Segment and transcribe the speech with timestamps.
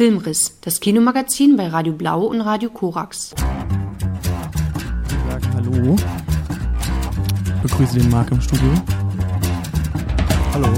[0.00, 3.34] Filmriss, das Kinomagazin bei Radio Blau und Radio Korax.
[5.28, 5.94] Sagen Hallo.
[7.44, 8.70] Ich begrüße den Marc im Studio.
[10.54, 10.68] Hallo.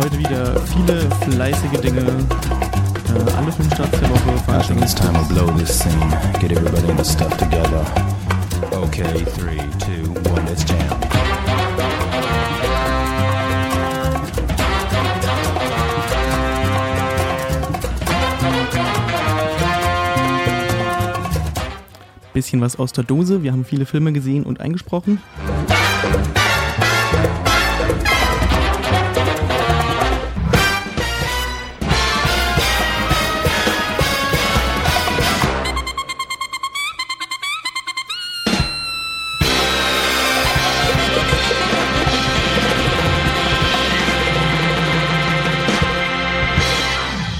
[0.00, 2.02] Heute wieder viele fleißige Dinge.
[2.02, 5.98] Äh, alle fünf Starts der Woche I think it's time to blow this scene.
[6.40, 7.84] Get everybody in the stuff together.
[8.70, 11.35] Okay, three, two, one, let's jam.
[22.36, 23.42] Bisschen was aus der Dose.
[23.42, 25.22] Wir haben viele Filme gesehen und eingesprochen.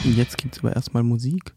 [0.04, 1.55] Jetzt gibt's aber erstmal Musik.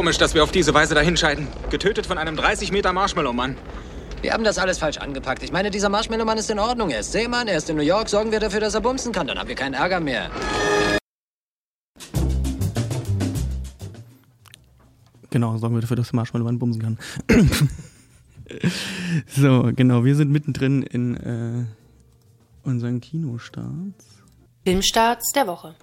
[0.00, 1.46] Komisch, dass wir auf diese Weise dahinscheiden.
[1.68, 3.54] Getötet von einem 30 Meter Marshmallow-Mann.
[4.22, 5.42] Wir haben das alles falsch angepackt.
[5.42, 6.88] Ich meine, dieser Marshmallow-Mann ist in Ordnung.
[6.88, 8.08] Er ist Seemann, er ist in New York.
[8.08, 9.26] Sorgen wir dafür, dass er bumsen kann.
[9.26, 10.30] Dann haben wir keinen Ärger mehr.
[15.28, 16.98] Genau, sorgen wir dafür, dass der Marshmallow bumsen kann.
[19.26, 24.06] so, genau, wir sind mittendrin in äh, unseren Kinostarts.
[24.64, 25.74] Filmstarts der Woche.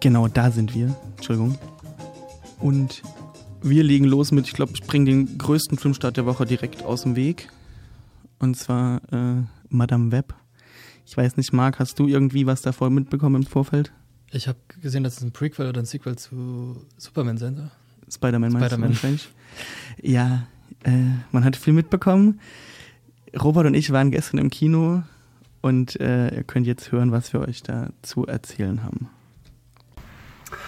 [0.00, 0.96] Genau, da sind wir.
[1.16, 1.56] Entschuldigung.
[2.58, 3.02] Und
[3.62, 7.02] wir legen los mit, ich glaube, ich bringe den größten Filmstart der Woche direkt aus
[7.02, 7.48] dem Weg.
[8.38, 10.34] Und zwar äh, Madame Web.
[11.06, 13.92] Ich weiß nicht, Marc, hast du irgendwie was davor mitbekommen im Vorfeld?
[14.32, 17.70] Ich habe gesehen, dass es ein Prequel oder ein Sequel zu Superman sein soll.
[18.10, 18.98] Spider-Man Spider-Man.
[20.02, 20.46] Ja,
[20.84, 20.90] äh,
[21.30, 22.40] man hat viel mitbekommen.
[23.40, 25.02] Robert und ich waren gestern im Kino
[25.60, 29.08] und äh, ihr könnt jetzt hören, was wir euch da zu erzählen haben.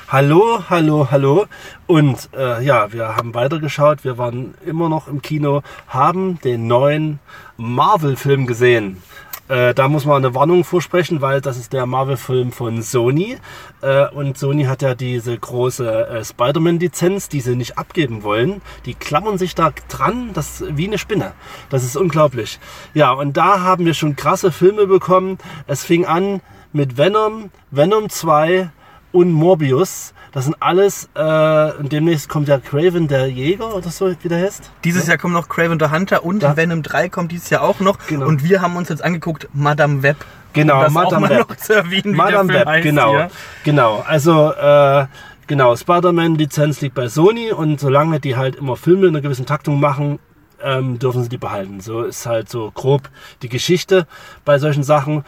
[0.09, 1.47] Hallo, hallo, hallo.
[1.87, 4.05] Und äh, ja, wir haben weitergeschaut.
[4.05, 7.19] Wir waren immer noch im Kino, haben den neuen
[7.57, 9.03] Marvel-Film gesehen.
[9.47, 13.37] Äh, da muss man eine Warnung vorsprechen, weil das ist der Marvel-Film von Sony.
[13.83, 18.63] Äh, und Sony hat ja diese große äh, Spider-Man-Lizenz, die sie nicht abgeben wollen.
[18.87, 21.33] Die klammern sich da dran, das wie eine Spinne.
[21.69, 22.59] Das ist unglaublich.
[22.95, 25.37] Ja, und da haben wir schon krasse Filme bekommen.
[25.67, 26.41] Es fing an
[26.73, 28.71] mit Venom, Venom 2
[29.15, 30.13] und Morbius.
[30.33, 34.43] Das sind alles, äh, und demnächst kommt ja Craven der Jäger oder so, wie der
[34.43, 34.73] heißt.
[34.83, 36.57] Dieses Jahr kommt noch Craven the Hunter und Ja.
[36.57, 37.99] Venom 3 kommt dieses Jahr auch noch.
[38.09, 38.27] Genau.
[38.27, 40.17] Und wir haben uns jetzt angeguckt Madame Web.
[40.53, 41.49] Genau, um das auch Madame mal Web.
[41.49, 43.11] noch zu erwähnen, Madame der Web, heißt genau.
[43.13, 43.31] hier.
[43.63, 45.07] Genau, also äh,
[45.47, 49.79] genau, Spider-Man-Lizenz liegt bei Sony und solange die halt immer Filme in einer gewissen Taktung
[49.79, 50.19] machen,
[50.61, 51.79] ähm, dürfen sie die behalten.
[51.81, 53.09] So ist halt so grob
[53.43, 54.09] die Geschichte
[54.45, 55.25] bei solchen Sachen.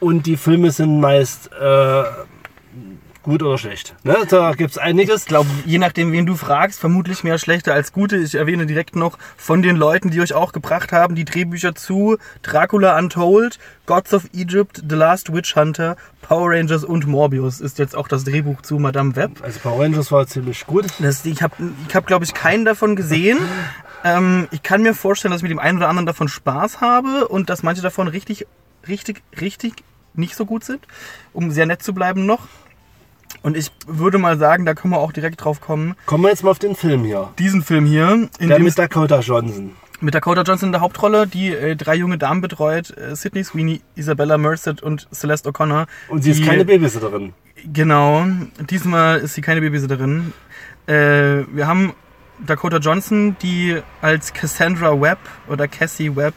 [0.00, 2.02] Und die Filme sind meist äh,
[3.22, 3.94] gut oder schlecht.
[4.04, 4.16] Ne?
[4.28, 5.22] Da gibt's einiges.
[5.22, 8.16] Ich glaube, je nachdem, wen du fragst, vermutlich mehr schlechte als gute.
[8.16, 12.16] Ich erwähne direkt noch von den Leuten, die euch auch gebracht haben, die Drehbücher zu
[12.42, 17.96] Dracula Untold, Gods of Egypt, The Last Witch Hunter, Power Rangers und Morbius ist jetzt
[17.96, 19.42] auch das Drehbuch zu Madame Web.
[19.42, 20.86] Also Power Rangers war ziemlich gut.
[20.98, 21.54] Das, ich habe,
[21.88, 23.38] ich hab, glaube ich, keinen davon gesehen.
[24.04, 27.28] Ähm, ich kann mir vorstellen, dass ich mit dem einen oder anderen davon Spaß habe
[27.28, 28.46] und dass manche davon richtig,
[28.88, 29.84] richtig, richtig
[30.14, 30.86] nicht so gut sind,
[31.32, 32.48] um sehr nett zu bleiben noch.
[33.42, 35.94] Und ich würde mal sagen, da können wir auch direkt drauf kommen.
[36.06, 37.30] Kommen wir jetzt mal auf den Film hier.
[37.38, 39.72] Diesen Film hier, in Der dem mit Dakota Johnson.
[40.00, 43.80] mit Dakota Johnson in der Hauptrolle, die äh, drei junge Damen betreut, äh, Sydney Sweeney,
[43.96, 45.86] Isabella Merced und Celeste O'Connor.
[46.08, 47.32] Und sie ist die- keine Babysitterin.
[47.72, 48.26] Genau,
[48.70, 50.32] diesmal ist sie keine Babysitterin.
[50.86, 51.92] Äh, wir haben
[52.44, 56.34] Dakota Johnson, die als Cassandra Webb oder Cassie Webb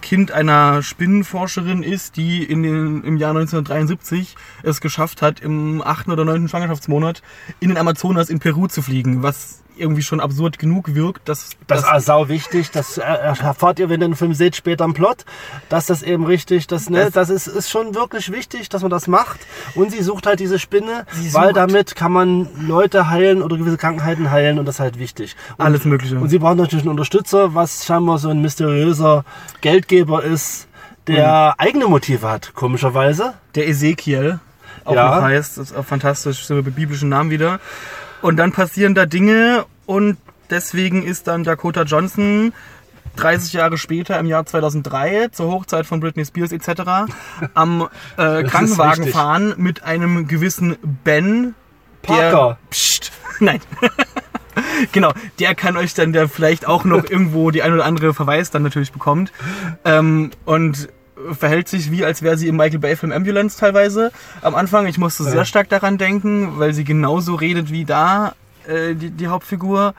[0.00, 6.12] Kind einer Spinnenforscherin ist, die in den, im Jahr 1973 es geschafft hat, im achten
[6.12, 7.22] oder neunten Schwangerschaftsmonat
[7.60, 11.84] in den Amazonas in Peru zu fliegen, was irgendwie schon absurd genug wirkt, dass Das
[11.84, 15.24] ist sau wichtig, das äh, erfahrt ihr, wenn ihr den Film seht, später im Plot,
[15.68, 19.06] dass das eben richtig, das, ne, das ist, ist schon wirklich wichtig, dass man das
[19.06, 19.40] macht.
[19.74, 24.30] Und sie sucht halt diese Spinne, weil damit kann man Leute heilen oder gewisse Krankheiten
[24.30, 25.36] heilen und das ist halt wichtig.
[25.56, 26.16] Und, Alles Mögliche.
[26.18, 29.24] Und sie braucht natürlich einen Unterstützer, was scheinbar so ein mysteriöser
[29.60, 30.68] Geldgeber ist,
[31.06, 33.34] der eigene Motive hat, komischerweise.
[33.54, 34.40] der Ezekiel
[34.84, 35.16] auch Ja.
[35.16, 35.58] noch heißt.
[35.58, 37.60] Das ist auch fantastisch, so mit biblischen Namen wieder.
[38.24, 40.16] Und dann passieren da Dinge und
[40.48, 42.54] deswegen ist dann Dakota Johnson
[43.16, 47.12] 30 Jahre später, im Jahr 2003, zur Hochzeit von Britney Spears etc.,
[47.54, 47.86] am
[48.16, 51.54] äh, Krankenwagen fahren mit einem gewissen Ben,
[52.08, 52.14] der...
[52.14, 52.58] Parker.
[52.70, 53.60] Psst, nein.
[54.92, 58.50] genau, der kann euch dann, der vielleicht auch noch irgendwo die ein oder andere Verweis
[58.50, 59.32] dann natürlich bekommt.
[59.84, 60.88] Ähm, und
[61.32, 64.12] verhält sich wie, als wäre sie im Michael Bay-Film Ambulance teilweise
[64.42, 64.86] am Anfang.
[64.86, 68.34] Ich musste sehr stark daran denken, weil sie genauso redet wie da,
[68.66, 69.94] äh, die, die Hauptfigur.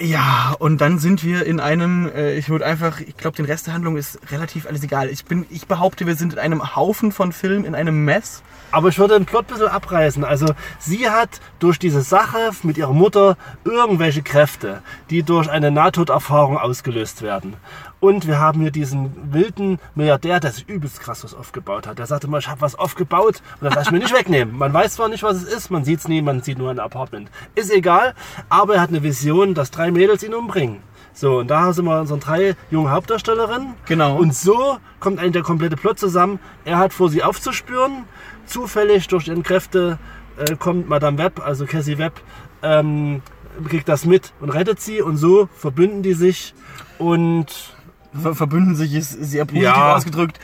[0.00, 3.66] Ja, und dann sind wir in einem, äh, ich würde einfach, ich glaube, den Rest
[3.66, 5.08] der Handlung ist relativ alles egal.
[5.08, 8.42] Ich bin, ich behaupte, wir sind in einem Haufen von Filmen, in einem Mess.
[8.70, 10.24] Aber ich würde den Plot ein bisschen abreißen.
[10.24, 10.46] Also
[10.78, 17.22] sie hat durch diese Sache mit ihrer Mutter irgendwelche Kräfte, die durch eine Nahtoderfahrung ausgelöst
[17.22, 17.56] werden.
[18.00, 21.98] Und wir haben hier diesen wilden Milliardär, der sich übelst krass was aufgebaut hat.
[21.98, 24.56] Der sagte mal, ich habe was aufgebaut und das lasse ich mir nicht wegnehmen.
[24.56, 26.78] Man weiß zwar nicht, was es ist, man sieht es nie, man sieht nur ein
[26.78, 27.30] Apartment.
[27.56, 28.14] Ist egal,
[28.48, 30.82] aber er hat eine Vision, dass drei Mädels ihn umbringen.
[31.12, 33.74] So, und da sind wir unsere drei jungen Hauptdarstellerinnen.
[33.86, 34.16] Genau.
[34.16, 36.38] Und so kommt eigentlich der komplette Plot zusammen.
[36.64, 38.04] Er hat vor, sie aufzuspüren.
[38.48, 39.98] Zufällig durch ihren Kräfte
[40.36, 42.20] äh, kommt Madame Webb, also Cassie Webb,
[42.62, 43.22] ähm,
[43.68, 45.02] kriegt das mit und rettet sie.
[45.02, 46.54] Und so verbünden die sich
[46.98, 47.74] und
[48.20, 49.94] Ver verbünden sich ist sehr positiv Ja.
[49.94, 50.40] ausgedrückt.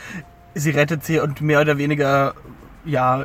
[0.54, 2.34] Sie rettet sie und mehr oder weniger,
[2.84, 3.24] ja,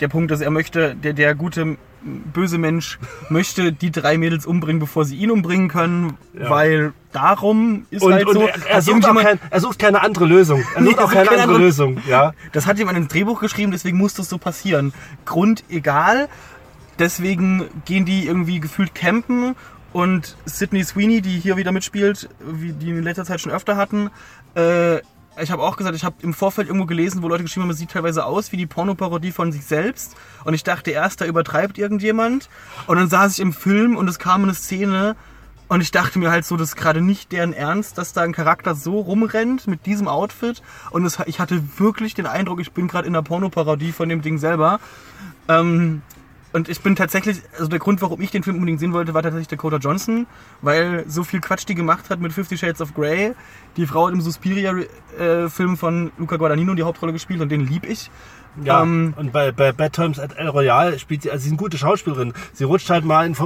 [0.00, 2.98] der Punkt ist, er möchte, der, der gute, böse Mensch
[3.30, 6.50] möchte die drei Mädels umbringen, bevor sie ihn umbringen können, Ja.
[6.50, 10.26] weil darum ist Und, halt und so, er, er, sucht kein, er sucht keine andere
[10.26, 10.62] Lösung.
[10.74, 11.98] Er Nee, sucht er auch keine keine andere andere- Lösung.
[12.08, 12.32] Ja.
[12.52, 14.92] Das hat jemand ins Drehbuch geschrieben, deswegen muss das so passieren.
[15.24, 16.28] Grund egal.
[16.98, 19.56] Deswegen gehen die irgendwie gefühlt campen
[19.92, 24.10] und Sydney Sweeney, die hier wieder mitspielt, wie die in letzter Zeit schon öfter hatten,
[24.54, 24.98] äh,
[25.40, 27.78] ich habe auch gesagt, ich habe im Vorfeld irgendwo gelesen, wo Leute geschrieben haben, es
[27.78, 30.16] sieht teilweise aus wie die Pornoparodie von sich selbst.
[30.44, 32.48] Und ich dachte erst, da übertreibt irgendjemand.
[32.86, 35.16] Und dann saß ich im Film und es kam eine Szene
[35.68, 38.32] und ich dachte mir halt so, das ist gerade nicht deren Ernst, dass da ein
[38.32, 40.62] Charakter so rumrennt mit diesem Outfit.
[40.90, 44.20] Und es, ich hatte wirklich den Eindruck, ich bin gerade in der Pornoparodie von dem
[44.20, 44.78] Ding selber.
[45.48, 46.02] Ähm,
[46.54, 49.22] und ich bin tatsächlich, also der Grund, warum ich den Film unbedingt sehen wollte, war
[49.22, 50.28] tatsächlich Dakota Johnson,
[50.62, 53.34] weil so viel Quatsch die gemacht hat mit Fifty Shades of Grey.
[53.76, 58.08] Die Frau hat im Suspiria-Film von Luca Guadagnino die Hauptrolle gespielt und den lieb ich.
[58.62, 61.52] Ja, Ähm, und bei, bei Bad Times at El Royale spielt sie, also sie ist
[61.52, 62.32] eine gute Schauspielerin.
[62.52, 63.36] Sie rutscht halt mal in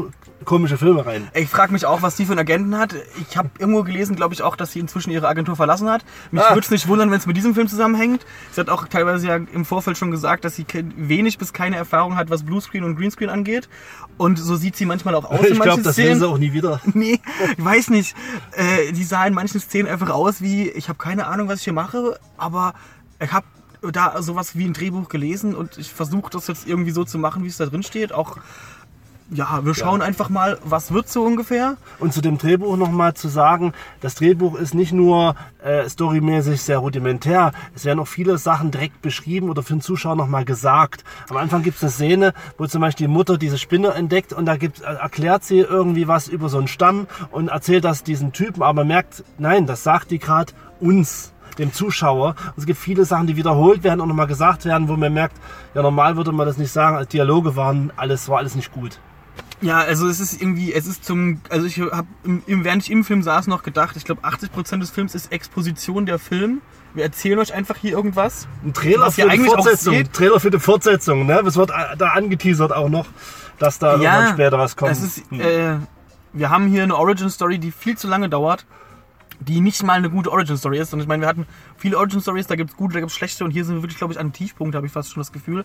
[0.45, 1.29] komische Filme rein.
[1.35, 2.95] Ich frage mich auch, was die für einen Agenten hat.
[3.29, 6.05] Ich habe irgendwo gelesen, glaube ich, auch, dass sie inzwischen ihre Agentur verlassen hat.
[6.31, 6.51] Mich Ah.
[6.51, 8.25] würde es nicht wundern, wenn es mit diesem Film zusammenhängt.
[8.53, 10.67] Sie hat auch teilweise ja im Vorfeld schon gesagt, dass sie
[10.97, 13.69] wenig bis keine Erfahrung hat, was Bluescreen und Greenscreen angeht.
[14.17, 16.21] Und so sieht sie manchmal auch aus Ich glaube, das sehen Szenen.
[16.21, 16.81] sie auch nie wieder.
[16.95, 17.21] Nee,
[17.57, 18.15] ich weiß nicht.
[18.53, 21.65] Äh, die sah in manchen Szenen einfach aus wie, ich habe keine Ahnung, was ich
[21.65, 22.75] hier mache, aber
[23.23, 23.47] ich habe
[23.93, 27.45] da sowas wie ein Drehbuch gelesen und ich versuche das jetzt irgendwie so zu machen,
[27.45, 28.13] wie es da drin steht.
[28.13, 28.39] Auch,
[29.31, 31.77] ja, wir schauen einfach mal, was wird so ungefähr.
[31.99, 36.79] Und zu dem Drehbuch nochmal zu sagen, das Drehbuch ist nicht nur äh, storymäßig sehr
[36.79, 41.05] rudimentär, es werden auch viele Sachen direkt beschrieben oder für den Zuschauer nochmal gesagt.
[41.29, 44.47] Am Anfang gibt es eine Szene, wo zum Beispiel die Mutter diese Spinne entdeckt und
[44.47, 48.33] da gibt, äh, erklärt sie irgendwie was über so einen Stamm und erzählt das diesen
[48.33, 52.35] Typen, aber merkt, nein, das sagt die gerade uns dem Zuschauer.
[52.47, 55.37] Und es gibt viele Sachen, die wiederholt werden und nochmal gesagt werden, wo man merkt,
[55.75, 58.99] ja normal würde man das nicht sagen, als Dialoge waren, alles war alles nicht gut.
[59.61, 62.07] Ja, also es ist irgendwie, es ist zum, also ich habe,
[62.47, 66.19] während ich im Film saß, noch gedacht, ich glaube 80% des Films ist Exposition der
[66.21, 66.61] Film.
[66.95, 68.47] Wir erzählen euch einfach hier irgendwas.
[68.65, 69.95] Ein Trailer für die Fortsetzung.
[69.95, 70.13] seht.
[70.13, 71.41] Trailer für die Fortsetzung, ne?
[71.47, 73.07] Es wird äh, da angeteasert auch noch,
[73.59, 74.93] dass da irgendwann später was kommt.
[74.93, 75.41] Es ist, Hm.
[75.41, 75.77] äh,
[76.33, 78.65] wir haben hier eine Origin Story, die viel zu lange dauert,
[79.41, 80.93] die nicht mal eine gute Origin Story ist.
[80.93, 83.51] Und ich meine, wir hatten viele Origin Stories, da gibt's gute, da gibt's schlechte und
[83.51, 85.65] hier sind wir wirklich, glaube ich, an einem Tiefpunkt, habe ich fast schon das Gefühl.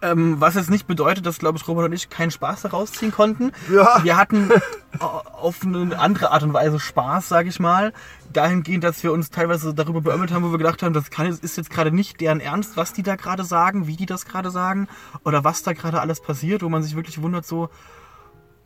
[0.00, 3.10] Ähm, was jetzt nicht bedeutet, dass, glaube ich, Robert und ich keinen Spaß daraus ziehen
[3.10, 3.52] konnten.
[3.72, 4.02] Ja.
[4.04, 7.92] Wir hatten äh, auf eine andere Art und Weise Spaß, sage ich mal.
[8.32, 11.56] Dahingehend, dass wir uns teilweise darüber beömmelt haben, wo wir gedacht haben, das kann, ist
[11.56, 14.86] jetzt gerade nicht deren Ernst, was die da gerade sagen, wie die das gerade sagen
[15.24, 17.70] oder was da gerade alles passiert, wo man sich wirklich wundert, so,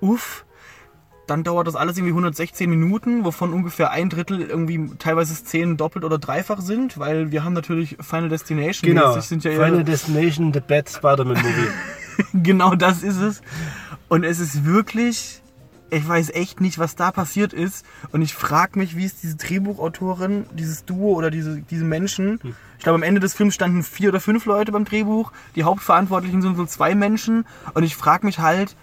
[0.01, 0.45] uff,
[1.33, 6.05] dann dauert das alles irgendwie 116 Minuten, wovon ungefähr ein Drittel irgendwie teilweise Szenen doppelt
[6.05, 8.91] oder dreifach sind, weil wir haben natürlich Final Destination.
[8.91, 9.19] genau.
[9.19, 11.69] Sind ja Final Destination, The Bad Spider-Man Movie.
[12.43, 13.41] genau das ist es.
[14.09, 15.41] Und es ist wirklich,
[15.89, 17.87] ich weiß echt nicht, was da passiert ist.
[18.13, 22.41] Und ich frage mich, wie es diese Drehbuchautorin, dieses Duo oder diese, diese Menschen,
[22.77, 26.43] ich glaube am Ende des Films standen vier oder fünf Leute beim Drehbuch, die Hauptverantwortlichen
[26.43, 27.47] sind so zwei Menschen.
[27.73, 28.77] Und ich frage mich halt,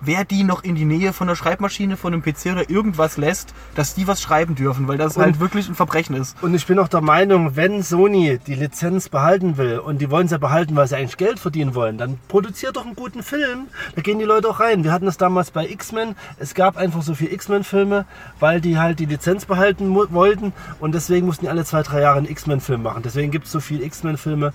[0.00, 3.54] wer die noch in die Nähe von der Schreibmaschine, von einem PC oder irgendwas lässt,
[3.74, 6.36] dass die was schreiben dürfen, weil das Und- halt wirklich ein Verbrechen ist.
[6.42, 10.28] Und ich bin auch der Meinung, wenn Sony die Lizenz behalten will und die wollen
[10.28, 13.66] sie ja behalten, weil sie eigentlich Geld verdienen wollen, dann produziert doch einen guten Film.
[13.94, 14.84] Da gehen die Leute auch rein.
[14.84, 16.14] Wir hatten das damals bei X-Men.
[16.38, 18.06] Es gab einfach so viele X-Men-Filme,
[18.38, 22.18] weil die halt die Lizenz behalten wollten und deswegen mussten die alle zwei, drei Jahre
[22.18, 23.02] einen X-Men-Film machen.
[23.02, 24.52] Deswegen gibt es so viele X-Men-Filme.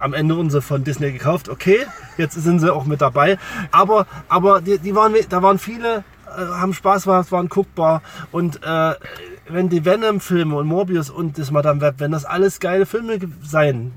[0.00, 1.48] Am Ende wurden sie von Disney gekauft.
[1.48, 3.38] Okay, jetzt sind sie auch mit dabei.
[3.70, 8.02] Aber, aber die, die waren, da waren viele, äh, haben Spaß gemacht, waren guckbar.
[8.32, 8.94] Und äh,
[9.48, 13.92] wenn die Venom-Filme und Morbius und das Madame Web, wenn das alles geile Filme seien,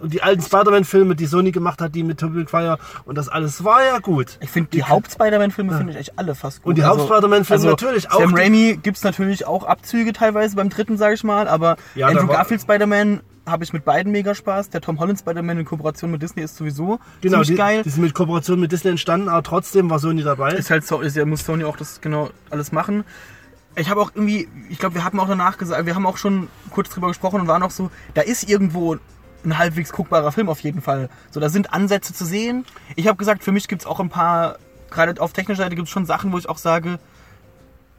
[0.00, 3.64] und die alten Spider-Man-Filme, die Sony gemacht hat, die mit Tobey Maguire und das alles
[3.64, 4.38] war ja gut.
[4.40, 6.70] Ich finde die Haupt-Spider-Man-Filme finde ich echt alle fast gut.
[6.70, 8.20] Und die Haupt-Spider-Man-Filme natürlich auch.
[8.20, 12.06] Sam Raimi gibt es natürlich auch Abzüge teilweise beim dritten, sage ich mal, aber Ja,
[12.06, 14.70] Andrew Garfield Spider-Man habe ich mit beiden mega Spaß.
[14.70, 17.82] Der Tom Holland Spider-Man in Kooperation mit Disney ist sowieso Genau, ziemlich die, geil.
[17.84, 20.52] die sind mit Kooperation mit Disney entstanden, aber trotzdem war Sony dabei.
[20.54, 23.04] ist halt so, ist ja, muss Sony auch das genau alles machen.
[23.76, 26.48] Ich habe auch irgendwie, ich glaube, wir haben auch danach gesagt, wir haben auch schon
[26.70, 28.96] kurz drüber gesprochen und waren auch so, da ist irgendwo
[29.44, 31.08] ein halbwegs guckbarer Film auf jeden Fall.
[31.30, 32.64] So, da sind Ansätze zu sehen.
[32.96, 34.58] Ich habe gesagt, für mich gibt es auch ein paar,
[34.90, 36.98] gerade auf technischer Seite gibt es schon Sachen, wo ich auch sage,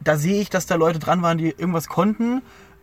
[0.01, 2.41] da sehe ich, dass da Leute dran waren, die irgendwas konnten.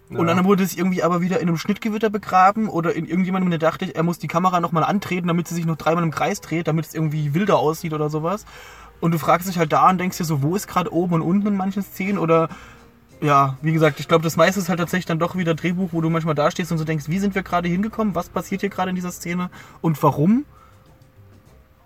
[0.09, 3.59] Und dann wurde es irgendwie aber wieder in einem Schnittgewitter begraben oder in irgendjemandem, der
[3.59, 6.69] dachte, er muss die Kamera nochmal antreten, damit sie sich noch dreimal im Kreis dreht,
[6.69, 8.47] damit es irgendwie wilder aussieht oder sowas.
[9.01, 11.23] Und du fragst dich halt da und denkst dir so, wo ist gerade oben und
[11.23, 12.49] unten in manchen Szenen oder
[13.21, 16.01] ja, wie gesagt, ich glaube, das meiste ist halt tatsächlich dann doch wieder Drehbuch, wo
[16.01, 18.71] du manchmal da stehst und so denkst, wie sind wir gerade hingekommen, was passiert hier
[18.71, 20.45] gerade in dieser Szene und warum?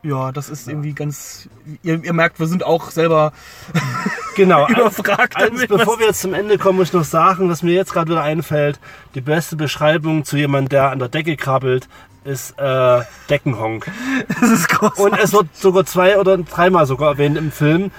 [0.03, 1.49] Ja, das ist irgendwie ganz.
[1.83, 3.33] Ihr, ihr merkt, wir sind auch selber
[4.37, 4.65] Genau.
[4.65, 5.37] als- überfragt.
[5.37, 7.93] Als, damit, bevor wir jetzt zum Ende kommen, muss ich noch sagen, was mir jetzt
[7.93, 8.81] gerade wieder einfällt.
[9.15, 11.89] Die beste Beschreibung zu jemandem, der an der Decke krabbelt,
[12.25, 13.91] ist äh, Deckenhonk.
[14.41, 14.99] das ist groß.
[14.99, 17.91] Und es wird sogar zwei oder dreimal sogar erwähnt im Film.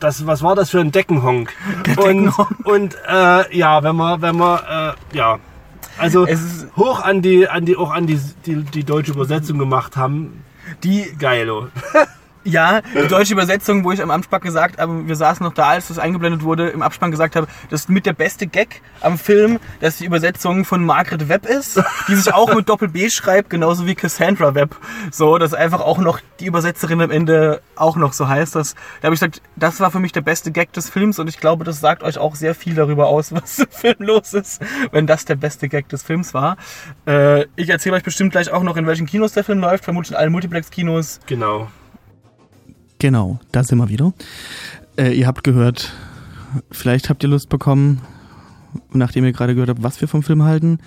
[0.00, 1.52] Das, was war das für ein Deckenhonk?
[1.86, 2.66] Der und Deckenhonk.
[2.66, 5.38] und äh, ja, wenn man, wenn man, äh, ja.
[5.98, 9.58] Also Es ist- hoch an die, an die, auch an die, die, die deutsche Übersetzung
[9.58, 10.42] gemacht haben.
[10.82, 11.68] Die Geilo.
[12.44, 15.88] Ja, die deutsche Übersetzung, wo ich am Abspann gesagt habe, wir saßen noch da, als
[15.88, 19.96] das eingeblendet wurde, im Abspann gesagt habe, das mit der beste Gag am Film, dass
[19.96, 23.94] die Übersetzung von Margaret Webb ist, die sich auch mit Doppel B schreibt, genauso wie
[23.94, 24.76] Cassandra Webb.
[25.10, 28.54] So, dass einfach auch noch die Übersetzerin am Ende auch noch so heißt.
[28.56, 31.28] Das, da habe ich gesagt, das war für mich der beste Gag des Films und
[31.28, 34.60] ich glaube, das sagt euch auch sehr viel darüber aus, was im Film los ist,
[34.92, 36.58] wenn das der beste Gag des Films war.
[37.06, 40.10] Äh, ich erzähle euch bestimmt gleich auch noch, in welchen Kinos der Film läuft, vermutlich
[40.10, 41.20] in allen Multiplex-Kinos.
[41.26, 41.68] Genau.
[43.04, 44.14] Genau, da sind wir wieder.
[44.96, 45.92] Äh, ihr habt gehört,
[46.70, 48.00] vielleicht habt ihr Lust bekommen,
[48.94, 50.78] nachdem ihr gerade gehört habt, was wir vom Film halten.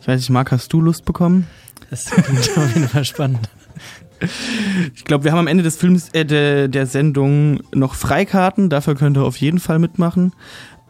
[0.00, 1.46] Ich weiß nicht, Marc, hast du Lust bekommen?
[1.88, 3.48] Das klingt auf jeden Fall spannend.
[4.96, 8.68] Ich glaube, wir haben am Ende des Films, äh, der, der Sendung noch Freikarten.
[8.68, 10.32] Dafür könnt ihr auf jeden Fall mitmachen.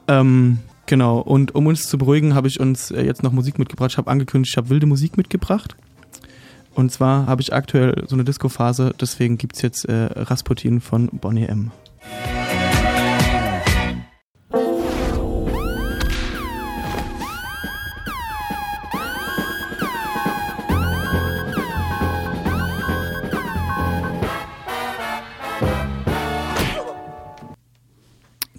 [0.08, 1.18] Ähm, genau.
[1.18, 3.90] Und um uns zu beruhigen, habe ich uns äh, jetzt noch Musik mitgebracht.
[3.90, 5.76] Ich habe angekündigt, ich habe wilde Musik mitgebracht.
[6.74, 8.94] Und zwar habe ich aktuell so eine Disco-Phase.
[9.00, 11.70] Deswegen gibt es jetzt äh, Rasputin von Bonnie M.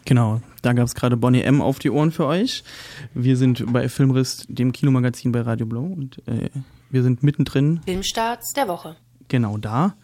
[0.06, 2.64] Genau, da gab es gerade Bonnie M auf die Ohren für euch.
[3.16, 6.50] Wir sind bei Filmriss, dem Kinomagazin bei Radio Blau und äh,
[6.94, 8.96] wir sind mittendrin, Filmstarts der Woche.
[9.28, 9.96] genau da.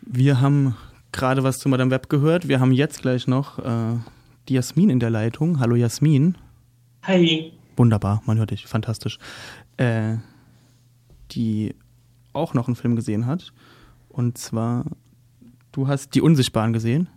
[0.00, 0.76] Wir haben
[1.10, 2.46] gerade was zu Madame Web gehört.
[2.46, 3.96] Wir haben jetzt gleich noch äh,
[4.48, 5.58] die Jasmin in der Leitung.
[5.58, 6.38] Hallo Jasmin.
[7.02, 7.52] Hi.
[7.76, 9.18] Wunderbar, man hört dich, fantastisch.
[9.76, 10.16] Äh,
[11.32, 11.74] die
[12.32, 13.52] auch noch einen Film gesehen hat.
[14.08, 14.84] Und zwar,
[15.72, 17.08] du hast Die Unsichtbaren gesehen.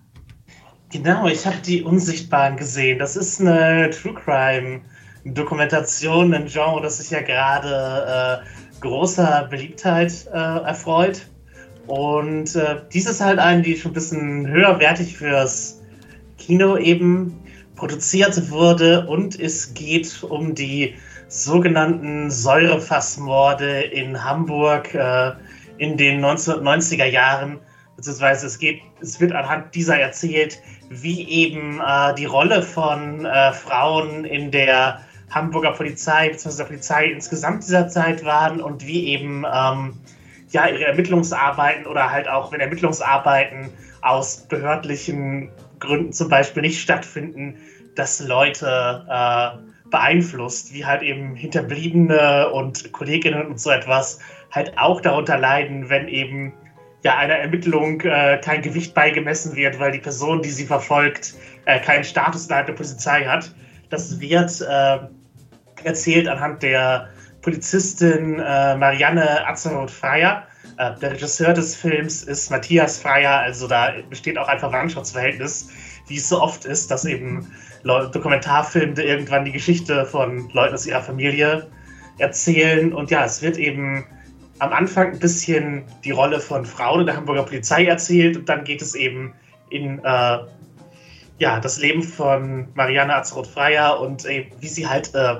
[0.92, 2.98] Genau, ich habe die Unsichtbaren gesehen.
[2.98, 4.82] Das ist eine True Crime
[5.24, 11.28] Dokumentation, ein Genre, das sich ja gerade äh, großer Beliebtheit äh, erfreut.
[11.88, 15.82] Und äh, dies ist halt eine, die schon ein bisschen höherwertig fürs
[16.38, 17.40] Kino eben
[17.76, 19.08] produziert wurde.
[19.08, 20.96] Und es geht um die
[21.28, 25.32] sogenannten Säurefassmorde in Hamburg äh,
[25.78, 27.60] in den 1990er Jahren.
[27.96, 30.60] Beziehungsweise es, geht, es wird anhand dieser erzählt,
[30.90, 36.58] wie eben äh, die Rolle von äh, Frauen in der Hamburger Polizei bzw.
[36.58, 39.94] der Polizei insgesamt dieser Zeit waren und wie eben ähm,
[40.50, 43.70] ja, ihre Ermittlungsarbeiten oder halt auch wenn Ermittlungsarbeiten
[44.02, 47.58] aus behördlichen Gründen zum Beispiel nicht stattfinden,
[47.96, 54.20] dass Leute äh, beeinflusst, wie halt eben Hinterbliebene und Kolleginnen und so etwas
[54.52, 56.54] halt auch darunter leiden, wenn eben
[57.04, 61.34] ja einer Ermittlung äh, kein Gewicht beigemessen wird, weil die Person, die sie verfolgt,
[61.66, 63.54] äh, keinen Status innerhalb der Polizei hat.
[63.90, 65.00] Das wird äh,
[65.84, 67.10] erzählt anhand der
[67.42, 70.44] Polizistin äh, Marianne Azeroth-Freier.
[70.78, 75.70] Äh, der Regisseur des Films ist Matthias Freier, also da besteht auch ein Verwandtschaftsverhältnis,
[76.08, 77.52] wie es so oft ist, dass eben
[77.84, 81.68] Dokumentarfilme irgendwann die Geschichte von Leuten aus ihrer Familie
[82.20, 82.94] erzählen.
[82.94, 84.06] Und ja, es wird eben
[84.60, 88.64] am Anfang ein bisschen die Rolle von Frauen in der Hamburger Polizei erzählt und dann
[88.64, 89.34] geht es eben
[89.72, 90.38] in äh,
[91.40, 95.38] ja, das Leben von Marianne Azeroth-Freier und äh, wie sie halt äh,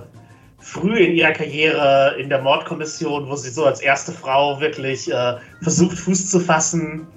[0.62, 5.36] früh in ihrer Karriere in der Mordkommission, wo sie so als erste Frau wirklich äh,
[5.62, 7.08] versucht, Fuß zu fassen,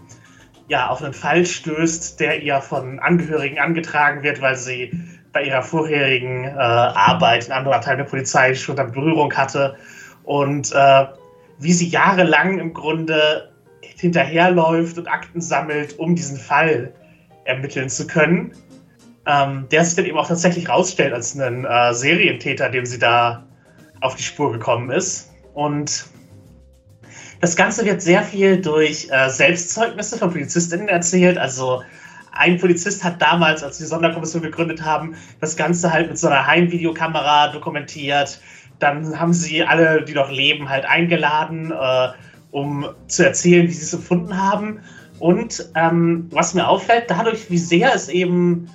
[0.69, 4.91] ja, auf einen Fall stößt, der ihr von Angehörigen angetragen wird, weil sie
[5.33, 9.77] bei ihrer vorherigen äh, Arbeit in anderen Teilen der Polizei schon damit Berührung hatte.
[10.23, 11.07] Und äh,
[11.59, 16.95] wie sie jahrelang im Grunde hinterherläuft und Akten sammelt, um diesen Fall
[17.45, 18.53] ermitteln zu können
[19.27, 23.47] ähm, der sich dann eben auch tatsächlich rausstellt als einen äh, Serientäter, dem sie da
[24.01, 25.31] auf die Spur gekommen ist.
[25.55, 26.07] Und
[27.41, 31.39] das Ganze wird sehr viel durch äh, Selbstzeugnisse von Polizistinnen erzählt.
[31.39, 31.83] Also
[32.33, 36.27] ein Polizist hat damals, als sie die Sonderkommission gegründet haben, das Ganze halt mit so
[36.27, 38.41] einer Heimvideokamera dokumentiert.
[38.79, 42.09] Dann haben sie alle, die noch leben, halt eingeladen, äh,
[42.51, 44.81] um zu erzählen, wie sie es empfunden haben.
[45.19, 48.69] Und ähm, was mir auffällt, dadurch, wie sehr es eben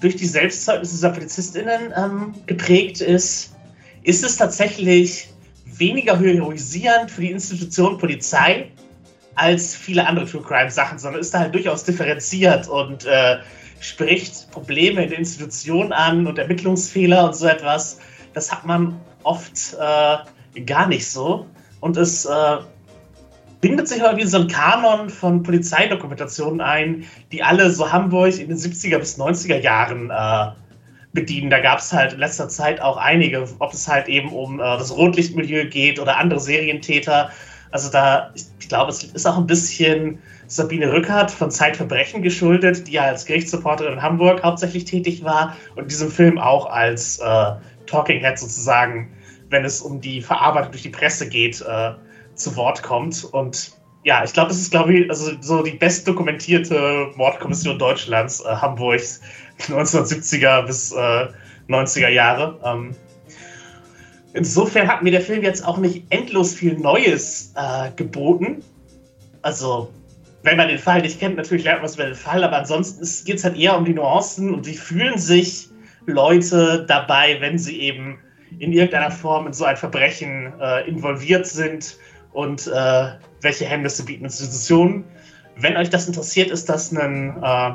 [0.00, 3.54] durch die Selbstzeugnisse dieser PolizistInnen ähm, geprägt ist,
[4.02, 5.28] ist es tatsächlich
[5.64, 8.70] weniger heroisierend für die Institution Polizei
[9.34, 13.38] als viele andere True Crime Sachen, sondern ist da halt durchaus differenziert und äh,
[13.80, 18.00] spricht Probleme in der Institution an und Ermittlungsfehler und so etwas.
[18.34, 21.46] Das hat man oft äh, gar nicht so.
[21.80, 22.56] Und es äh,
[23.60, 28.58] bindet sich irgendwie so ein Kanon von Polizeidokumentationen ein, die alle so Hamburg in den
[28.58, 30.52] 70er bis 90er Jahren äh,
[31.12, 31.50] bedienen.
[31.50, 34.62] Da gab es halt in letzter Zeit auch einige, ob es halt eben um äh,
[34.62, 37.30] das Rotlichtmilieu geht oder andere Serientäter.
[37.70, 42.86] Also da, ich, ich glaube, es ist auch ein bisschen Sabine Rückert von Zeitverbrechen geschuldet,
[42.86, 47.52] die ja als Gerichtsreporterin in Hamburg hauptsächlich tätig war und diesem Film auch als äh,
[47.86, 49.10] Talking Head sozusagen,
[49.50, 51.92] wenn es um die Verarbeitung durch die Presse geht, äh,
[52.38, 53.24] zu Wort kommt.
[53.24, 53.72] Und
[54.04, 59.00] ja, ich glaube, es ist, glaube ich, also so die bestdokumentierte Mordkommission Deutschlands, äh, Hamburg,
[59.58, 61.26] 1970er bis äh,
[61.68, 62.58] 90er Jahre.
[62.64, 62.94] Ähm,
[64.32, 68.62] insofern hat mir der Film jetzt auch nicht endlos viel Neues äh, geboten.
[69.42, 69.92] Also,
[70.42, 73.04] wenn man den Fall nicht kennt, natürlich lernt man es über den Fall, aber ansonsten
[73.26, 75.68] geht es halt eher um die Nuancen und wie fühlen sich
[76.06, 78.18] Leute dabei, wenn sie eben
[78.58, 81.98] in irgendeiner Form in so ein Verbrechen äh, involviert sind
[82.38, 83.08] und äh,
[83.40, 85.04] welche Hemmnisse bieten Institutionen.
[85.56, 87.70] Wenn euch das interessiert, ist das ein, äh,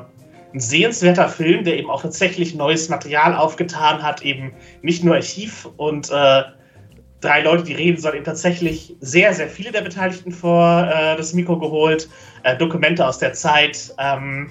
[0.54, 5.67] ein sehenswerter Film, der eben auch tatsächlich neues Material aufgetan hat, eben nicht nur Archiv
[5.76, 6.43] und äh,
[7.19, 11.34] drei Leute, die reden, sondern eben tatsächlich sehr, sehr viele der Beteiligten vor äh, das
[11.34, 12.08] Mikro geholt,
[12.43, 13.93] äh, Dokumente aus der Zeit.
[13.99, 14.49] Ähm,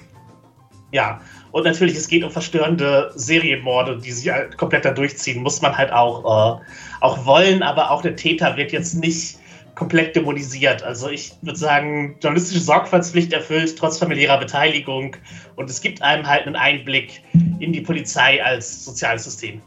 [0.91, 5.59] ja, und natürlich, es geht um verstörende Serienmorde, die sich halt komplett da durchziehen, muss
[5.59, 6.61] man halt auch, äh,
[7.01, 9.39] auch wollen, aber auch der Täter wird jetzt nicht
[9.75, 10.83] komplett dämonisiert.
[10.83, 15.15] Also ich würde sagen, journalistische Sorgfaltspflicht erfüllt, trotz familiärer Beteiligung.
[15.55, 17.21] Und es gibt einem halt einen Einblick
[17.59, 19.61] in die Polizei als soziales System.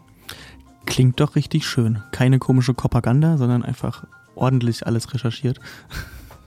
[0.86, 2.02] Klingt doch richtig schön.
[2.12, 4.04] Keine komische Propaganda, sondern einfach
[4.36, 5.58] ordentlich alles recherchiert.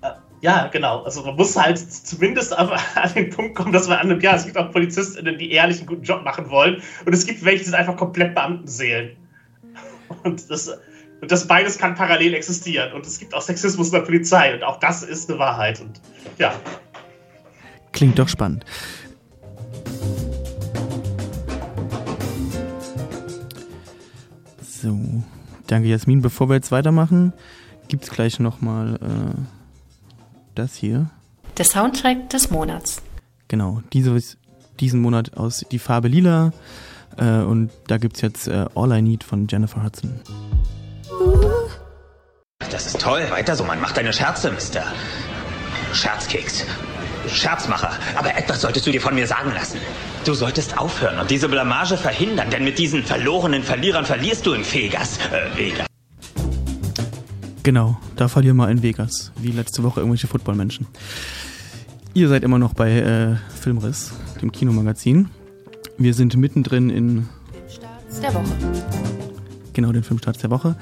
[0.02, 1.04] Äh, ja, genau.
[1.04, 2.70] Also man muss halt zumindest an
[3.16, 6.04] den Punkt kommen, dass man annimmt, ja, es gibt auch PolizistInnen, die ehrlich einen guten
[6.04, 6.82] Job machen wollen.
[7.06, 9.18] Und es gibt welche, die sind einfach komplett Beamtenseelen.
[10.24, 10.72] Und das
[11.22, 12.94] und das beides kann parallel existieren.
[12.94, 14.54] Und es gibt auch Sexismus in der Polizei.
[14.54, 15.82] Und auch das ist eine Wahrheit.
[15.82, 16.00] Und
[16.38, 16.54] ja.
[17.92, 18.66] Klingt doch spannend.
[24.62, 24.98] So,
[25.68, 26.22] danke Jasmin.
[26.22, 27.34] Bevor wir jetzt weitermachen,
[27.90, 29.42] gibt es gleich nochmal äh,
[30.56, 31.10] das hier.
[31.58, 33.02] Der Soundtrack des Monats.
[33.50, 34.38] Genau, dieses,
[34.80, 36.54] diesen Monat aus Die Farbe Lila.
[37.18, 40.22] Äh, und da gibt es jetzt äh, All I Need von Jennifer Hudson.
[42.72, 43.26] Das ist toll.
[43.30, 44.84] Weiter so, man macht deine Scherze, Mister.
[45.94, 46.66] Scherzkeks.
[47.28, 47.92] Scherzmacher.
[48.16, 49.80] Aber etwas solltest du dir von mir sagen lassen.
[50.26, 54.64] Du solltest aufhören und diese Blamage verhindern, denn mit diesen verlorenen Verlierern verlierst du in
[54.64, 55.18] Vegas.
[55.32, 55.88] Äh, Vegas.
[57.64, 59.32] Genau, da verlieren wir in Vegas.
[59.38, 60.88] Wie letzte Woche irgendwelche Footballmenschen.
[62.14, 65.30] Ihr seid immer noch bei äh, Filmriss, dem Kinomagazin.
[65.98, 67.30] Wir sind mittendrin in
[67.70, 68.46] Starts der Woche.
[69.74, 70.76] Genau, den Filmstarts der Woche.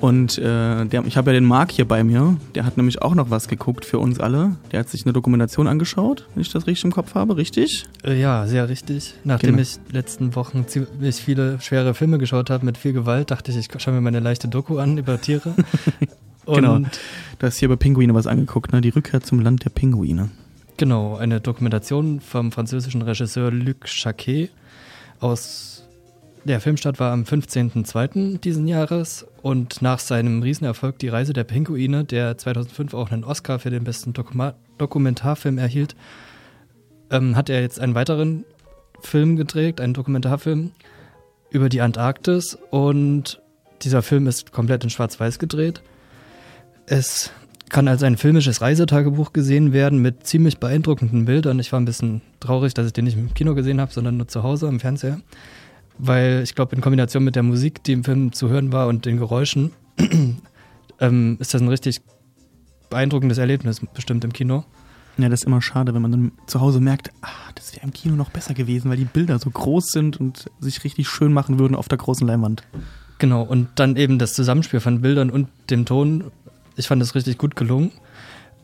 [0.00, 2.36] Und äh, der, ich habe ja den Marc hier bei mir.
[2.54, 4.54] Der hat nämlich auch noch was geguckt für uns alle.
[4.70, 7.84] Der hat sich eine Dokumentation angeschaut, wenn ich das richtig im Kopf habe, richtig?
[8.04, 9.14] Äh, ja, sehr richtig.
[9.24, 9.62] Nachdem Genau.
[9.62, 13.68] ich letzten Wochen ziemlich viele schwere Filme geschaut habe mit viel Gewalt, dachte ich, ich
[13.82, 15.54] schaue mir meine leichte Doku an über Tiere.
[16.44, 16.78] Und genau.
[16.78, 18.80] Du hast hier bei Pinguine was angeguckt, ne?
[18.80, 20.30] Die Rückkehr zum Land der Pinguine.
[20.76, 24.50] Genau, eine Dokumentation vom französischen Regisseur Luc Jacquet
[25.18, 25.77] aus
[26.48, 28.40] der Filmstart war am 15.02.
[28.40, 33.58] diesen Jahres und nach seinem Riesenerfolg Die Reise der Pinguine, der 2005 auch einen Oscar
[33.58, 35.94] für den besten Dokuma Dokumentarfilm erhielt,
[37.10, 38.44] ähm, hat er jetzt einen weiteren
[39.00, 40.72] Film gedreht, einen Dokumentarfilm
[41.50, 43.40] über die Antarktis und
[43.82, 45.82] dieser Film ist komplett in Schwarz-Weiß gedreht.
[46.86, 47.30] Es
[47.68, 51.58] kann als ein filmisches Reisetagebuch gesehen werden mit ziemlich beeindruckenden Bildern.
[51.58, 54.28] Ich war ein bisschen traurig, dass ich den nicht im Kino gesehen habe, sondern nur
[54.28, 55.20] zu Hause am Fernseher.
[55.98, 59.04] Weil ich glaube, in Kombination mit der Musik, die im Film zu hören war und
[59.04, 59.72] den Geräuschen,
[61.00, 62.00] ähm, ist das ein richtig
[62.90, 64.64] beeindruckendes Erlebnis, bestimmt im Kino.
[65.18, 67.92] Ja, das ist immer schade, wenn man dann zu Hause merkt, ah, das wäre im
[67.92, 71.58] Kino noch besser gewesen, weil die Bilder so groß sind und sich richtig schön machen
[71.58, 72.62] würden auf der großen Leinwand.
[73.18, 76.30] Genau, und dann eben das Zusammenspiel von Bildern und dem Ton.
[76.76, 77.90] Ich fand das richtig gut gelungen.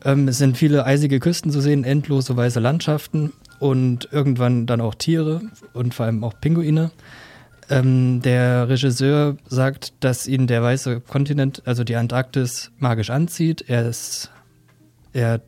[0.05, 4.95] Ähm, es sind viele eisige Küsten zu sehen, endlose weiße Landschaften und irgendwann dann auch
[4.95, 5.41] Tiere
[5.73, 6.91] und vor allem auch Pinguine.
[7.69, 13.65] Ähm, der Regisseur sagt, dass ihn der weiße Kontinent, also die Antarktis, magisch anzieht.
[13.67, 14.29] Er, ist,
[15.13, 15.41] er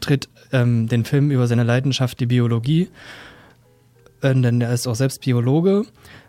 [0.00, 2.88] tritt ähm, den Film über seine Leidenschaft, die Biologie,
[4.20, 5.84] äh, denn er ist auch selbst Biologe.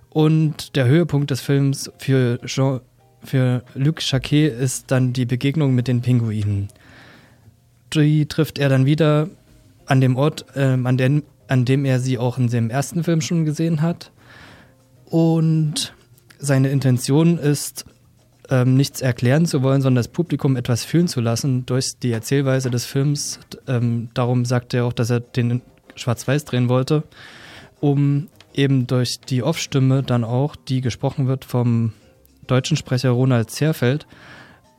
[0.10, 2.80] Und der Höhepunkt des Films für, Jean,
[3.24, 6.70] für Luc Jacquet ist dann die Begegnung mit den Pinguinen.
[7.94, 9.30] Die trifft er dann wieder
[9.86, 13.22] an dem Ort, ähm, an, den, an dem er sie auch in dem ersten Film
[13.22, 14.12] schon gesehen hat.
[15.14, 15.94] Und
[16.40, 17.86] seine Intention ist,
[18.50, 22.72] ähm, nichts erklären zu wollen, sondern das Publikum etwas fühlen zu lassen durch die Erzählweise
[22.72, 23.40] des Films.
[23.68, 25.62] Ähm, darum sagt er auch, dass er den
[25.94, 27.04] Schwarz-Weiß drehen wollte,
[27.80, 31.94] um eben durch die Off-Stimme dann auch, die gesprochen wird vom
[32.48, 34.08] deutschen Sprecher Ronald Zerfeld,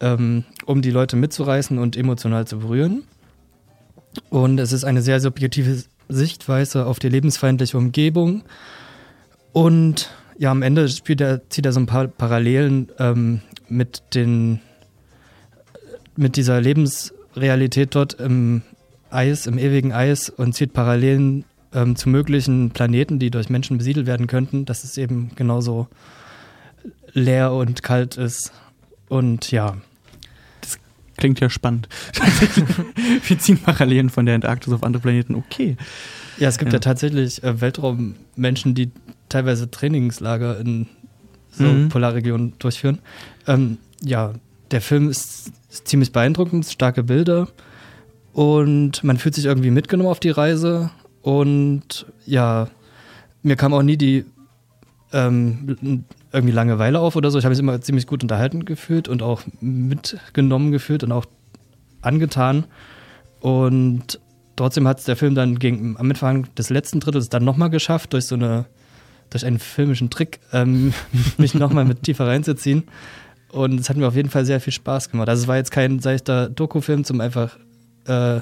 [0.00, 3.04] ähm, um die Leute mitzureißen und emotional zu berühren.
[4.30, 8.42] Und es ist eine sehr subjektive Sichtweise auf die lebensfeindliche Umgebung.
[9.52, 14.60] Und ja, am Ende spielt er, zieht er so ein paar Parallelen ähm, mit den
[16.16, 18.62] mit dieser Lebensrealität dort im
[19.10, 24.06] Eis, im ewigen Eis und zieht Parallelen ähm, zu möglichen Planeten, die durch Menschen besiedelt
[24.06, 25.88] werden könnten, dass es eben genauso
[27.12, 28.52] leer und kalt ist.
[29.08, 29.76] Und ja.
[31.16, 31.88] Klingt ja spannend.
[33.27, 35.35] Wir ziehen Parallelen von der Antarktis auf andere Planeten.
[35.35, 35.77] Okay.
[36.38, 38.90] Ja, es gibt ja, ja tatsächlich äh, Weltraummenschen, die
[39.29, 40.88] teilweise Trainingslager in
[41.50, 41.88] so mhm.
[41.88, 42.98] Polarregionen durchführen.
[43.46, 44.33] Ähm, ja,
[44.70, 47.48] der Film ist, ist ziemlich beeindruckend, starke Bilder
[48.33, 50.90] und man fühlt sich irgendwie mitgenommen auf die Reise
[51.22, 52.68] und ja,
[53.42, 54.24] mir kam auch nie die
[55.12, 57.38] ähm, irgendwie Langeweile auf oder so.
[57.38, 61.26] Ich habe mich immer ziemlich gut unterhalten gefühlt und auch mitgenommen gefühlt und auch
[62.02, 62.64] angetan.
[63.40, 64.18] Und
[64.56, 68.12] trotzdem hat es der Film dann gegen, am Anfang des letzten Drittels dann nochmal geschafft,
[68.12, 68.66] durch so eine,
[69.30, 70.92] durch einen filmischen Trick, ähm,
[71.38, 72.82] mich nochmal mit tiefer reinzuziehen.
[73.52, 75.28] Und es hat mir auf jeden Fall sehr viel Spaß gemacht.
[75.28, 77.56] Also es war jetzt kein seichter Doku-Film zum einfach
[78.06, 78.40] äh,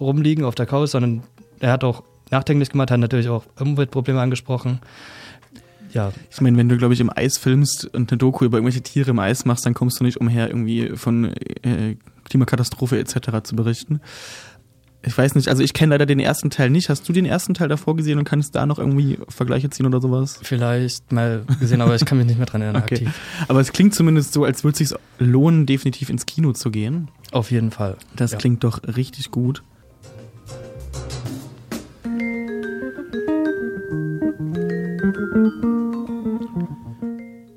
[0.00, 1.22] rumliegen auf der Couch, sondern
[1.60, 4.80] er hat auch nachdenklich gemacht, hat natürlich auch Umweltprobleme angesprochen
[5.94, 6.12] ja.
[6.30, 9.10] Ich meine, wenn du, glaube ich, im Eis filmst und eine Doku über irgendwelche Tiere
[9.12, 13.42] im Eis machst, dann kommst du nicht umher, irgendwie von äh, Klimakatastrophe etc.
[13.44, 14.00] zu berichten.
[15.06, 16.88] Ich weiß nicht, also ich kenne leider den ersten Teil nicht.
[16.88, 20.00] Hast du den ersten Teil davor gesehen und kannst da noch irgendwie Vergleiche ziehen oder
[20.00, 20.38] sowas?
[20.42, 22.82] Vielleicht mal gesehen, aber ich kann mich nicht mehr dran erinnern.
[22.84, 22.94] Okay.
[22.94, 23.20] Aktiv.
[23.48, 27.08] Aber es klingt zumindest so, als würde es sich lohnen, definitiv ins Kino zu gehen.
[27.32, 27.96] Auf jeden Fall.
[28.16, 28.38] Das ja.
[28.38, 29.62] klingt doch richtig gut.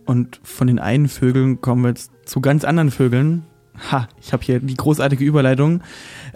[0.08, 3.44] Und von den einen Vögeln kommen wir jetzt zu ganz anderen Vögeln.
[3.92, 5.82] Ha, ich habe hier die großartige Überleitung.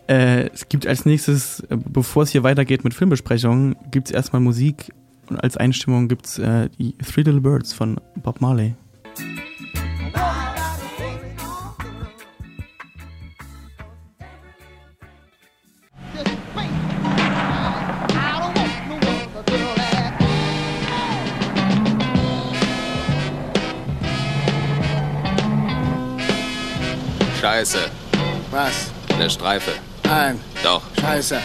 [0.08, 4.42] Äh, es gibt als nächstes, äh, bevor es hier weitergeht mit Filmbesprechungen, gibt es erstmal
[4.42, 4.92] Musik.
[5.30, 8.76] Und als Einstimmung gibt es äh, die Three Little Birds von Bob Marley.
[27.42, 27.80] Scheiße.
[28.52, 28.92] Was?
[29.16, 29.72] Eine Streife.
[30.04, 30.40] Nein.
[30.64, 30.84] Doch.
[31.00, 31.40] Scheiße.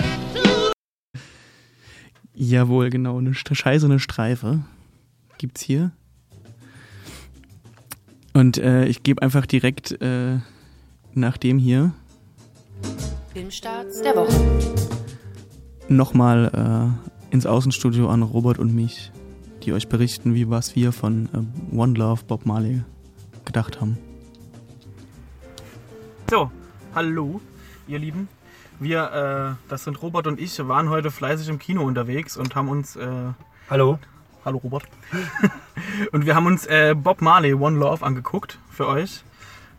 [2.35, 3.16] Jawohl, genau.
[3.16, 4.61] Eine Scheiße, eine Streife
[5.38, 5.92] gibt's hier.
[8.35, 10.40] Und äh, ich gebe einfach direkt äh,
[11.14, 11.92] nach dem hier
[13.32, 14.35] Filmstarts der Woche
[15.88, 16.92] nochmal
[17.32, 19.12] äh, ins Außenstudio an Robert und mich,
[19.62, 22.82] die euch berichten, wie was wir von äh, One Love Bob Marley
[23.46, 23.96] gedacht haben.
[26.28, 26.50] So,
[26.92, 27.40] hallo,
[27.86, 28.28] ihr Lieben.
[28.80, 32.68] Wir, äh, das sind Robert und ich, waren heute fleißig im Kino unterwegs und haben
[32.68, 32.96] uns.
[32.96, 33.06] Äh,
[33.70, 34.00] hallo.
[34.44, 34.84] Hallo Robert.
[36.12, 39.24] Und wir haben uns äh, Bob Marley One Love angeguckt für euch.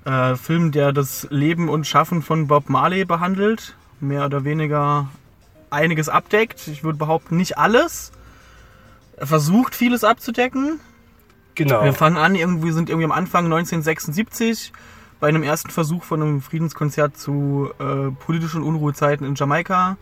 [0.04, 3.76] Äh, Film, der das Leben und Schaffen von Bob Marley behandelt.
[4.02, 5.08] Mehr oder weniger
[5.70, 6.68] einiges abdeckt.
[6.68, 8.12] Ich würde behaupten, nicht alles.
[9.16, 10.82] Er versucht vieles abzudecken.
[11.56, 11.84] Genau.
[11.84, 14.74] Wir fangen an, irgendwie sind irgendwie am Anfang 1976
[15.20, 19.98] bei einem ersten Versuch von einem Friedenskonzert zu äh, politischen Unruhezeiten in Jamaika,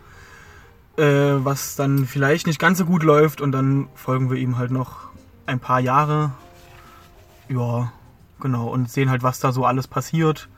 [0.96, 4.70] äh, was dann vielleicht nicht ganz so gut läuft und dann folgen wir ihm halt
[4.70, 5.08] noch
[5.46, 6.32] ein paar Jahre.
[7.48, 7.92] Ja,
[8.40, 10.48] genau, und sehen halt, was da so alles passiert,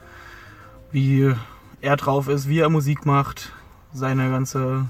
[0.90, 1.34] wie
[1.80, 3.52] er drauf ist, wie er Musik macht,
[3.92, 4.86] seine ganze.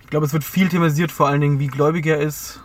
[0.00, 2.62] Ich glaube, es wird viel thematisiert, vor allen Dingen, wie gläubig er ist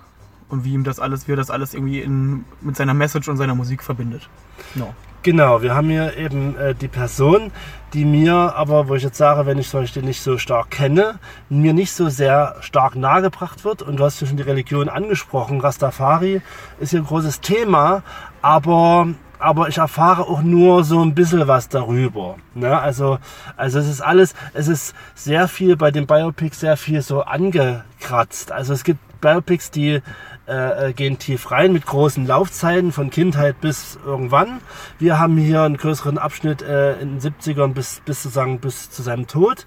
[0.50, 3.38] und wie ihm das alles, wie er das alles irgendwie in, mit seiner Message und
[3.38, 4.30] seiner Musik verbindet.
[4.76, 4.94] No.
[5.28, 7.52] Genau, wir haben hier eben äh, die Person,
[7.92, 11.74] die mir aber, wo ich jetzt sage, wenn ich solche nicht so stark kenne, mir
[11.74, 13.82] nicht so sehr stark nahegebracht wird.
[13.82, 15.60] Und du hast ja schon die Religion angesprochen.
[15.60, 16.42] Rastafari
[16.80, 18.04] ist hier ein großes Thema,
[18.42, 22.38] aber, aber ich erfahre auch nur so ein bisschen was darüber.
[22.54, 22.80] Ne?
[22.80, 23.20] Also,
[23.58, 28.54] also es ist alles, es ist sehr viel bei den Biopics sehr viel so angekratzt.
[28.54, 30.02] Also es gibt Biopics, die
[30.48, 34.62] äh, gehen tief rein mit großen Laufzeiten von Kindheit bis irgendwann.
[34.98, 39.04] Wir haben hier einen größeren Abschnitt äh, in den 70ern bis, bis, sozusagen, bis zu
[39.04, 39.66] seinem Tod.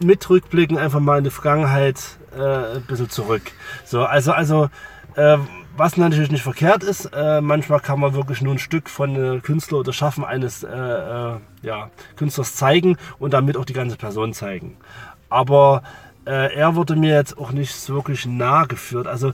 [0.00, 2.00] Mit Rückblicken einfach mal in die Vergangenheit
[2.36, 3.42] äh, ein bisschen zurück.
[3.84, 4.68] So, also, also
[5.14, 5.38] äh,
[5.76, 9.40] was natürlich nicht verkehrt ist, äh, manchmal kann man wirklich nur ein Stück von äh,
[9.40, 14.32] Künstler oder Schaffen eines äh, äh, ja, Künstlers zeigen und damit auch die ganze Person
[14.32, 14.76] zeigen.
[15.28, 15.82] Aber
[16.24, 19.06] äh, er wurde mir jetzt auch nicht wirklich nahe geführt.
[19.06, 19.32] Also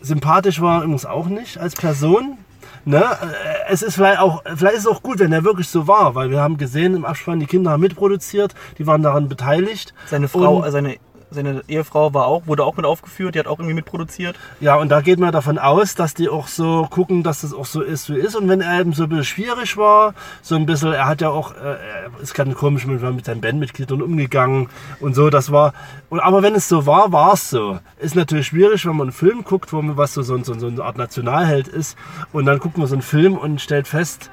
[0.00, 2.38] sympathisch war er übrigens auch nicht als Person.
[2.84, 3.00] Ne?
[3.04, 6.14] Äh, Es ist vielleicht auch, vielleicht ist es auch gut, wenn er wirklich so war,
[6.14, 9.92] weil wir haben gesehen im Abspann, die Kinder haben mitproduziert, die waren daran beteiligt.
[10.06, 10.96] Seine Frau, Und- äh, seine,
[11.30, 14.36] seine Ehefrau war auch, wurde auch mit aufgeführt, die hat auch irgendwie mitproduziert.
[14.60, 17.66] Ja, und da geht man davon aus, dass die auch so gucken, dass das auch
[17.66, 18.34] so ist, wie ist.
[18.34, 21.30] Und wenn er eben so ein bisschen schwierig war, so ein bisschen, er hat ja
[21.30, 21.76] auch, äh,
[22.22, 24.68] ist ganz komisch mit, mit seinen Bandmitgliedern umgegangen
[25.00, 25.74] und so, das war,
[26.08, 27.78] und, aber wenn es so war, war es so.
[27.98, 30.66] Ist natürlich schwierig, wenn man einen Film guckt, wo man was so, so, so, so
[30.66, 31.96] eine Art Nationalheld ist,
[32.32, 34.30] und dann guckt man so einen Film und stellt fest,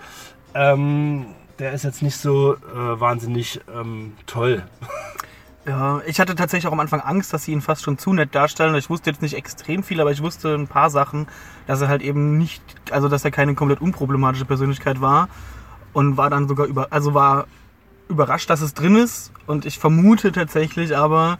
[0.54, 1.28] ähm,
[1.60, 4.64] der ist jetzt nicht so äh, wahnsinnig ähm, toll.
[5.68, 8.36] Ja, ich hatte tatsächlich auch am Anfang Angst, dass sie ihn fast schon zu nett
[8.36, 8.76] darstellen.
[8.76, 11.28] Ich wusste jetzt nicht extrem viel, aber ich wusste ein paar Sachen,
[11.66, 15.28] dass er halt eben nicht, also dass er keine komplett unproblematische Persönlichkeit war
[15.92, 17.48] und war dann sogar über, also war
[18.10, 21.40] überrascht, dass es drin ist und ich vermute tatsächlich aber,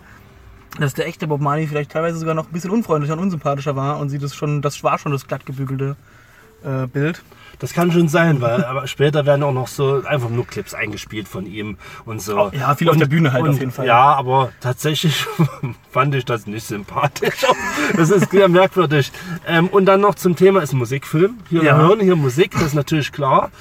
[0.80, 4.00] dass der echte Bob Marley vielleicht teilweise sogar noch ein bisschen unfreundlicher und unsympathischer war
[4.00, 5.96] und sie das schon, das war schon das glattgebügelte
[6.64, 7.24] äh, Bild.
[7.60, 11.28] Das kann schon sein, weil aber später werden auch noch so einfach nur Clips eingespielt
[11.28, 12.38] von ihm und so.
[12.40, 13.86] Oh, ja, viel auf der Bühne halt auf jeden Fall.
[13.88, 15.26] Ja, aber tatsächlich
[15.92, 17.46] fand ich das nicht sympathisch.
[17.96, 19.12] Das ist sehr merkwürdig.
[19.48, 21.38] Ähm, und dann noch zum Thema ist Musikfilm.
[21.50, 21.78] Hier Ja.
[21.78, 23.52] wir hören hier Musik, das ist natürlich klar.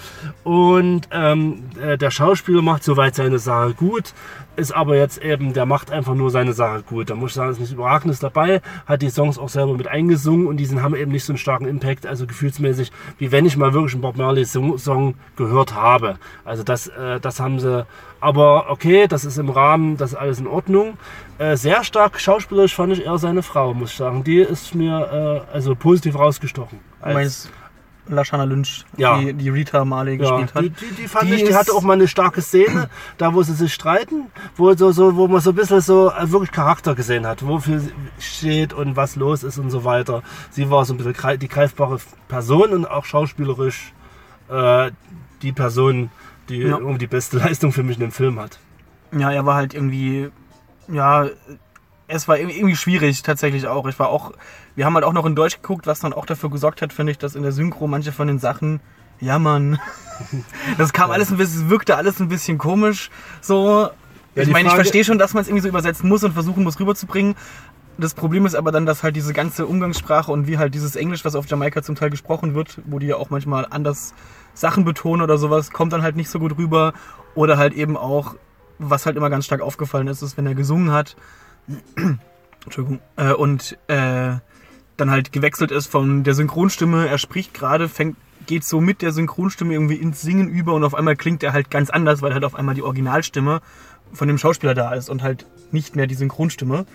[0.43, 4.13] Und ähm, äh, der Schauspieler macht soweit seine Sache gut.
[4.57, 7.11] Ist aber jetzt eben, der macht einfach nur seine Sache gut.
[7.11, 8.61] Da muss ich sagen, ist nichts Überragendes dabei.
[8.87, 11.39] Hat die Songs auch selber mit eingesungen und die sind, haben eben nicht so einen
[11.39, 15.75] starken Impact, also gefühlsmäßig, wie wenn ich mal wirklich einen Bob Marley Song, Song gehört
[15.75, 16.19] habe.
[16.45, 17.85] Also das, äh, das haben sie.
[18.21, 20.97] Aber okay, das ist im Rahmen, das ist alles in Ordnung.
[21.39, 24.23] Äh, sehr stark schauspielerisch fand ich eher seine Frau, muss ich sagen.
[24.23, 26.79] Die ist mir äh, also positiv rausgestochen.
[27.03, 27.51] Meinst
[28.07, 29.19] Lashana Lynch, Ja.
[29.19, 30.63] die, die Rita Marley Ja, gespielt hat.
[30.65, 32.89] die, die, die fand Die ich, die hatte auch mal eine starke Szene,
[33.19, 36.31] da wo sie sich streiten, wo, so, so, wo man so ein bisschen so äh,
[36.31, 40.23] wirklich Charakter gesehen hat, wofür sie steht und was los ist und so weiter.
[40.51, 43.93] Sie war so ein bisschen die greifbare Person und auch schauspielerisch
[44.51, 44.91] äh,
[45.43, 46.11] die Person,
[46.51, 46.77] die Ja.
[46.79, 48.59] irgendwie die beste Leistung für mich in dem Film hat.
[49.17, 50.31] Ja, er war halt irgendwie,
[50.89, 51.27] ja,
[52.07, 53.87] es war irgendwie schwierig tatsächlich auch.
[53.87, 54.33] Ich war auch,
[54.77, 57.13] wir haben halt auch noch in Deutsch geguckt, was dann auch dafür gesorgt hat, finde
[57.13, 58.81] ich, dass in der Synchro manche von den Sachen,
[59.21, 59.79] ja Mann,
[60.79, 63.89] das kam alles ein bisschen, wirkte alles ein bisschen komisch, so.
[64.35, 66.33] Ja, ich meine, ich Frage- verstehe schon, dass man es irgendwie so übersetzen muss und
[66.33, 67.37] versuchen muss rüberzubringen.
[67.99, 71.25] Das Problem ist aber dann, dass halt diese ganze Umgangssprache und wie halt dieses Englisch,
[71.25, 74.13] was auf Jamaika zum Teil gesprochen wird, wo die ja auch manchmal anders
[74.53, 76.93] Sachen betonen oder sowas, kommt dann halt nicht so gut rüber.
[77.37, 78.35] Oder halt eben auch,
[78.81, 81.15] was halt immer ganz stark aufgefallen ist, ist, wenn er gesungen hat,
[82.65, 84.37] Entschuldigung, äh, und äh,
[84.97, 89.13] dann halt gewechselt ist von der Synchronstimme, er spricht gerade, fängt, geht so mit der
[89.13, 92.45] Synchronstimme irgendwie ins Singen über und auf einmal klingt er halt ganz anders, weil halt
[92.45, 93.61] auf einmal die Originalstimme
[94.13, 96.87] von dem Schauspieler da ist und halt nicht mehr die Synchronstimme.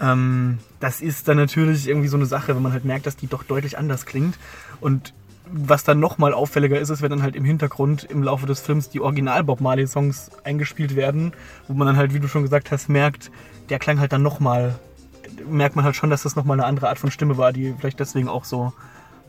[0.00, 3.28] Ähm, das ist dann natürlich irgendwie so eine Sache, wenn man halt merkt, dass die
[3.28, 4.38] doch deutlich anders klingt.
[4.80, 5.14] Und
[5.54, 8.88] was dann nochmal auffälliger ist, ist, wenn dann halt im Hintergrund im Laufe des Films
[8.88, 11.32] die Original Bob Marley Songs eingespielt werden,
[11.68, 13.30] wo man dann halt, wie du schon gesagt hast, merkt,
[13.68, 14.74] der klang halt dann nochmal
[15.46, 18.00] merkt man halt schon, dass das nochmal eine andere Art von Stimme war, die vielleicht
[18.00, 18.72] deswegen auch so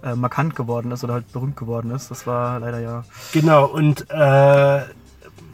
[0.04, 2.12] äh, markant geworden ist oder halt berühmt geworden ist.
[2.12, 3.04] Das war leider ja.
[3.32, 4.82] Genau, und äh,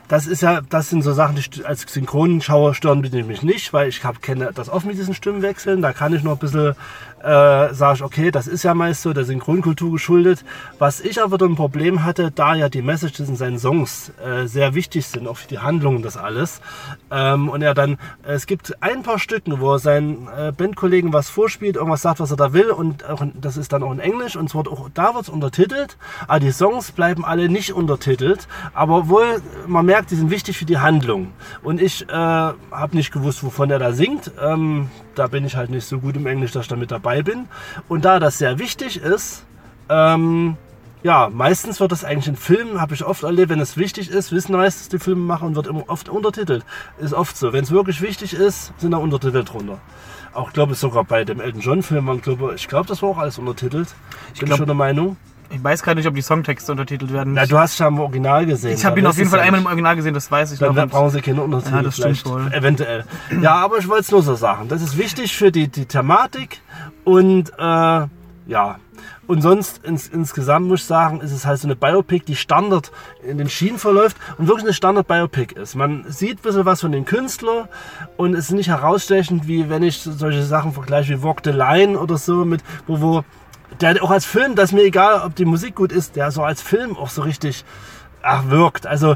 [0.08, 3.90] das ist ja, das sind so Sachen, die als Synchronschauer stören mich nämlich nicht, weil
[3.90, 5.84] ich kenne das oft mit diesen Stimmenwechseln.
[5.84, 6.76] Da kann ich noch ein bisschen,
[7.24, 10.44] äh, sage ich, okay, das ist ja meist so der Synchronkultur geschuldet.
[10.78, 14.48] Was ich aber dann ein Problem hatte, da ja die Messages in seinen Songs äh,
[14.48, 16.62] sehr wichtig sind, auch für die Handlung und das alles.
[17.12, 21.30] Ähm, und er dann, es gibt ein paar Stücken, wo er seinen äh, Bandkollegen was
[21.30, 24.36] vorspielt, irgendwas sagt, was er da will und auch, das ist dann auch in Englisch
[24.36, 28.48] und es wird auch, da wird es untertitelt, aber die Songs bleiben alle nicht untertitelt,
[28.74, 31.32] aber wohl, man merkt, die sind wichtig für die Handlung.
[31.64, 32.56] Und ich äh, habe
[32.94, 34.32] nicht gewusst, wovon er da singt.
[34.42, 37.22] Ähm, da bin ich halt nicht so gut im Englisch, dass ich da mit dabei
[37.22, 37.48] bin.
[37.88, 39.44] Und da das sehr wichtig ist,
[39.90, 40.56] ähm,
[41.04, 44.32] ja, meistens wird das eigentlich in Filmen, habe ich oft erlebt, wenn es wichtig ist,
[44.32, 46.66] wissen meistens die Filmemacher und wird immer oft untertitelt.
[47.00, 47.54] Ist oft so.
[47.54, 49.80] Wenn es wirklich wichtig ist, sind da Untertitel drunter.
[50.34, 53.10] Auch glaube ich sogar bei dem Elton John Film, man glaube, ich glaube, das war
[53.10, 53.88] auch alles untertitelt.
[54.34, 55.18] Ich bin glaub- schon der Meinung.
[55.52, 57.34] Ich weiß gerade nicht, ob die Songtexte untertitelt werden.
[57.34, 58.74] Na, du hast schon im Original gesehen.
[58.74, 59.68] ich habe ihn auf jeden Fall einmal im.
[59.68, 61.76] Original gesehen, das weiß ich Dann dann brauchen sie keine Untertitel.
[61.76, 62.52] Ja, das stimmt wohl.
[62.54, 63.06] Eventuell.
[63.42, 64.68] Ja, aber ich wollte es nur so sagen.
[64.68, 66.62] Das ist wichtig für die, die Thematik
[67.04, 68.08] und äh,
[68.50, 68.80] ja.
[69.28, 72.92] Und sonst ins, insgesamt muss ich sagen, ist es halt so eine Biopic, die Standard
[73.24, 75.76] in den Schienen verläuft und wirklich eine Standard-Biopic ist.
[75.76, 77.68] Man sieht ein bisschen was von den Künstlern
[78.18, 81.98] und es ist nicht herausstechend, wie wenn ich solche Sachen vergleiche wie Walk the Line
[81.98, 83.24] oder so, mit, wo, wo
[83.82, 86.44] der auch als Film, das ist mir egal, ob die Musik gut ist, der so
[86.44, 87.64] als Film auch so richtig
[88.22, 88.86] ach, wirkt.
[88.88, 89.16] Also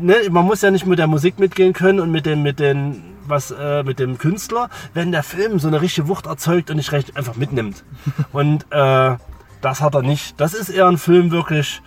[0.00, 3.02] ne, man muss ja nicht mit der Musik mitgehen können und mit dem, mit den,
[3.26, 6.92] was, äh, mit dem Künstler, wenn der Film so eine richtige Wucht erzeugt und nicht
[6.92, 7.84] recht einfach mitnimmt.
[8.32, 9.16] Und äh,
[9.60, 10.40] das hat er nicht.
[10.40, 11.82] Das ist eher ein Film wirklich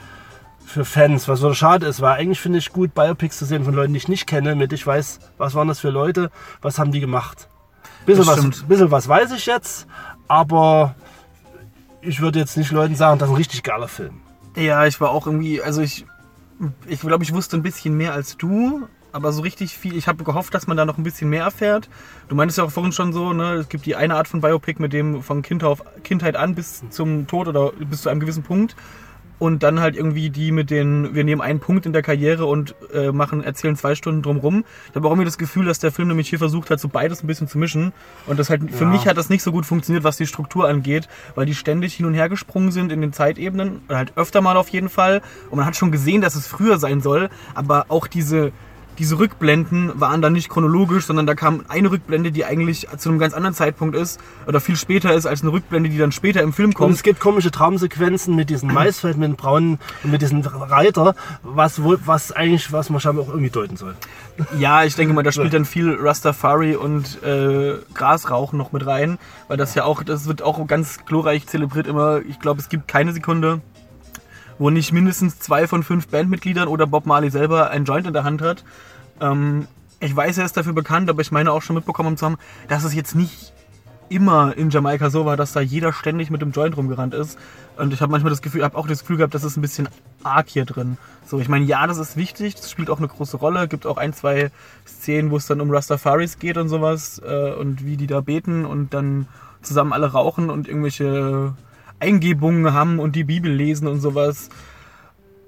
[0.66, 3.74] für Fans, was so schade ist, weil eigentlich finde ich gut, Biopics zu sehen von
[3.74, 6.92] Leuten, die ich nicht kenne, mit ich weiß, was waren das für Leute, was haben
[6.92, 7.48] die gemacht.
[8.06, 9.88] Bisschen, was, bisschen was weiß ich jetzt,
[10.28, 10.96] aber
[12.06, 14.22] ich würde jetzt nicht Leuten sagen, das ist ein richtig geiler Film.
[14.56, 16.06] Ja, ich war auch irgendwie, also ich,
[16.88, 19.96] ich glaube, ich wusste ein bisschen mehr als du, aber so richtig viel.
[19.96, 21.90] Ich habe gehofft, dass man da noch ein bisschen mehr erfährt.
[22.28, 24.82] Du meintest ja auch vorhin schon so, ne, es gibt die eine Art von Biopic
[24.82, 28.44] mit dem von kind auf, Kindheit an bis zum Tod oder bis zu einem gewissen
[28.44, 28.76] Punkt.
[29.38, 32.74] Und dann halt irgendwie die mit den, wir nehmen einen Punkt in der Karriere und
[32.94, 34.64] äh, machen, erzählen zwei Stunden drumrum.
[34.90, 37.22] Ich habe auch irgendwie das Gefühl, dass der Film nämlich hier versucht hat, so beides
[37.24, 37.92] ein bisschen zu mischen.
[38.28, 38.90] Und das halt, für Ja.
[38.90, 42.06] mich hat das nicht so gut funktioniert, was die Struktur angeht, weil die ständig hin
[42.06, 45.22] und her gesprungen sind in den Zeitebenen, oder halt öfter mal auf jeden Fall.
[45.50, 48.54] Und man hat schon gesehen, dass es früher sein soll, aber auch diese,
[48.98, 53.20] diese Rückblenden waren dann nicht chronologisch, sondern da kam eine Rückblende, die eigentlich zu einem
[53.20, 56.54] ganz anderen Zeitpunkt ist oder viel später ist als eine Rückblende, die dann später im
[56.54, 56.96] Film Und kommt.
[56.96, 61.82] es gibt komische Traumsequenzen mit diesem Maisfeld, mit dem braunen und mit diesem Reiter, was
[61.84, 63.96] was eigentlich, was man scheinbar auch irgendwie deuten soll.
[64.60, 69.18] Ja, ich denke mal, da spielt dann viel Rastafari und äh, Grasrauchen noch mit rein,
[69.48, 72.22] weil das ja auch, das wird auch ganz glorreich zelebriert immer.
[72.28, 73.62] Ich glaube, es gibt keine Sekunde,
[74.60, 78.24] wo nicht mindestens zwei von fünf Bandmitgliedern oder Bob Marley selber ein Joint in der
[78.24, 78.64] Hand hat.
[79.20, 79.68] Ähm,
[80.00, 82.38] ich weiß, er ist dafür bekannt, aber ich meine auch schon mitbekommen zu haben,
[82.68, 83.54] dass es jetzt nicht
[84.10, 87.40] immer in Jamaika so war, dass da jeder ständig mit dem Joint rumgerannt ist.
[87.78, 89.90] Und ich habe manchmal das Gefühl, habe auch das Gefühl gehabt, das ist ein bisschen
[90.24, 90.98] arg hier drin.
[91.26, 93.68] So, ich meine, ja, das ist wichtig, das spielt auch eine große Rolle.
[93.68, 94.52] Gibt auch ein, zwei
[94.88, 98.66] Szenen, wo es dann um Rastafaris geht und sowas äh, und wie die da beten
[98.66, 99.28] und dann
[99.62, 101.54] zusammen alle rauchen und irgendwelche
[102.00, 104.50] Eingebungen haben und die Bibel lesen und sowas.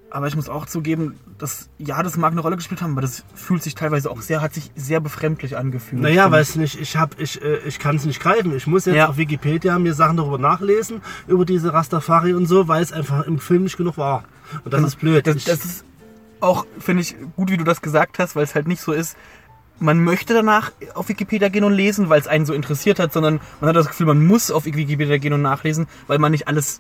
[0.10, 3.26] Aber ich muss auch zugeben, dass ja, das mag eine Rolle gespielt haben, aber das
[3.36, 6.02] fühlt sich teilweise auch sehr, hat sich sehr befremdlich angefühlt.
[6.02, 8.56] Naja, weiß nicht, ich hab, ich, äh, ich kann es nicht greifen.
[8.56, 9.10] Ich muss jetzt Ja.
[9.10, 13.38] auf Wikipedia mir Sachen darüber nachlesen, über diese Rastafari und so, weil es einfach im
[13.40, 14.24] Film nicht genug war.
[14.64, 15.28] Und das ist blöd.
[15.28, 15.86] Das, das ist
[16.40, 19.18] auch, finde ich, gut, wie du das gesagt hast, weil es halt nicht so ist,
[19.80, 23.40] man möchte danach auf Wikipedia gehen und lesen, weil es einen so interessiert hat, sondern
[23.60, 26.80] man hat das Gefühl, man muss auf Wikipedia gehen und nachlesen, weil man nicht alles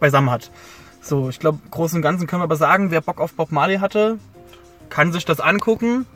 [0.00, 0.50] beisammen hat.
[1.00, 3.78] So, ich glaube, großen und Ganzen können wir aber sagen, wer Bock auf Bob Marley
[3.78, 4.18] hatte,
[4.90, 6.06] kann sich das angucken,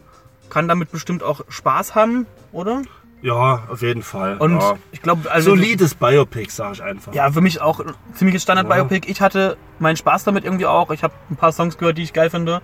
[0.50, 2.82] kann damit bestimmt auch Spaß haben, oder?
[3.22, 4.37] ja, auf jeden Fall.
[4.38, 4.74] Und ja.
[4.90, 5.50] ich glaube, also.
[5.50, 7.14] Solides Biopic, sag ich einfach.
[7.14, 9.08] Ja, für mich auch ein ziemliches Standard-Biopic.
[9.08, 10.90] Ich hatte meinen Spaß damit irgendwie auch.
[10.90, 12.61] Ich habe ein paar Songs gehört, die ich geil finde.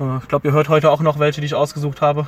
[0.00, 2.26] Äh, Ich glaube, ihr hört heute auch noch welche, die ich ausgesucht habe.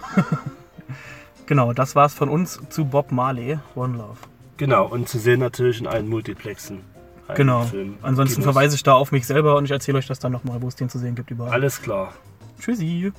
[1.46, 4.18] genau, das war's von uns zu Bob Marley, One Love.
[4.56, 6.80] Genau, und zu sehen natürlich in allen Multiplexen.
[7.34, 7.62] Genau.
[7.64, 8.54] Filmen, Ansonsten Kinos.
[8.54, 10.76] verweise ich da auf mich selber und ich erzähle euch das dann nochmal, wo es
[10.76, 11.52] den zu sehen gibt überall.
[11.52, 12.12] Alles klar.
[12.60, 13.12] Tschüssi.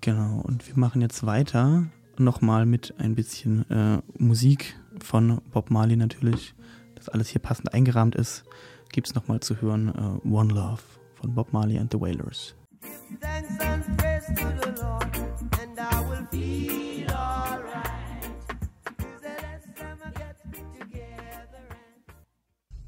[0.00, 1.84] Genau, und wir machen jetzt weiter
[2.16, 6.54] nochmal mit ein bisschen äh, Musik von Bob Marley natürlich.
[6.94, 8.44] Das alles hier passend eingerahmt ist,
[8.92, 10.82] gibt es nochmal zu hören uh, One Love
[11.14, 12.54] von Bob Marley and the Wailers.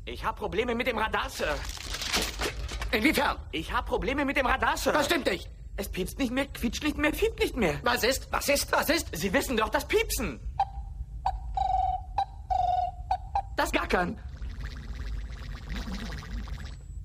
[0.05, 1.55] Ich habe Probleme mit dem Radar, Sir.
[2.93, 3.39] Inwiefern?
[3.51, 4.93] Ich habe Probleme mit dem Radar, Sir.
[4.93, 5.51] Das stimmt nicht.
[5.77, 7.75] Es piepst nicht mehr, quietscht nicht mehr, piept nicht mehr.
[7.83, 8.31] Was ist?
[8.31, 8.71] Was ist?
[8.73, 9.09] Was ist?
[9.13, 10.39] Sie wissen doch das Piepsen.
[13.57, 14.19] Das Gackern.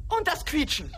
[0.09, 0.91] Und das Quietschen.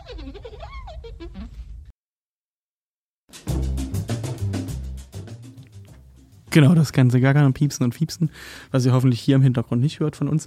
[6.50, 8.30] Genau, das ganze Gackern und Piepsen und Fiepsen,
[8.72, 10.46] was ihr hoffentlich hier im Hintergrund nicht hört von uns.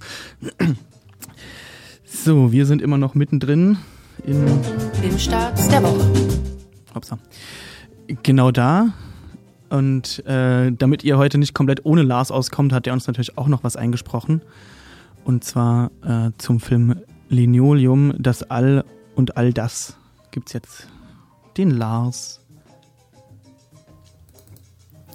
[2.04, 3.78] So, wir sind immer noch mittendrin
[4.24, 4.46] in
[5.00, 6.04] Filmstarts der Woche.
[6.94, 7.18] Hopsa.
[8.22, 8.92] Genau da.
[9.70, 13.48] Und äh, damit ihr heute nicht komplett ohne Lars auskommt, hat er uns natürlich auch
[13.48, 14.42] noch was eingesprochen.
[15.24, 16.96] Und zwar äh, zum Film
[17.34, 19.96] Linoleum, das All und all das
[20.30, 20.86] gibt's jetzt
[21.56, 22.40] den Lars.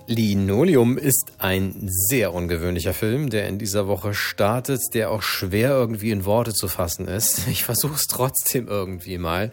[0.08, 6.12] Linoleum ist ein sehr ungewöhnlicher Film, der in dieser Woche startet, der auch schwer irgendwie
[6.12, 7.48] in Worte zu fassen ist.
[7.52, 9.52] Ich versuche es trotzdem irgendwie mal.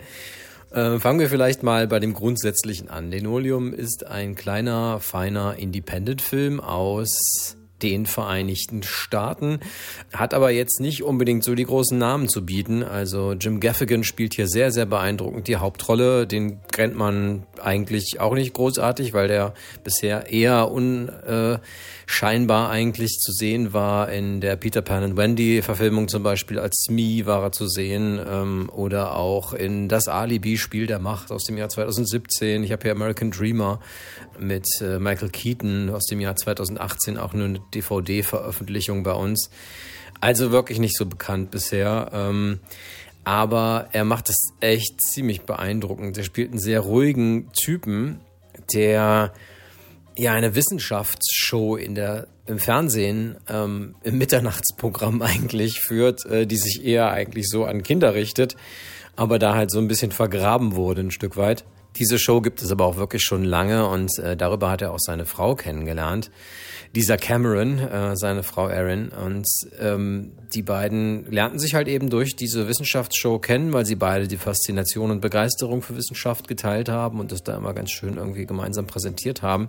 [0.73, 3.11] Äh, fangen wir vielleicht mal bei dem Grundsätzlichen an.
[3.11, 9.61] Linoleum ist ein kleiner, feiner Independent-Film aus den Vereinigten Staaten,
[10.13, 12.83] hat aber jetzt nicht unbedingt so die großen Namen zu bieten.
[12.83, 16.27] Also Jim Gaffigan spielt hier sehr, sehr beeindruckend die Hauptrolle.
[16.27, 19.55] Den kennt man eigentlich auch nicht großartig, weil der
[19.85, 20.71] bisher eher
[22.07, 24.11] unscheinbar eigentlich zu sehen war.
[24.11, 28.21] In der Peter Pan and Wendy Verfilmung zum Beispiel als Smee war er zu sehen
[28.27, 32.63] ähm, oder auch in Das Alibi Spiel der Macht aus dem Jahr 2017.
[32.63, 33.81] Ich habe hier American Dreamer
[34.39, 39.51] mit äh, Michael Keaton aus dem Jahr 2018 auch nur eine DVD-Veröffentlichung bei uns.
[40.21, 42.11] Also wirklich nicht so bekannt bisher.
[42.15, 42.61] Ähm,
[43.25, 46.17] aber er macht es echt ziemlich beeindruckend.
[46.17, 48.21] Er spielt einen sehr ruhigen Typen,
[48.73, 49.33] der
[50.17, 56.85] ja eine Wissenschaftsshow in der im Fernsehen ähm, im Mitternachtsprogramm eigentlich führt, äh, die sich
[56.85, 58.57] eher eigentlich so an Kinder richtet,
[59.17, 61.65] aber da halt so ein bisschen vergraben wurde ein Stück weit.
[61.97, 65.01] Diese Show gibt es aber auch wirklich schon lange und äh, darüber hat er auch
[65.01, 66.31] seine Frau kennengelernt.
[66.95, 69.09] Dieser Cameron, äh, seine Frau Erin.
[69.09, 69.47] Und
[69.79, 74.37] ähm, die beiden lernten sich halt eben durch diese Wissenschaftsshow kennen, weil sie beide die
[74.37, 78.87] Faszination und Begeisterung für Wissenschaft geteilt haben und das da immer ganz schön irgendwie gemeinsam
[78.87, 79.69] präsentiert haben.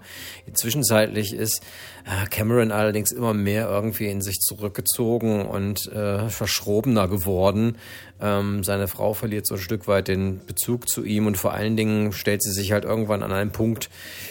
[0.54, 1.62] Zwischenzeitlich ist
[2.06, 7.78] äh, Cameron allerdings immer mehr irgendwie in sich zurückgezogen und äh, verschrobener geworden.
[8.20, 11.78] Ähm, seine Frau verliert so ein Stück weit den Bezug zu ihm und vor allen
[11.78, 13.90] Dingen stellt sie sich halt irgendwann an einem Punkt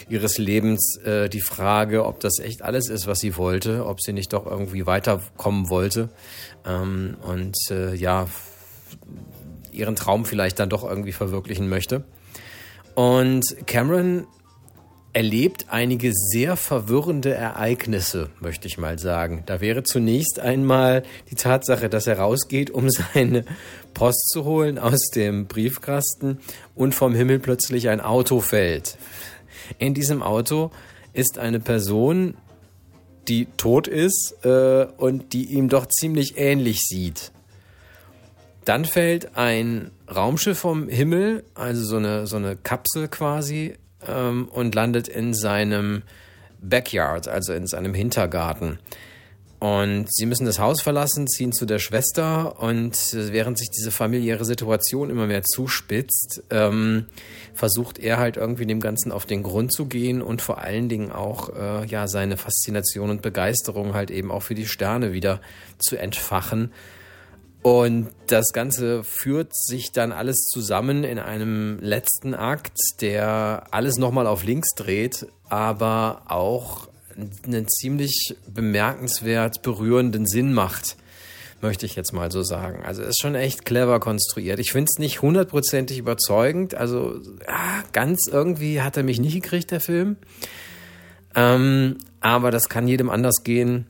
[0.09, 4.13] ihres Lebens äh, die Frage, ob das echt alles ist, was sie wollte, ob sie
[4.13, 6.09] nicht doch irgendwie weiterkommen wollte
[6.65, 8.27] ähm, und äh, ja
[9.71, 12.03] ihren Traum vielleicht dann doch irgendwie verwirklichen möchte.
[12.95, 14.25] Und Cameron
[15.17, 19.41] erlebt einige sehr verwirrende Ereignisse, möchte ich mal sagen.
[19.47, 21.01] Da wäre zunächst einmal
[21.31, 23.43] die Tatsache, dass er rausgeht, um seine
[23.95, 26.37] Post zu holen aus dem Briefkasten
[26.75, 28.99] und vom Himmel plötzlich ein Auto fällt.
[29.79, 30.69] In diesem Auto
[31.13, 32.35] ist eine Person,
[33.27, 37.31] die tot ist äh, und die ihm doch ziemlich ähnlich sieht.
[38.65, 43.73] Dann fällt ein Raumschiff vom Himmel, also so eine, so eine Kapsel quasi,
[44.05, 46.03] ähm, und landet in seinem
[46.61, 48.79] Backyard, also in seinem Hintergarten.
[49.59, 54.45] Und sie müssen das Haus verlassen, ziehen zu der Schwester und während sich diese familiäre
[54.45, 57.07] Situation immer mehr zuspitzt, ähm,
[57.55, 61.11] versucht er halt irgendwie dem Ganzen auf den Grund zu gehen und vor allen Dingen
[61.11, 65.41] auch äh, ja seine Faszination und Begeisterung halt eben auch für die Sterne wieder
[65.79, 66.71] zu entfachen
[67.67, 74.25] und das Ganze führt sich dann alles zusammen in einem letzten Akt, der alles nochmal
[74.25, 76.87] auf links dreht, aber auch
[77.17, 80.95] einen ziemlich bemerkenswert berührenden Sinn macht,
[81.59, 82.85] möchte ich jetzt mal so sagen.
[82.85, 84.59] Also ist schon echt clever konstruiert.
[84.59, 86.73] Ich finde es nicht hundertprozentig überzeugend.
[86.73, 87.19] Also
[87.91, 90.15] ganz irgendwie hat er mich nicht gekriegt, der Film.
[91.35, 93.87] Ähm, aber das kann jedem anders gehen.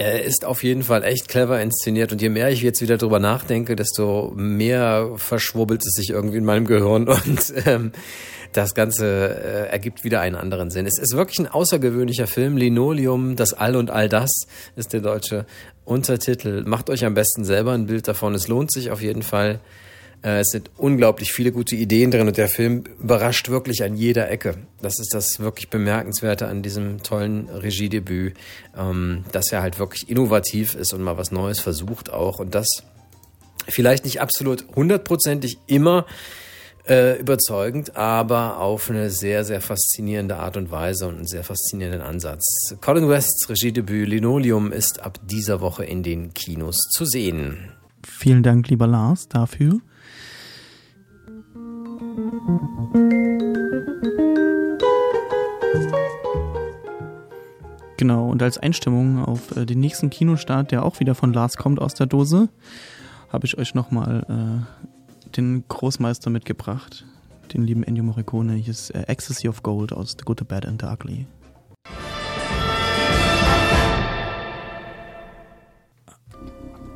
[0.00, 3.18] Er ist auf jeden Fall echt clever inszeniert und je mehr ich jetzt wieder drüber
[3.18, 7.92] nachdenke, desto mehr verschwurbelt es sich irgendwie in meinem Gehirn und ähm,
[8.54, 10.86] das Ganze äh, ergibt wieder einen anderen Sinn.
[10.86, 12.56] Es ist wirklich ein außergewöhnlicher Film.
[12.56, 14.30] Linoleum, das All und all das
[14.74, 15.44] ist der deutsche
[15.84, 16.62] Untertitel.
[16.64, 18.34] Macht euch am besten selber ein Bild davon.
[18.34, 19.60] Es lohnt sich auf jeden Fall.
[20.22, 24.30] Äh, es sind unglaublich viele gute Ideen drin und der Film überrascht wirklich an jeder
[24.30, 24.56] Ecke.
[24.82, 28.34] Das ist das wirklich Bemerkenswerte an diesem tollen Regiedebüt,
[28.76, 32.66] ähm, dass er halt wirklich innovativ ist und mal was Neues versucht auch und das
[33.68, 36.06] vielleicht nicht absolut hundertprozentig immer
[36.88, 42.02] äh, überzeugend, aber auf eine sehr, sehr faszinierende Art und Weise und einen sehr faszinierenden
[42.02, 42.74] Ansatz.
[42.80, 47.70] Colin Wests Regiedebüt Linoleum ist ab dieser Woche in den Kinos zu sehen.
[48.02, 49.80] Vielen Dank, lieber Lars, dafür.
[58.00, 61.82] Genau, und als Einstimmung auf äh, den nächsten Kinostart, der auch wieder von Lars kommt
[61.82, 62.48] aus der Dose,
[63.30, 64.24] habe ich euch nochmal
[65.26, 67.04] äh, den Großmeister mitgebracht,
[67.52, 68.54] den lieben Ennio Morricone.
[68.54, 71.26] Hier ist äh, Ecstasy of Gold aus The Good, the Bad and the Ugly.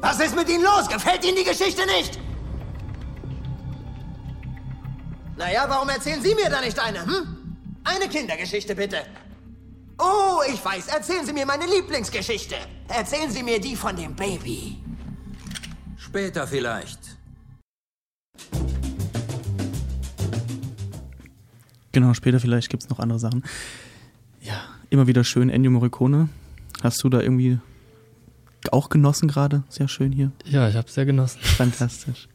[0.00, 0.88] Was ist mit Ihnen los?
[0.88, 2.18] Gefällt Ihnen die Geschichte nicht?
[5.36, 7.56] Naja, warum erzählen Sie mir da nicht eine, hm?
[7.82, 8.98] Eine Kindergeschichte, bitte.
[9.98, 10.88] Oh, ich weiß.
[10.88, 12.56] Erzählen Sie mir meine Lieblingsgeschichte.
[12.88, 14.78] Erzählen Sie mir die von dem Baby.
[15.96, 17.00] Später vielleicht.
[21.92, 23.44] Genau, später vielleicht gibt es noch andere Sachen.
[24.40, 24.60] Ja,
[24.90, 25.50] immer wieder schön.
[25.50, 26.28] Ennio Morricone.
[26.82, 27.58] Hast du da irgendwie
[28.72, 29.62] auch genossen gerade?
[29.68, 30.32] Sehr schön hier.
[30.44, 31.40] Ja, ich habe sehr genossen.
[31.40, 32.28] Fantastisch.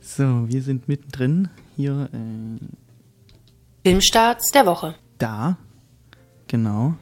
[0.00, 1.48] So, wir sind mittendrin
[1.80, 2.08] hier.
[2.12, 4.94] Äh, Filmstarts der Woche.
[5.18, 5.56] Da,
[6.46, 6.94] genau.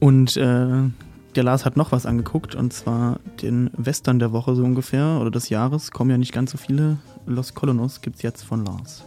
[0.00, 0.90] Und äh,
[1.34, 5.30] der Lars hat noch was angeguckt, und zwar den Western der Woche so ungefähr, oder
[5.30, 5.90] des Jahres.
[5.90, 6.98] Kommen ja nicht ganz so viele.
[7.26, 9.04] Los Colonos gibt es jetzt von Lars.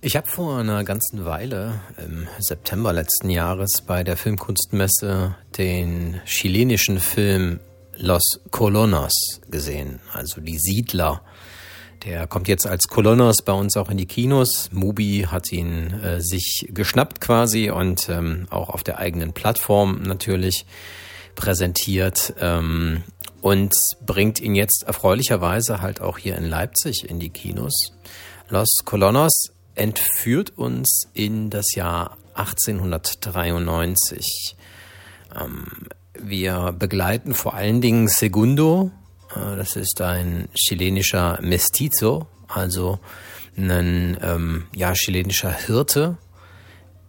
[0.00, 1.74] Ich habe vor einer ganzen Weile
[2.04, 7.60] im September letzten Jahres bei der Filmkunstmesse den chilenischen Film
[7.96, 11.22] Los Colonos gesehen, also die Siedler.
[12.04, 14.70] Der kommt jetzt als Colonos bei uns auch in die Kinos.
[14.72, 20.66] Mubi hat ihn äh, sich geschnappt quasi und ähm, auch auf der eigenen Plattform natürlich
[21.36, 23.04] präsentiert ähm,
[23.40, 23.72] und
[24.04, 27.92] bringt ihn jetzt erfreulicherweise halt auch hier in Leipzig in die Kinos.
[28.48, 34.56] Los Colonos entführt uns in das Jahr 1893.
[35.40, 35.66] Ähm,
[36.18, 38.90] wir begleiten vor allen Dingen Segundo,
[39.34, 42.98] das ist ein chilenischer Mestizo, also
[43.56, 46.16] ein ähm, ja, chilenischer Hirte,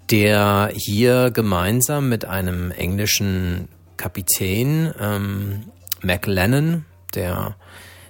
[0.09, 3.67] der hier gemeinsam mit einem englischen
[3.97, 5.71] Kapitän, ähm,
[6.01, 7.55] McLennan, der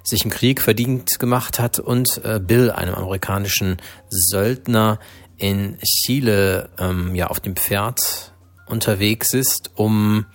[0.04, 3.78] sich im Krieg verdient gemacht hat, und äh, Bill, einem amerikanischen
[4.10, 5.00] Söldner
[5.38, 8.34] in Chile, ähm, ja auf dem Pferd
[8.68, 10.26] unterwegs ist, um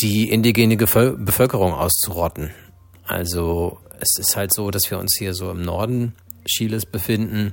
[0.00, 2.50] die indigene Bevölkerung auszurotten.
[3.08, 6.14] Also es ist halt so, dass wir uns hier so im Norden
[6.46, 7.52] Chiles befinden.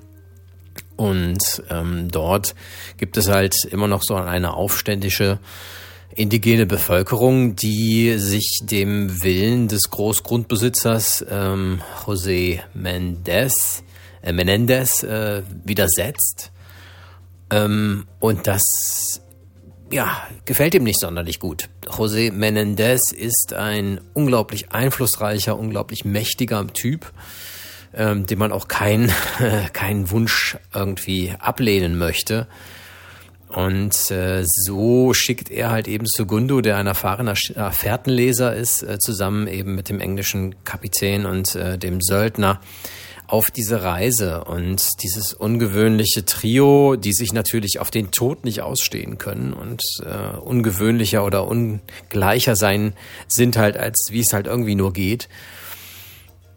[0.95, 2.56] Und ähm, dort
[2.97, 5.39] gibt es halt immer noch so eine aufständische
[6.16, 13.84] indigene Bevölkerung, die sich dem Willen des Großgrundbesitzers ähm, José Mendez,
[14.22, 16.51] äh, Menendez äh, widersetzt.
[17.49, 19.22] Ähm, und das
[19.92, 21.70] ja, gefällt ihm nicht sonderlich gut.
[21.86, 27.12] José Menendez ist ein unglaublich einflussreicher, unglaublich mächtiger Typ,
[27.94, 29.12] ähm, den man auch keinen
[29.74, 32.48] keinen Wunsch irgendwie ablehnen möchte.
[33.48, 38.98] Und äh, so schickt er halt eben Segundo, der ein erfahrener äh, Fährtenleser ist, äh,
[39.00, 42.60] zusammen eben mit dem englischen Kapitän und äh, dem Söldner
[43.28, 49.18] auf diese Reise und dieses ungewöhnliche Trio, die sich natürlich auf den Tod nicht ausstehen
[49.18, 52.94] können und äh, ungewöhnlicher oder ungleicher sein
[53.28, 55.28] sind halt, als wie es halt irgendwie nur geht,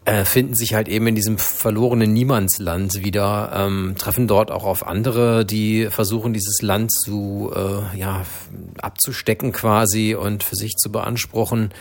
[0.05, 4.85] äh, finden sich halt eben in diesem verlorenen Niemandsland wieder, ähm, treffen dort auch auf
[4.85, 8.25] andere, die versuchen, dieses Land zu, äh, ja,
[8.81, 11.71] abzustecken quasi und für sich zu beanspruchen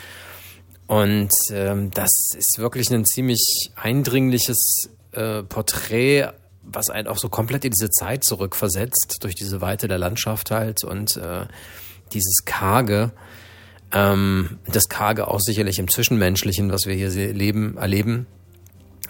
[0.89, 6.31] und ähm, das ist wirklich ein ziemlich eindringliches äh, Porträt,
[6.63, 10.85] was einen auch so komplett in diese Zeit zurückversetzt, durch diese Weite der Landschaft halt
[10.85, 11.45] und äh,
[12.15, 13.13] dieses Karge.
[13.93, 18.27] Ähm, das Karge auch sicherlich im Zwischenmenschlichen, was wir hier leben, erleben.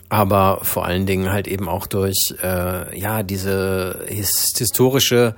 [0.08, 5.36] Aber vor allen Dingen halt eben auch durch äh, ja diese historische,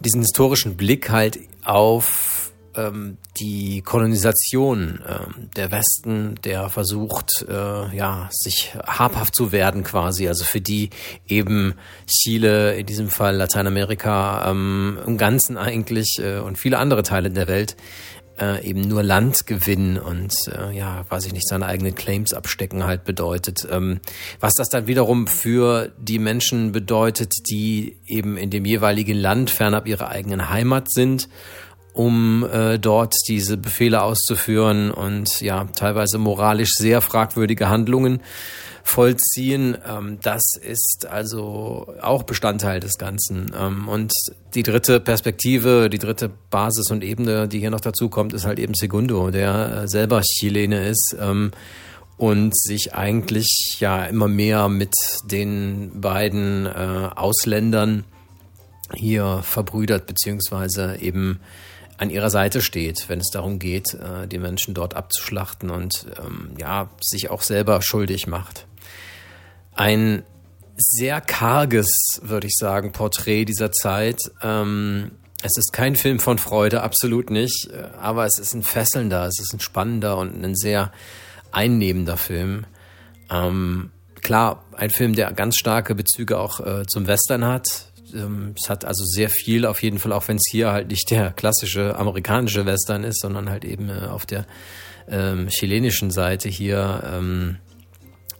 [0.00, 2.41] diesen historischen Blick halt auf
[2.76, 10.28] ähm, die Kolonisation ähm, der Westen, der versucht, äh, ja, sich habhaft zu werden quasi,
[10.28, 10.90] also für die
[11.26, 11.74] eben
[12.06, 17.48] Chile, in diesem Fall Lateinamerika, ähm, im Ganzen eigentlich äh, und viele andere Teile der
[17.48, 17.76] Welt
[18.40, 22.84] äh, eben nur Land gewinnen und äh, ja, weiß ich nicht, seine eigenen Claims abstecken
[22.84, 23.66] halt bedeutet.
[23.70, 24.00] Ähm,
[24.40, 29.86] was das dann wiederum für die Menschen bedeutet, die eben in dem jeweiligen Land fernab
[29.86, 31.28] ihrer eigenen Heimat sind
[31.92, 38.20] um äh, dort diese Befehle auszuführen und ja, teilweise moralisch sehr fragwürdige Handlungen
[38.82, 39.76] vollziehen.
[39.86, 43.52] Ähm, das ist also auch Bestandteil des Ganzen.
[43.58, 44.12] Ähm, und
[44.54, 48.58] die dritte Perspektive, die dritte Basis und Ebene, die hier noch dazu kommt, ist halt
[48.58, 51.16] eben Segundo, der äh, selber Chilene ist.
[51.20, 51.52] Ähm,
[52.18, 58.04] und sich eigentlich ja immer mehr mit den beiden äh, Ausländern
[58.94, 61.40] hier verbrüdert, beziehungsweise eben
[61.98, 66.50] an ihrer Seite steht, wenn es darum geht, äh, die Menschen dort abzuschlachten und ähm,
[66.58, 68.66] ja, sich auch selber schuldig macht.
[69.74, 70.24] Ein
[70.76, 71.88] sehr karges,
[72.22, 74.18] würde ich sagen, Porträt dieser Zeit.
[74.42, 75.12] Ähm,
[75.42, 79.38] es ist kein Film von Freude, absolut nicht, äh, aber es ist ein fesselnder, es
[79.40, 80.92] ist ein spannender und ein sehr
[81.50, 82.66] einnehmender Film.
[83.30, 83.90] Ähm,
[84.22, 87.91] klar, ein Film, der ganz starke Bezüge auch äh, zum Western hat.
[88.14, 91.10] Ähm, es hat also sehr viel, auf jeden Fall, auch wenn es hier halt nicht
[91.10, 94.46] der klassische amerikanische Western ist, sondern halt eben äh, auf der
[95.08, 97.56] ähm, chilenischen Seite hier ähm,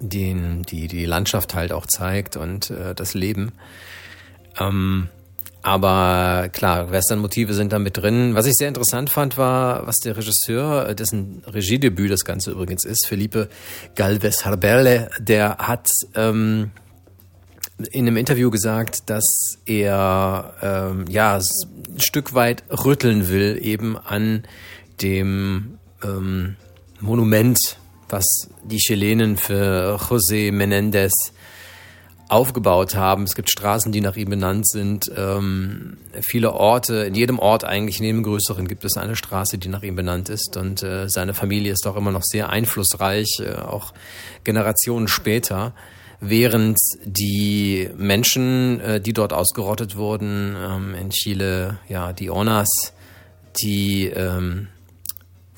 [0.01, 3.53] den, die, die Landschaft halt auch zeigt und äh, das Leben.
[4.59, 5.09] Ähm,
[5.62, 8.35] aber klar, Western-Motive sind da mit drin.
[8.35, 12.85] Was ich sehr interessant fand, war, was der Regisseur, äh, dessen Regiedebüt das Ganze übrigens
[12.85, 13.49] ist, Felipe
[13.95, 16.73] Galvez Harberle, der hat ähm,
[17.91, 24.45] in einem Interview gesagt, dass er ähm, ja ein Stück weit rütteln will eben an
[25.01, 26.57] dem ähm,
[27.01, 27.59] Monument,
[28.09, 28.25] was
[28.64, 31.12] die Chilenen für José Menendez
[32.33, 33.25] aufgebaut haben.
[33.25, 35.11] Es gibt Straßen, die nach ihm benannt sind.
[35.14, 39.68] Ähm, viele Orte, in jedem Ort eigentlich, neben dem größeren, gibt es eine Straße, die
[39.68, 40.57] nach ihm benannt ist.
[40.57, 43.93] Und äh, seine Familie ist auch immer noch sehr einflussreich, äh, auch
[44.45, 45.75] Generationen später.
[46.25, 52.93] Während die Menschen, äh, die dort ausgerottet wurden, ähm, in Chile, ja, die Onas,
[53.61, 54.68] die ähm,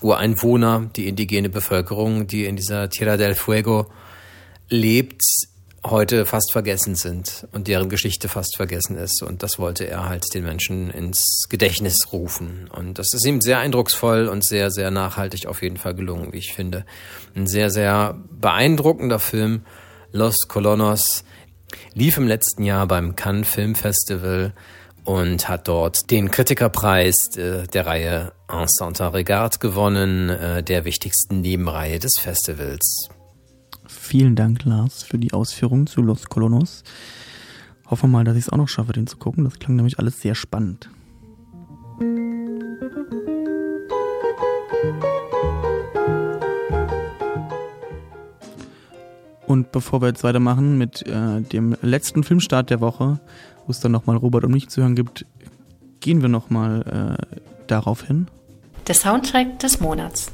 [0.00, 3.90] Ureinwohner, die indigene Bevölkerung, die in dieser Tierra del Fuego
[4.70, 5.20] lebt,
[5.84, 9.22] heute fast vergessen sind und deren Geschichte fast vergessen ist.
[9.22, 12.70] Und das wollte er halt den Menschen ins Gedächtnis rufen.
[12.74, 16.38] Und das ist ihm sehr eindrucksvoll und sehr, sehr nachhaltig auf jeden Fall gelungen, wie
[16.38, 16.86] ich finde.
[17.36, 19.66] Ein sehr, sehr beeindruckender Film.
[20.16, 21.24] Los Colonos
[21.92, 24.54] lief im letzten Jahr beim Cannes Film Festival
[25.02, 31.40] und hat dort den Kritikerpreis äh, der Reihe En Santa Regard gewonnen, äh, der wichtigsten
[31.40, 33.08] Nebenreihe des Festivals.
[33.88, 36.84] Vielen Dank, Lars, für die Ausführungen zu Los Colonos.
[37.86, 39.42] Hoffen wir mal, dass ich es auch noch schaffe, den zu gucken.
[39.42, 40.90] Das klang nämlich alles sehr spannend.
[49.54, 53.20] Und bevor wir jetzt weitermachen mit äh, dem letzten Filmstart der Woche,
[53.64, 55.26] wo es dann nochmal Robert und mich zu hören gibt,
[56.00, 57.36] gehen wir nochmal äh,
[57.68, 58.26] darauf hin.
[58.88, 60.32] Der Soundtrack des Monats.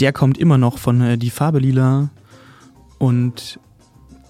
[0.00, 2.10] Der kommt immer noch von äh, Die Farbe Lila
[2.98, 3.60] und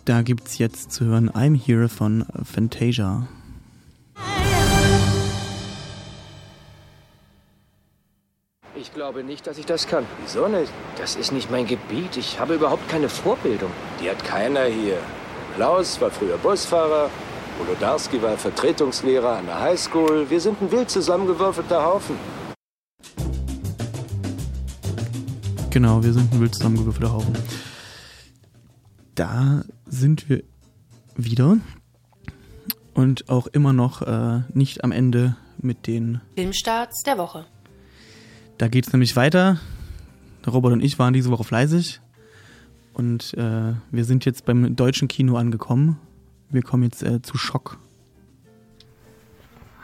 [0.05, 3.27] da gibt es jetzt zu hören I'm Here von Fantasia.
[8.89, 10.07] Ich glaube nicht, dass ich das kann.
[10.23, 10.73] Wieso nicht?
[10.97, 12.17] Das ist nicht mein Gebiet.
[12.17, 13.71] Ich habe überhaupt keine Vorbildung.
[14.01, 14.97] Die hat keiner hier.
[15.57, 17.11] Klaus war früher Busfahrer,
[17.59, 20.31] Wolodarski war Vertretungslehrer an der Highschool.
[20.31, 22.17] Wir sind ein wild zusammengewürfelter Haufen.
[25.69, 27.35] Genau, wir sind ein wild zusammengewürfelter Haufen.
[29.15, 30.45] Da sind wir
[31.15, 31.59] wieder
[32.95, 37.45] und auch immer noch äh, nicht am Ende mit den Filmstarts der Woche.
[38.59, 39.61] Da geht es nämlich weiter.
[40.47, 42.01] Robert und ich waren diese Woche fleißig
[42.93, 45.99] und äh, wir sind jetzt beim deutschen Kino angekommen.
[46.51, 47.79] Wir kommen jetzt äh, zu Schock.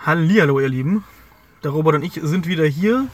[0.04, 1.04] Hallihallo, ihr Lieben.
[1.62, 3.06] Der Robert und ich sind wieder hier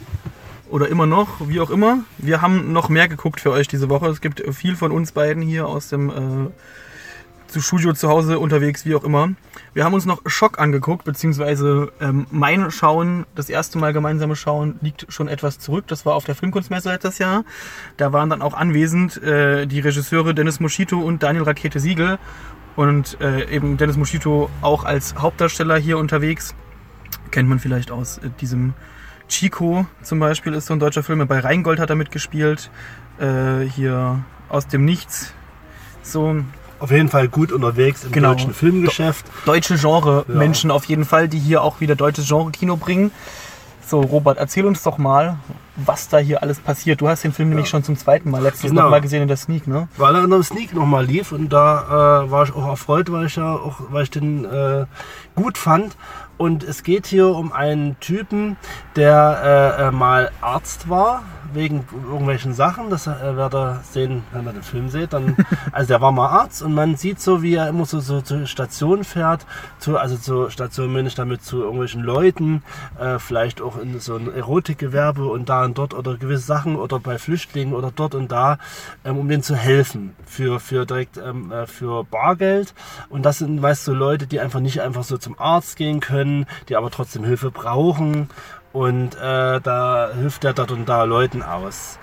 [0.70, 2.04] oder immer noch, wie auch immer.
[2.18, 4.06] Wir haben noch mehr geguckt für euch diese Woche.
[4.06, 6.50] Es gibt viel von uns beiden hier aus dem äh,
[7.50, 9.30] zu Studio zu Hause unterwegs, wie auch immer.
[9.74, 14.76] Wir haben uns noch Schock angeguckt, beziehungsweise ähm, mein Schauen, das erste Mal gemeinsame Schauen,
[14.80, 15.86] liegt schon etwas zurück.
[15.88, 17.44] Das war auf der Filmkunstmesse letztes Jahr.
[17.96, 22.18] Da waren dann auch anwesend äh, die Regisseure Dennis Moschito und Daniel Rakete Siegel.
[22.76, 26.54] Und äh, eben Dennis Moschito auch als Hauptdarsteller hier unterwegs.
[27.30, 28.74] Kennt man vielleicht aus äh, diesem
[29.28, 31.26] Chico zum Beispiel, ist so ein deutscher Film.
[31.26, 32.70] Bei Rheingold hat er mitgespielt.
[33.18, 35.32] Äh, hier aus dem Nichts.
[36.02, 36.42] So
[36.80, 38.30] auf jeden Fall gut unterwegs im Genau.
[38.30, 39.24] deutschen Filmgeschäft.
[39.44, 43.10] deutsche Genre-Menschen auf jeden Fall, die hier auch wieder deutsches Genre-Kino bringen.
[43.86, 45.38] So, Robert, erzähl uns doch mal,
[45.74, 47.00] was da hier alles passiert.
[47.00, 48.88] Du hast den Film nämlich schon zum zweiten Mal letztes Genau.
[48.88, 49.88] Mal gesehen in der Sneak, ne?
[49.96, 53.26] Weil er in der Sneak nochmal lief und da äh, war ich auch erfreut, weil
[53.26, 54.86] ich ja auch, weil ich den äh,
[55.34, 55.96] gut fand.
[56.36, 58.56] Und es geht hier um einen Typen,
[58.96, 61.22] der äh, äh, mal Arzt war,
[61.52, 62.90] wegen irgendwelchen Sachen.
[62.90, 65.12] Das äh, werdet ihr sehen, wenn ihr den Film seht.
[65.12, 65.36] Dann,
[65.72, 68.46] also der war mal Arzt und man sieht so, wie er immer so, so zur
[68.46, 69.46] Station fährt.
[69.78, 72.62] Zu, also zur Station meine ich damit zu irgendwelchen Leuten,
[72.98, 76.98] äh, vielleicht auch in so ein Erotikgewerbe und da und dort oder gewisse Sachen oder
[76.98, 78.58] bei Flüchtlingen oder dort und da,
[79.04, 80.14] ähm, um denen zu helfen.
[80.26, 82.74] Für, für direkt ähm, äh, für Bargeld.
[83.08, 86.46] Und das sind meist so Leute, die einfach nicht einfach so zum Arzt gehen können,
[86.68, 88.28] die aber trotzdem Hilfe brauchen.
[88.72, 91.98] Und äh, da hilft er dort und da Leuten aus.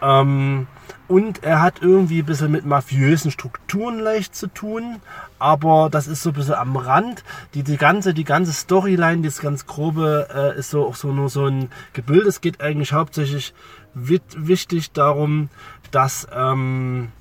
[0.00, 0.66] Ähm,
[1.06, 5.00] und er hat irgendwie ein bisschen mit mafiösen Strukturen leicht zu tun,
[5.38, 7.24] aber das ist so ein bisschen am Rand.
[7.52, 11.28] Die, die ganze, die ganze Storyline, das ganz grobe, äh, ist so auch so nur
[11.28, 12.26] so ein Gebild.
[12.26, 13.52] Es geht eigentlich hauptsächlich
[13.94, 15.50] wichtig darum,
[15.90, 17.12] dass ähm,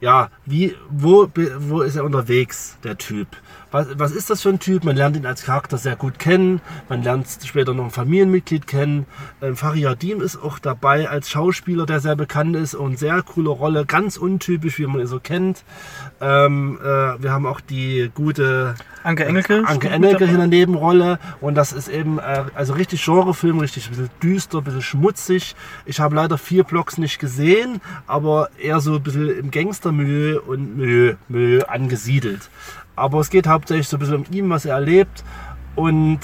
[0.00, 1.28] ja, wie, wo,
[1.58, 3.28] wo ist er unterwegs, der Typ?
[3.74, 4.84] Was, was ist das für ein Typ?
[4.84, 6.60] Man lernt ihn als Charakter sehr gut kennen.
[6.88, 9.04] Man lernt später noch ein Familienmitglied kennen.
[9.42, 13.84] Ähm, Fariadim ist auch dabei als Schauspieler, der sehr bekannt ist und sehr coole Rolle.
[13.84, 15.64] Ganz untypisch, wie man ihn so kennt.
[16.20, 19.64] Ähm, äh, wir haben auch die gute Anke Engelke.
[19.66, 21.18] Anke spielt mit Engelke in der Nebenrolle.
[21.40, 25.56] Und das ist eben, äh, also richtig Genrefilm, richtig ein bisschen düster, ein bisschen schmutzig.
[25.84, 30.76] Ich habe leider vier Blocks nicht gesehen, aber eher so ein bisschen im Gangstermilieu und
[30.76, 32.50] Milieu, Milieu angesiedelt.
[32.96, 35.24] Aber es geht hauptsächlich so ein bisschen um ihn, was er erlebt.
[35.74, 36.20] Und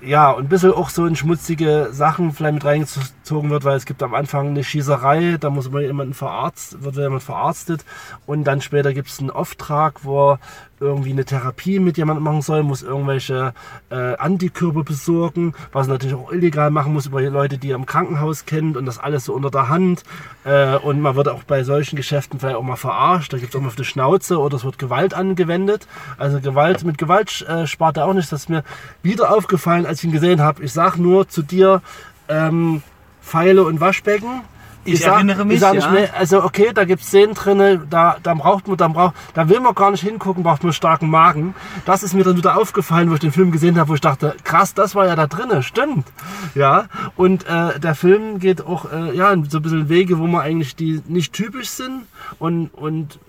[0.00, 3.86] ja, und ein bisschen auch so in schmutzige Sachen vielleicht mit reingezogen wird, weil es
[3.86, 7.84] gibt am Anfang eine Schießerei, da muss man jemanden verarzt, wird jemand verarztet
[8.26, 10.38] und dann später gibt es einen Auftrag, wo
[10.82, 13.54] irgendwie eine Therapie mit jemandem machen soll, muss irgendwelche
[13.90, 18.44] äh, Antikörper besorgen, was natürlich auch illegal machen muss über Leute, die er im Krankenhaus
[18.44, 20.02] kennt und das alles so unter der Hand.
[20.44, 23.56] Äh, und man wird auch bei solchen Geschäften vielleicht auch mal verarscht, da gibt es
[23.56, 25.86] auch mal auf die Schnauze oder es wird Gewalt angewendet.
[26.18, 28.30] Also Gewalt, mit Gewalt äh, spart er auch nicht.
[28.32, 28.64] Das ist mir
[29.02, 30.64] wieder aufgefallen, als ich ihn gesehen habe.
[30.64, 31.80] Ich sag nur zu dir,
[32.28, 32.82] ähm,
[33.22, 34.42] Pfeile und Waschbecken.
[34.84, 35.90] Ich sag- erinnere mich, Ich sag ja.
[35.90, 39.60] mehr, also okay, da gibt's Szenen drinne, da, da braucht man, da braucht, da will
[39.60, 41.54] man gar nicht hingucken, braucht man starken Magen.
[41.84, 44.34] Das ist mir dann wieder aufgefallen, wo ich den Film gesehen habe, wo ich dachte,
[44.42, 46.08] krass, das war ja da drinne, stimmt.
[46.56, 50.26] Ja, und äh, der Film geht auch, äh, ja, in so ein bisschen Wege, wo
[50.26, 52.06] man eigentlich die nicht typisch sind
[52.40, 53.20] und, und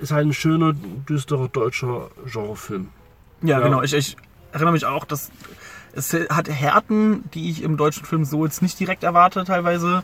[0.00, 2.88] ist halt ein schöner, düsterer deutscher Genrefilm.
[3.42, 3.82] Ja, genau.
[3.82, 4.16] Ich, ich
[4.52, 5.30] erinnere mich auch, dass
[5.94, 10.02] es hat Härten, die ich im deutschen Film so jetzt nicht direkt erwarte teilweise.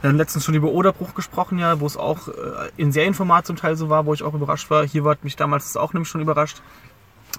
[0.00, 2.32] Wir haben letztens schon über Oderbruch gesprochen, ja, wo es auch äh,
[2.76, 4.86] in Serienformat zum Teil so war, wo ich auch überrascht war.
[4.86, 6.62] Hier war mich damals das auch nämlich schon überrascht.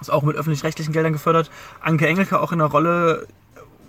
[0.00, 1.50] Ist auch mit öffentlich-rechtlichen Geldern gefördert.
[1.80, 3.26] Anke Engelke auch in einer Rolle,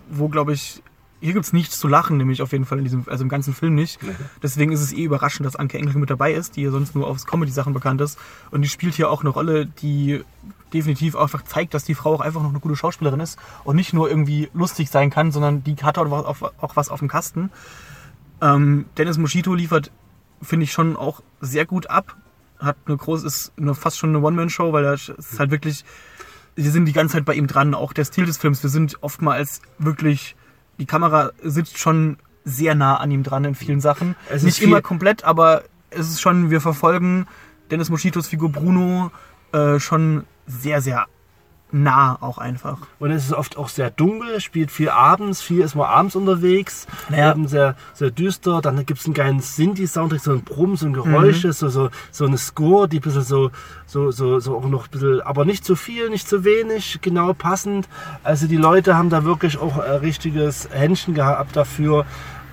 [0.08, 0.82] wo, glaube ich,
[1.20, 3.74] hier gibt's nichts zu lachen, nämlich auf jeden Fall in diesem, also im ganzen Film
[3.76, 4.00] nicht.
[4.42, 7.06] Deswegen ist es eh überraschend, dass Anke Engelke mit dabei ist, die ja sonst nur
[7.06, 8.18] aus Comedy-Sachen bekannt ist.
[8.50, 10.24] Und die spielt hier auch eine Rolle, die
[10.72, 13.92] definitiv einfach zeigt, dass die Frau auch einfach noch eine gute Schauspielerin ist und nicht
[13.92, 17.08] nur irgendwie lustig sein kann, sondern die hat auch, was auf, auch was auf dem
[17.08, 17.50] Kasten.
[18.40, 19.90] Ähm, Dennis Moschito liefert,
[20.40, 22.16] finde ich, schon auch sehr gut ab.
[22.58, 25.84] Hat eine große, ist eine, fast schon eine One-Man-Show, weil er es ist halt wirklich,
[26.54, 27.74] wir sind die ganze Zeit bei ihm dran.
[27.74, 30.36] Auch der Stil des Films, wir sind oftmals wirklich,
[30.78, 34.16] die Kamera sitzt schon sehr nah an ihm dran in vielen Sachen.
[34.28, 37.26] Es Nicht immer komplett, aber es ist schon, wir verfolgen
[37.70, 39.10] Dennis Moschitos Figur Bruno
[39.52, 41.06] äh, schon sehr, sehr
[41.74, 42.76] nah auch einfach.
[42.98, 46.86] Und es ist oft auch sehr dunkel, spielt viel abends, viel ist man abends unterwegs,
[47.08, 47.30] Naja.
[47.32, 48.60] eben sehr, sehr düster.
[48.60, 51.52] Dann gibt es einen geilen Sinti-Soundtrack, so ein Brumm, so ein Geräusche, Mhm.
[51.52, 53.50] so, so, so eine Score, die ein bisschen so,
[53.86, 57.32] so, so, so auch noch ein bisschen, aber nicht zu viel, nicht zu wenig, genau
[57.32, 57.88] passend.
[58.22, 62.04] Also die Leute haben da wirklich auch ein richtiges Händchen gehabt dafür,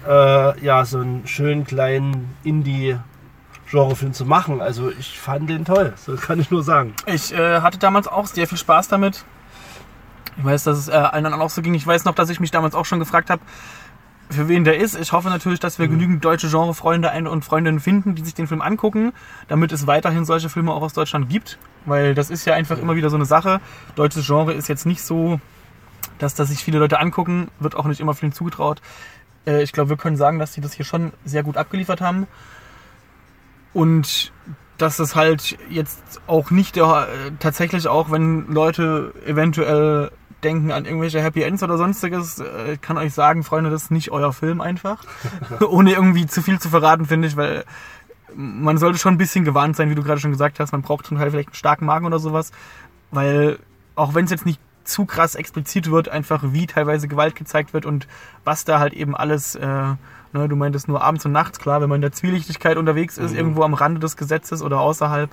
[0.07, 2.95] äh, ja, so einen schönen kleinen Indie-
[3.69, 4.61] Genrefilm zu machen.
[4.61, 6.93] Also ich fand den toll, so kann ich nur sagen.
[7.05, 9.23] Ich äh, hatte damals auch sehr viel Spaß damit.
[10.37, 11.73] Ich weiß, dass es äh, allen anderen auch so ging.
[11.73, 13.41] Ich weiß noch, dass ich mich damals auch schon gefragt habe,
[14.29, 14.97] für wen der ist.
[14.97, 18.61] Ich hoffe natürlich, dass wir genügend deutsche Genrefreunde und Freundinnen finden, die sich den Film
[18.61, 19.11] angucken,
[19.47, 21.57] damit es weiterhin solche Filme auch aus Deutschland gibt.
[21.85, 23.59] Weil das ist ja einfach immer wieder so eine Sache.
[23.95, 25.39] Deutsches Genre ist jetzt nicht so,
[26.19, 28.81] dass das sich viele Leute angucken, wird auch nicht immer vielen zugetraut.
[29.47, 32.27] Äh, ich glaube, wir können sagen, dass die das hier schon sehr gut abgeliefert haben.
[33.73, 34.31] Und
[34.77, 40.11] dass es halt jetzt auch nicht der, äh, tatsächlich auch, wenn Leute eventuell
[40.43, 43.91] denken an irgendwelche Happy Ends oder sonstiges, äh, ich kann euch sagen, Freunde, das ist
[43.91, 45.03] nicht euer Film einfach.
[45.67, 47.65] Ohne irgendwie zu viel zu verraten, finde ich, weil
[48.35, 50.71] man sollte schon ein bisschen gewarnt sein, wie du gerade schon gesagt hast.
[50.71, 52.51] Man braucht zum Teil vielleicht einen starken Magen oder sowas,
[53.11, 53.59] weil
[53.95, 57.85] auch wenn es jetzt nicht zu krass explizit wird, einfach wie teilweise Gewalt gezeigt wird
[57.85, 58.07] und
[58.43, 59.95] was da halt eben alles, äh,
[60.33, 63.31] ne, du meintest nur abends und nachts, klar, wenn man in der Zwielichtigkeit unterwegs ist,
[63.31, 63.37] Mhm.
[63.37, 65.29] irgendwo am Rande des Gesetzes oder außerhalb,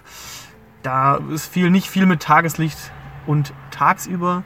[0.82, 2.78] da ist viel, nicht viel mit Tageslicht
[3.26, 4.42] und tagsüber.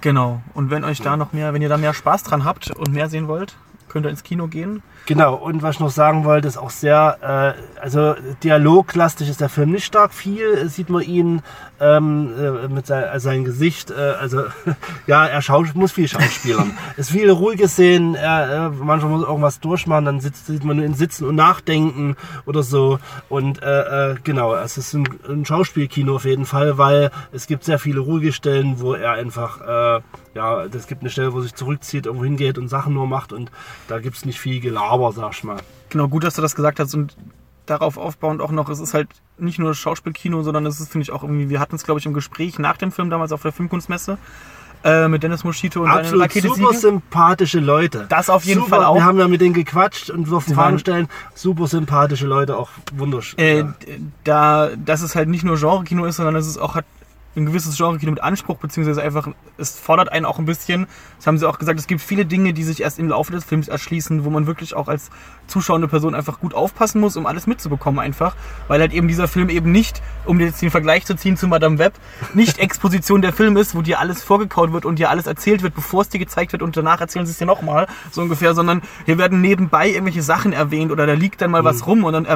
[0.00, 0.42] Genau.
[0.52, 3.08] Und wenn euch da noch mehr, wenn ihr da mehr Spaß dran habt und mehr
[3.08, 3.56] sehen wollt,
[3.88, 4.82] könnt ihr ins Kino gehen.
[5.06, 9.50] Genau, und was ich noch sagen wollte, ist auch sehr, äh, also dialoglastig ist der
[9.50, 10.14] Film nicht stark.
[10.14, 11.42] Viel äh, sieht man ihn
[11.80, 14.44] ähm, äh, mit sein, also sein Gesicht, äh, also
[15.06, 15.42] ja, er
[15.74, 16.76] muss viel schauspielern.
[16.92, 20.64] es ist viele ruhige Szenen, er, äh, manchmal muss er irgendwas durchmachen, dann sitzt, sieht
[20.64, 22.98] man nur ihn sitzen und nachdenken oder so.
[23.28, 27.64] Und äh, äh, genau, es ist ein, ein Schauspielkino auf jeden Fall, weil es gibt
[27.64, 30.00] sehr viele ruhige Stellen, wo er einfach, äh,
[30.34, 33.32] ja, es gibt eine Stelle, wo er sich zurückzieht, irgendwo hingeht und Sachen nur macht
[33.32, 33.50] und
[33.88, 35.56] da gibt es nicht viel Gelaber, sag ich mal.
[35.90, 37.16] Genau, gut, dass du das gesagt hast und
[37.66, 41.12] darauf aufbauend auch noch, es ist halt nicht nur Schauspielkino, sondern es ist, finde ich,
[41.12, 43.52] auch irgendwie, wir hatten es, glaube ich, im Gespräch nach dem Film damals auf der
[43.52, 44.18] Filmkunstmesse
[44.84, 48.04] äh, mit Dennis Moschito und Absolut Rakete super sympathische Leute.
[48.10, 48.96] Das auf jeden super, Fall auch.
[48.96, 51.08] Wir haben ja mit denen gequatscht und durften Sie Fragen waren- stellen.
[51.34, 53.38] Super sympathische Leute, auch wunderschön.
[53.38, 56.84] Äh, d- da, dass es halt nicht nur Genre-Kino ist, sondern es auch hat
[57.36, 59.28] ein gewisses Genre-Kino mit Anspruch, beziehungsweise einfach,
[59.58, 60.86] es fordert einen auch ein bisschen.
[61.16, 63.44] Das haben sie auch gesagt, es gibt viele Dinge, die sich erst im Laufe des
[63.44, 65.10] Films erschließen, wo man wirklich auch als
[65.46, 68.36] zuschauende Person einfach gut aufpassen muss, um alles mitzubekommen einfach.
[68.68, 71.78] Weil halt eben dieser Film eben nicht, um jetzt den Vergleich zu ziehen zu Madame
[71.78, 71.94] Web,
[72.34, 75.74] nicht Exposition der Film ist, wo dir alles vorgekaut wird und dir alles erzählt wird,
[75.74, 78.82] bevor es dir gezeigt wird und danach erzählen sie es dir nochmal, so ungefähr, sondern
[79.06, 81.66] hier werden nebenbei irgendwelche Sachen erwähnt oder da liegt dann mal Mhm.
[81.66, 82.26] was rum und dann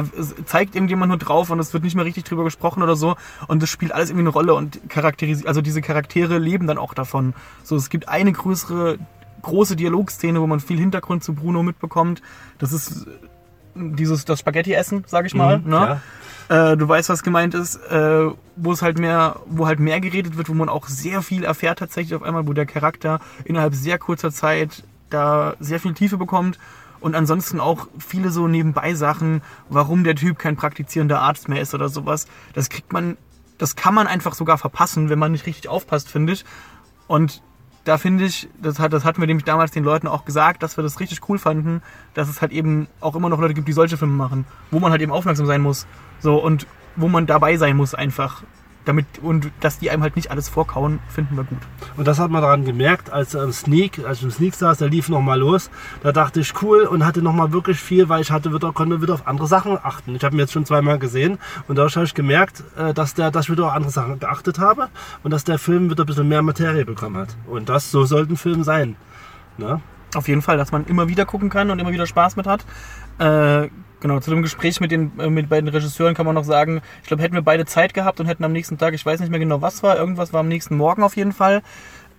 [0.45, 3.15] zeigt irgendjemand nur drauf und es wird nicht mehr richtig drüber gesprochen oder so
[3.47, 6.93] und das spielt alles irgendwie eine Rolle und charakterisiert, also diese Charaktere leben dann auch
[6.93, 7.33] davon.
[7.63, 8.97] So, es gibt eine größere,
[9.41, 12.21] große Dialogszene, wo man viel Hintergrund zu Bruno mitbekommt.
[12.57, 13.09] Das ist äh,
[13.75, 16.01] dieses, das Spaghetti-Essen, sag ich mal, Mhm, ne?
[16.49, 20.35] Äh, du weißt, was gemeint ist, äh, wo es halt mehr, wo halt mehr geredet
[20.35, 23.99] wird, wo man auch sehr viel erfährt tatsächlich auf einmal, wo der Charakter innerhalb sehr
[23.99, 26.57] kurzer Zeit da sehr viel Tiefe bekommt
[26.99, 31.73] und ansonsten auch viele so nebenbei Sachen, warum der Typ kein praktizierender Arzt mehr ist
[31.73, 32.25] oder sowas.
[32.53, 33.17] Das kriegt man,
[33.59, 36.45] das kann man einfach sogar verpassen, wenn man nicht richtig aufpasst, finde ich.
[37.07, 37.43] Und
[37.83, 40.77] da finde ich, das, hat, das hatten wir nämlich damals den Leuten auch gesagt, dass
[40.77, 41.81] wir das richtig cool fanden,
[42.13, 44.91] dass es halt eben auch immer noch Leute gibt, die solche Filme machen, wo man
[44.91, 45.85] halt eben aufmerksam sein muss.
[46.19, 48.43] So, und wo man dabei sein muss einfach.
[48.85, 51.59] Damit, und dass die einem halt nicht alles vorkauen, finden wir gut.
[51.97, 54.77] Und das hat man daran gemerkt, als er im Sneak, als ich im Sneak saß,
[54.79, 55.69] der lief nochmal los.
[56.01, 59.13] Da dachte ich, cool und hatte nochmal wirklich viel, weil ich hatte wieder, konnte wieder
[59.13, 60.15] auf andere Sachen achten.
[60.15, 63.31] Ich habe ihn jetzt schon zweimal gesehen und dadurch habe ich gemerkt, äh, dass, der,
[63.31, 64.87] dass ich wieder auf andere Sachen geachtet habe
[65.23, 67.35] und dass der Film wieder ein bisschen mehr Materie bekommen hat.
[67.47, 68.95] Und das, so sollte ein Film sein.
[69.57, 69.81] Ne?
[70.15, 72.65] Auf jeden Fall, dass man immer wieder gucken kann und immer wieder Spaß mit hat.
[73.19, 73.69] Äh,
[73.99, 77.07] genau, zu dem Gespräch mit den äh, mit beiden Regisseuren kann man noch sagen, ich
[77.07, 79.39] glaube, hätten wir beide Zeit gehabt und hätten am nächsten Tag, ich weiß nicht mehr
[79.39, 81.61] genau was war, irgendwas war am nächsten Morgen auf jeden Fall.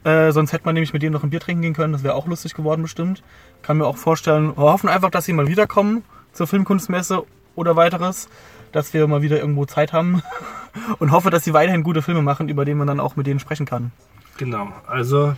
[0.05, 2.15] Äh, sonst hätte man nämlich mit denen noch ein Bier trinken gehen können, das wäre
[2.15, 3.23] auch lustig geworden bestimmt.
[3.63, 7.25] Kann mir auch vorstellen, wir hoffen einfach, dass sie mal wiederkommen zur Filmkunstmesse
[7.55, 8.29] oder weiteres,
[8.73, 10.23] dass wir mal wieder irgendwo Zeit haben
[10.99, 13.41] und hoffe, dass sie weiterhin gute Filme machen, über die man dann auch mit denen
[13.41, 13.93] sprechen kann.
[14.39, 15.35] Genau, also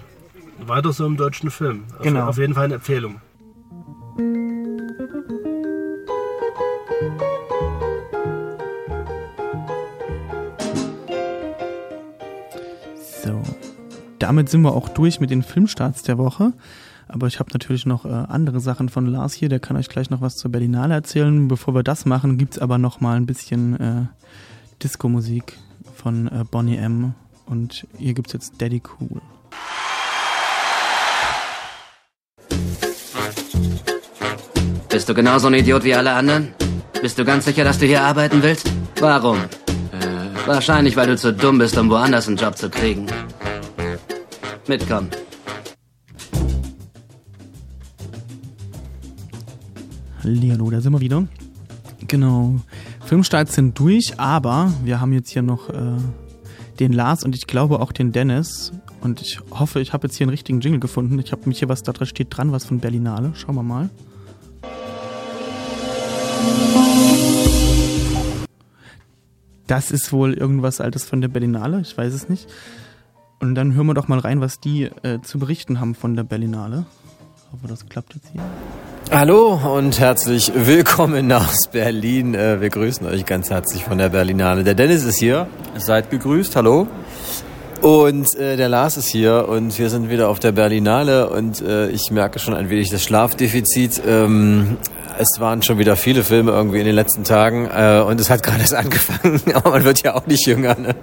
[0.65, 1.85] weiter so im deutschen Film.
[1.97, 2.29] Auf, Genau.
[2.29, 3.21] auf jeden Fall eine Empfehlung.
[14.23, 16.53] Damit sind wir auch durch mit den Filmstarts der Woche.
[17.09, 19.49] Aber ich habe natürlich noch äh, andere Sachen von Lars hier.
[19.49, 21.49] Der kann euch gleich noch was zur Berlinale erzählen.
[21.49, 24.07] Bevor wir das machen, gibt's aber noch mal ein bisschen äh,
[24.83, 25.59] Disco-Musik
[25.95, 27.15] von äh, Bonnie M.
[27.47, 29.21] Und hier gibt's jetzt Daddy Cool.
[34.89, 36.55] Bist du genauso ein Idiot wie alle anderen?
[37.01, 38.71] Bist du ganz sicher, dass du hier arbeiten willst?
[39.01, 39.39] Warum?
[39.39, 43.07] Äh, wahrscheinlich, weil du zu dumm bist, um woanders einen Job zu kriegen.
[44.69, 45.11] Mitkommen.
[50.23, 51.27] Hallihallo, da sind wir wieder.
[52.07, 52.61] Genau.
[53.05, 55.97] Filmstarts sind durch, aber wir haben jetzt hier noch äh,
[56.79, 58.73] den Lars und ich glaube auch den Dennis.
[59.01, 61.19] Und ich hoffe, ich habe jetzt hier einen richtigen Jingle gefunden.
[61.19, 63.33] Ich habe mich hier was, da drin steht dran, was von Berlinale.
[63.35, 63.91] Schauen wir mal.
[69.67, 72.47] Das ist wohl irgendwas Altes von der Berlinale, ich weiß es nicht.
[73.43, 76.23] Und dann hören wir doch mal rein, was die äh, zu berichten haben von der
[76.23, 76.87] Berlinale.
[77.35, 78.41] Ich hoffe, das klappt jetzt hier.
[79.11, 82.37] Hallo und herzlich willkommen aus Berlin.
[82.37, 84.63] Äh, Wir grüßen euch ganz herzlich von der Berlinale.
[84.63, 85.49] Der Dennis ist hier.
[85.77, 86.87] Seid gegrüßt, hallo.
[87.81, 91.89] Und äh, der Lars ist hier und wir sind wieder auf der Berlinale und äh,
[91.89, 94.03] ich merke schon ein wenig das Schlafdefizit.
[94.07, 94.77] Ähm,
[95.19, 98.45] es waren schon wieder viele Filme irgendwie in den letzten Tagen äh, und es hat
[98.45, 100.79] gerade erst angefangen, aber man wird ja auch nicht jünger.
[100.79, 100.95] Ne?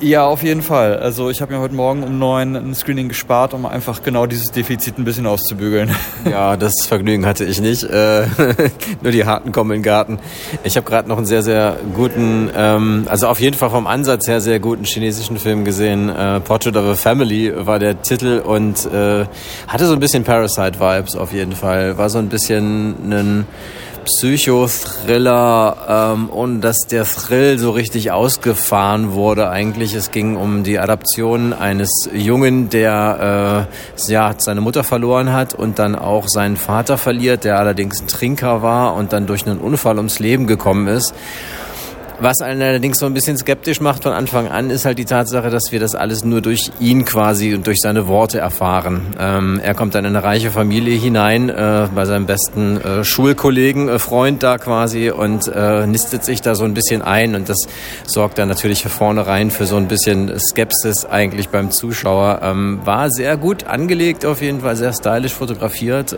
[0.00, 0.98] Ja, auf jeden Fall.
[0.98, 4.50] Also ich habe mir heute Morgen um neun ein Screening gespart, um einfach genau dieses
[4.50, 5.90] Defizit ein bisschen auszubügeln.
[6.30, 7.84] Ja, das Vergnügen hatte ich nicht.
[7.84, 8.26] Äh,
[9.02, 10.18] nur die Harten kommen in den Garten.
[10.64, 14.26] Ich habe gerade noch einen sehr, sehr guten, ähm, also auf jeden Fall vom Ansatz
[14.26, 16.08] her sehr guten chinesischen Film gesehen.
[16.08, 19.26] Äh, Portrait of a Family war der Titel und äh,
[19.68, 21.98] hatte so ein bisschen Parasite-Vibes auf jeden Fall.
[21.98, 23.46] War so ein bisschen ein
[24.04, 29.50] Psychothriller, ähm, ohne dass der Thrill so richtig ausgefahren wurde.
[29.50, 33.66] Eigentlich, es ging um die Adaption eines Jungen, der
[34.06, 38.08] äh, ja, seine Mutter verloren hat und dann auch seinen Vater verliert, der allerdings ein
[38.08, 41.14] Trinker war und dann durch einen Unfall ums Leben gekommen ist.
[42.20, 45.50] Was einen allerdings so ein bisschen skeptisch macht von Anfang an, ist halt die Tatsache,
[45.50, 49.14] dass wir das alles nur durch ihn quasi und durch seine Worte erfahren.
[49.18, 53.88] Ähm, er kommt dann in eine reiche Familie hinein, äh, bei seinem besten äh, Schulkollegen,
[53.88, 57.58] äh, Freund da quasi und äh, nistet sich da so ein bisschen ein und das
[58.06, 62.40] sorgt dann natürlich für vornherein für so ein bisschen Skepsis eigentlich beim Zuschauer.
[62.42, 66.16] Ähm, war sehr gut angelegt auf jeden Fall, sehr stylisch fotografiert.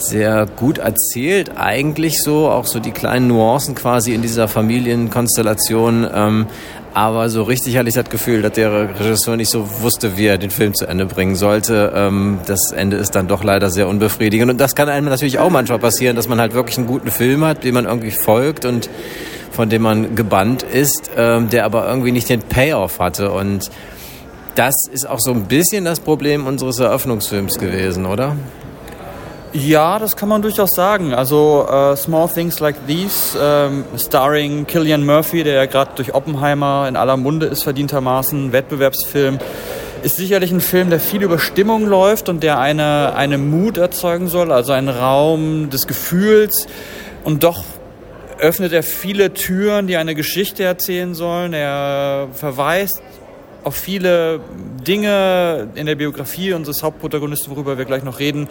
[0.00, 6.08] Sehr gut erzählt, eigentlich so, auch so die kleinen Nuancen quasi in dieser Familienkonstellation.
[6.12, 6.46] Ähm,
[6.94, 10.38] aber so richtig hatte ich das Gefühl, dass der Regisseur nicht so wusste, wie er
[10.38, 11.92] den Film zu Ende bringen sollte.
[11.94, 14.50] Ähm, das Ende ist dann doch leider sehr unbefriedigend.
[14.50, 17.44] Und das kann einem natürlich auch manchmal passieren, dass man halt wirklich einen guten Film
[17.44, 18.88] hat, dem man irgendwie folgt und
[19.50, 23.32] von dem man gebannt ist, ähm, der aber irgendwie nicht den Payoff hatte.
[23.32, 23.70] Und
[24.54, 28.34] das ist auch so ein bisschen das Problem unseres Eröffnungsfilms gewesen, oder?
[29.52, 31.12] Ja, das kann man durchaus sagen.
[31.12, 36.86] Also uh, Small Things Like These, ähm, starring Killian Murphy, der ja gerade durch Oppenheimer
[36.88, 39.40] in aller Munde ist, verdientermaßen, Wettbewerbsfilm,
[40.04, 44.28] ist sicherlich ein Film, der viel über Stimmung läuft und der eine, eine Mut erzeugen
[44.28, 46.68] soll, also einen Raum des Gefühls.
[47.24, 47.64] Und doch
[48.38, 51.54] öffnet er viele Türen, die eine Geschichte erzählen sollen.
[51.54, 53.02] Er verweist
[53.64, 54.40] auf viele
[54.86, 58.48] Dinge in der Biografie unseres Hauptprotagonisten, worüber wir gleich noch reden,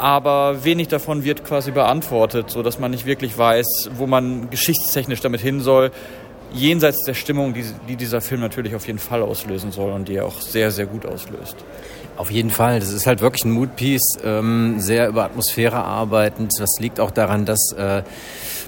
[0.00, 5.20] aber wenig davon wird quasi beantwortet, so dass man nicht wirklich weiß, wo man geschichtstechnisch
[5.20, 5.90] damit hin soll.
[6.52, 10.16] Jenseits der Stimmung, die, die dieser Film natürlich auf jeden Fall auslösen soll und die
[10.16, 11.56] er auch sehr, sehr gut auslöst.
[12.16, 12.80] Auf jeden Fall.
[12.80, 16.52] Das ist halt wirklich ein Moodpiece, ähm, sehr über Atmosphäre arbeitend.
[16.58, 18.02] Das liegt auch daran, dass äh,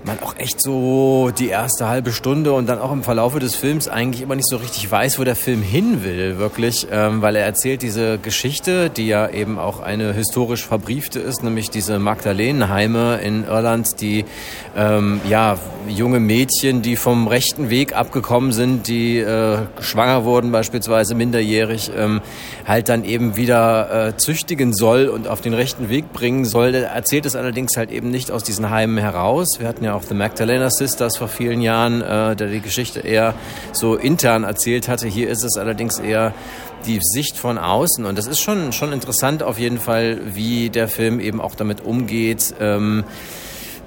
[0.05, 3.89] man auch echt so die erste halbe Stunde und dann auch im Verlaufe des Films
[3.89, 7.45] eigentlich immer nicht so richtig weiß, wo der Film hin will, wirklich, ähm, weil er
[7.45, 13.45] erzählt diese Geschichte, die ja eben auch eine historisch verbriefte ist, nämlich diese Magdalenenheime in
[13.45, 14.25] Irland, die
[14.77, 15.59] ähm, ja
[15.89, 22.21] junge Mädchen, die vom rechten Weg abgekommen sind, die äh, schwanger wurden beispielsweise minderjährig, ähm,
[22.67, 26.75] halt dann eben wieder äh, züchtigen soll und auf den rechten Weg bringen soll.
[26.75, 29.59] Er erzählt es allerdings halt eben nicht aus diesen Heimen heraus.
[29.59, 33.35] Wir hatten ja auch The Magdalena Sisters vor vielen Jahren, äh, der die Geschichte eher
[33.73, 35.09] so intern erzählt hatte.
[35.09, 36.33] Hier ist es allerdings eher
[36.87, 38.05] die Sicht von außen.
[38.05, 41.85] Und das ist schon, schon interessant auf jeden Fall, wie der Film eben auch damit
[41.85, 42.55] umgeht.
[42.61, 43.05] Ähm,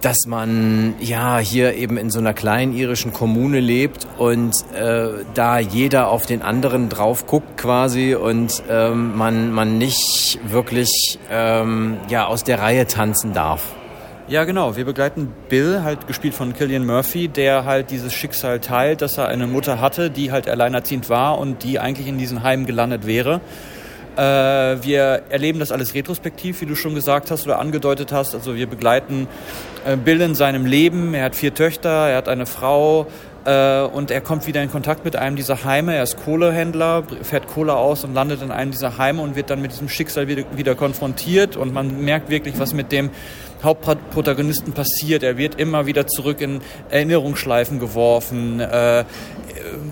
[0.06, 5.58] dass man ja hier eben in so einer kleinen irischen Kommune lebt und äh, da
[5.58, 12.28] jeder auf den anderen drauf guckt quasi und ähm, man, man nicht wirklich ähm, ja,
[12.28, 13.74] aus der Reihe tanzen darf.
[14.28, 14.76] Ja, genau.
[14.76, 19.28] Wir begleiten Bill, halt gespielt von Killian Murphy, der halt dieses Schicksal teilt, dass er
[19.28, 23.42] eine Mutter hatte, die halt alleinerziehend war und die eigentlich in diesem Heim gelandet wäre.
[24.18, 24.22] Äh,
[24.84, 28.34] wir erleben das alles retrospektiv, wie du schon gesagt hast oder angedeutet hast.
[28.34, 29.28] Also wir begleiten
[29.86, 31.14] äh, Bill in seinem Leben.
[31.14, 33.08] Er hat vier Töchter, er hat eine Frau,
[33.46, 35.96] äh, und er kommt wieder in Kontakt mit einem dieser Heime.
[35.96, 39.62] Er ist Kohlehändler, fährt Kohle aus und landet in einem dieser Heime und wird dann
[39.62, 41.56] mit diesem Schicksal wieder, wieder konfrontiert.
[41.56, 43.12] Und man merkt wirklich, was mit dem
[43.66, 45.24] Hauptprotagonisten passiert.
[45.24, 48.60] Er wird immer wieder zurück in Erinnerungsschleifen geworfen.
[48.62, 49.04] Äh,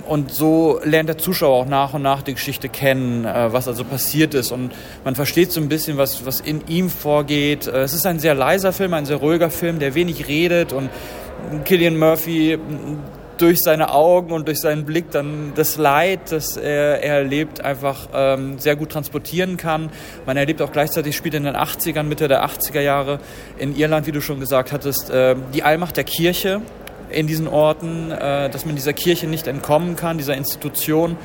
[0.07, 3.83] und so lernt der Zuschauer auch nach und nach die Geschichte kennen, äh, was also
[3.83, 4.51] passiert ist.
[4.51, 4.71] Und
[5.03, 7.67] man versteht so ein bisschen, was, was in ihm vorgeht.
[7.67, 10.71] Äh, es ist ein sehr leiser Film, ein sehr ruhiger Film, der wenig redet.
[10.71, 10.89] Und
[11.65, 12.57] Killian Murphy
[13.37, 18.07] durch seine Augen und durch seinen Blick dann das Leid, das er, er erlebt, einfach
[18.13, 19.89] ähm, sehr gut transportieren kann.
[20.25, 23.19] Man erlebt auch gleichzeitig, spielt in den 80ern, Mitte der 80er Jahre
[23.57, 26.61] in Irland, wie du schon gesagt hattest, äh, die Allmacht der Kirche
[27.09, 31.17] in diesen Orten, äh, dass man dieser Kirche nicht entkommen kann, dieser Institution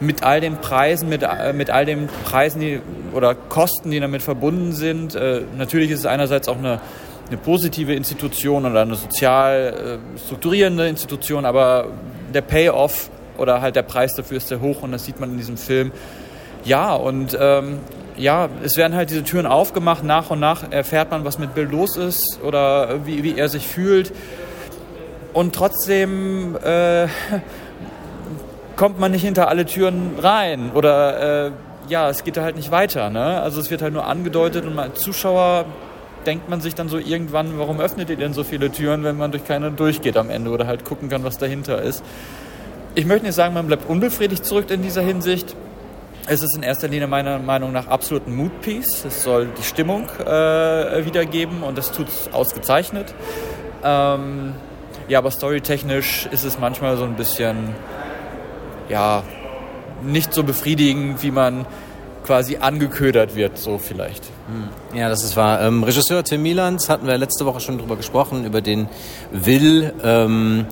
[0.00, 2.80] mit all den Preisen, mit, äh, mit all den Preisen die,
[3.12, 5.14] oder Kosten, die damit verbunden sind.
[5.14, 6.80] Äh, natürlich ist es einerseits auch eine
[7.28, 11.88] eine positive Institution oder eine sozial äh, strukturierende Institution, aber
[12.32, 15.36] der Payoff oder halt der Preis dafür ist sehr hoch und das sieht man in
[15.36, 15.92] diesem Film.
[16.64, 17.78] Ja, und ähm,
[18.16, 21.66] ja, es werden halt diese Türen aufgemacht, nach und nach erfährt man, was mit Bill
[21.66, 24.12] los ist oder wie, wie er sich fühlt.
[25.32, 27.08] Und trotzdem äh,
[28.76, 31.50] kommt man nicht hinter alle Türen rein oder äh,
[31.88, 33.10] ja, es geht da halt nicht weiter.
[33.10, 33.40] Ne?
[33.40, 35.66] Also es wird halt nur angedeutet und als Zuschauer
[36.26, 39.30] denkt man sich dann so irgendwann, warum öffnet ihr denn so viele Türen, wenn man
[39.30, 42.04] durch keine durchgeht am Ende oder halt gucken kann, was dahinter ist.
[42.94, 45.54] Ich möchte nicht sagen, man bleibt unbefriedigt zurück in dieser Hinsicht.
[46.26, 49.04] Es ist in erster Linie meiner Meinung nach absolut ein Moodpiece.
[49.04, 53.14] Es soll die Stimmung äh, wiedergeben und das tut es ausgezeichnet.
[53.84, 54.54] Ähm,
[55.08, 57.74] ja, aber storytechnisch ist es manchmal so ein bisschen,
[58.88, 59.22] ja,
[60.02, 61.64] nicht so befriedigend, wie man
[62.26, 64.24] quasi angeködert wird, so vielleicht.
[64.24, 64.98] Hm.
[64.98, 65.62] Ja, das ist wahr.
[65.62, 68.88] Ähm, Regisseur Tim Milans hatten wir letzte Woche schon drüber gesprochen, über den
[69.30, 70.66] Will, ähm,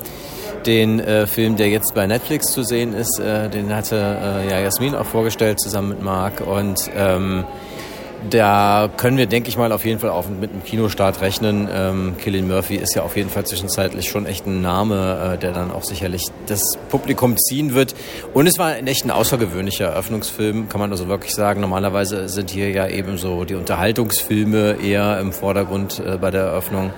[0.66, 3.20] den äh, Film, der jetzt bei Netflix zu sehen ist.
[3.20, 6.40] Äh, den hatte äh, ja Jasmin auch vorgestellt, zusammen mit Marc.
[6.40, 7.44] Und ähm,
[8.30, 11.68] da können wir, denke ich mal, auf jeden Fall auch mit einem Kinostart rechnen.
[11.72, 15.52] Ähm, Killian Murphy ist ja auf jeden Fall zwischenzeitlich schon echt ein Name, äh, der
[15.52, 17.94] dann auch sicherlich das Publikum ziehen wird.
[18.32, 21.60] Und es war ein echt ein außergewöhnlicher Eröffnungsfilm, kann man also wirklich sagen.
[21.60, 26.92] Normalerweise sind hier ja eben so die Unterhaltungsfilme eher im Vordergrund äh, bei der Eröffnung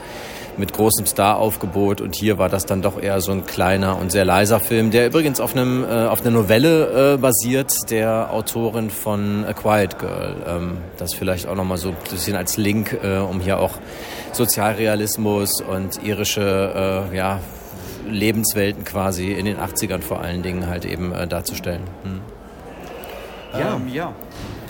[0.58, 4.24] mit großem Staraufgebot und hier war das dann doch eher so ein kleiner und sehr
[4.24, 9.44] leiser Film, der übrigens auf einem äh, auf einer Novelle äh, basiert der Autorin von
[9.44, 10.36] A Quiet Girl.
[10.46, 13.72] Ähm, das vielleicht auch noch mal so ein bisschen als Link, äh, um hier auch
[14.32, 17.40] Sozialrealismus und irische äh, ja,
[18.08, 21.82] Lebenswelten quasi in den 80ern vor allen Dingen halt eben äh, darzustellen.
[22.02, 22.20] Hm.
[23.52, 23.76] Ja.
[23.76, 24.12] Ähm, ja.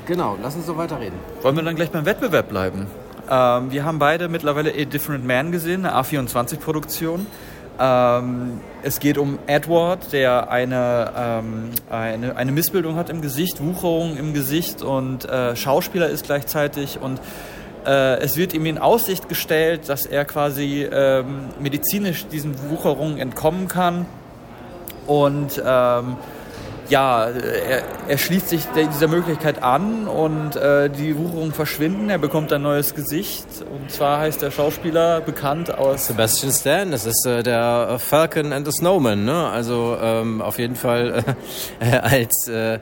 [0.06, 1.18] Genau, lass uns so weiterreden.
[1.42, 2.86] Wollen wir dann gleich beim Wettbewerb bleiben?
[3.28, 7.26] Ähm, wir haben beide mittlerweile A Different Man gesehen, eine A24-Produktion.
[7.78, 14.16] Ähm, es geht um Edward, der eine, ähm, eine, eine Missbildung hat im Gesicht, Wucherung
[14.16, 17.00] im Gesicht und äh, Schauspieler ist gleichzeitig.
[17.00, 17.20] Und
[17.84, 23.68] äh, es wird ihm in Aussicht gestellt, dass er quasi ähm, medizinisch diesen Wucherungen entkommen
[23.68, 24.06] kann.
[25.06, 26.16] Und ähm,
[26.88, 32.10] ja, er, er, schließt sich dieser Möglichkeit an und äh, die Wucherungen verschwinden.
[32.10, 33.46] Er bekommt ein neues Gesicht.
[33.70, 36.06] Und zwar heißt der Schauspieler bekannt aus.
[36.06, 39.48] Sebastian Stan, das ist äh, der Falcon and the Snowman, ne?
[39.48, 41.24] Also ähm, auf jeden Fall
[41.80, 42.48] äh, als.
[42.48, 42.78] Äh,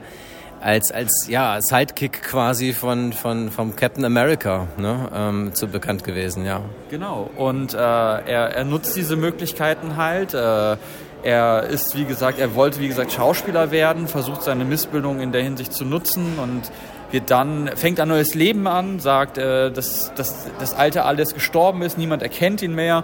[0.61, 6.43] als, als ja, Sidekick quasi von, von, vom Captain America ne, ähm, zu bekannt gewesen,
[6.43, 6.61] ja.
[6.89, 10.33] Genau, und äh, er, er nutzt diese Möglichkeiten halt.
[10.33, 10.77] Äh,
[11.25, 15.41] er ist, wie gesagt, er wollte, wie gesagt, Schauspieler werden, versucht seine Missbildung in der
[15.41, 16.71] Hinsicht zu nutzen und
[17.09, 21.81] wird dann, fängt ein neues Leben an, sagt, äh, dass, dass das alte alles gestorben
[21.81, 23.03] ist, niemand erkennt ihn mehr,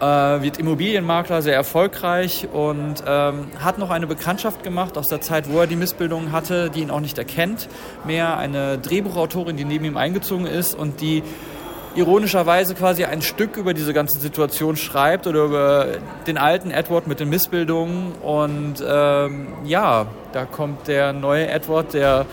[0.00, 5.48] äh, wird Immobilienmakler, sehr erfolgreich und ähm, hat noch eine Bekanntschaft gemacht aus der Zeit,
[5.48, 7.68] wo er die Missbildung hatte, die ihn auch nicht erkennt
[8.04, 11.22] mehr, eine Drehbuchautorin, die neben ihm eingezogen ist und die
[11.94, 15.86] ironischerweise quasi ein Stück über diese ganze Situation schreibt oder über
[16.26, 18.12] den alten Edward mit den Missbildungen.
[18.22, 22.26] Und ähm, ja, da kommt der neue Edward, der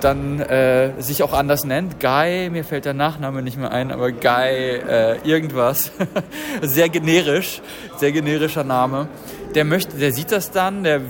[0.00, 2.00] dann äh, sich auch anders nennt.
[2.00, 5.90] Guy, mir fällt der Nachname nicht mehr ein, aber Guy äh, irgendwas.
[6.62, 7.62] sehr generisch,
[7.96, 9.08] sehr generischer Name.
[9.54, 11.00] Der möchte, der sieht das dann, der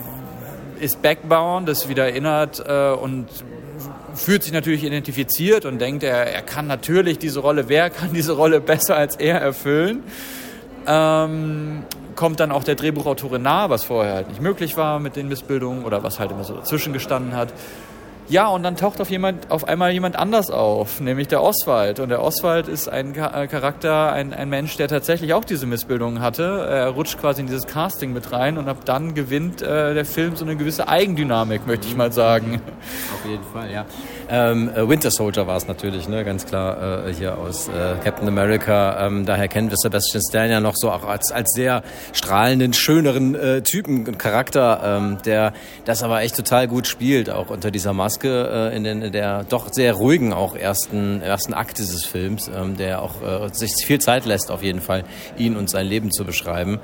[0.79, 3.27] ist backbound, ist wieder erinnert äh, und
[4.17, 8.33] fühlt sich natürlich identifiziert und denkt, er, er kann natürlich diese Rolle, wer kann diese
[8.33, 10.03] Rolle besser als er erfüllen?
[10.87, 15.29] Ähm, kommt dann auch der Drehbuchautorin nahe, was vorher halt nicht möglich war mit den
[15.29, 17.53] Missbildungen oder was halt immer so dazwischen gestanden hat.
[18.29, 22.01] Ja, und dann taucht auf, jemand, auf einmal jemand anders auf, nämlich der Oswald.
[22.01, 26.21] Und der Oswald ist ein äh, Charakter, ein, ein Mensch, der tatsächlich auch diese Missbildungen
[26.21, 26.67] hatte.
[26.69, 30.35] Er rutscht quasi in dieses Casting mit rein und ab dann gewinnt äh, der Film
[30.35, 32.61] so eine gewisse Eigendynamik, möchte ich mal sagen.
[33.15, 33.87] Auf jeden Fall, ja.
[34.29, 36.25] Ähm, äh, Winter Soldier war es natürlich, ne?
[36.25, 39.07] ganz klar äh, hier aus äh, Captain America.
[39.07, 43.37] Ähm, daher kennen wir Sebastian Stan ja noch so auch als, als sehr strahlenden, schöneren
[43.37, 45.53] äh, Typen und Charakter, ähm, der
[45.85, 49.45] das aber echt total gut spielt, auch unter dieser Maske äh, in, den, in der
[49.45, 54.01] doch sehr ruhigen auch ersten, ersten Akt dieses Films, ähm, der auch äh, sich viel
[54.01, 55.05] Zeit lässt, auf jeden Fall
[55.37, 56.81] ihn und sein Leben zu beschreiben.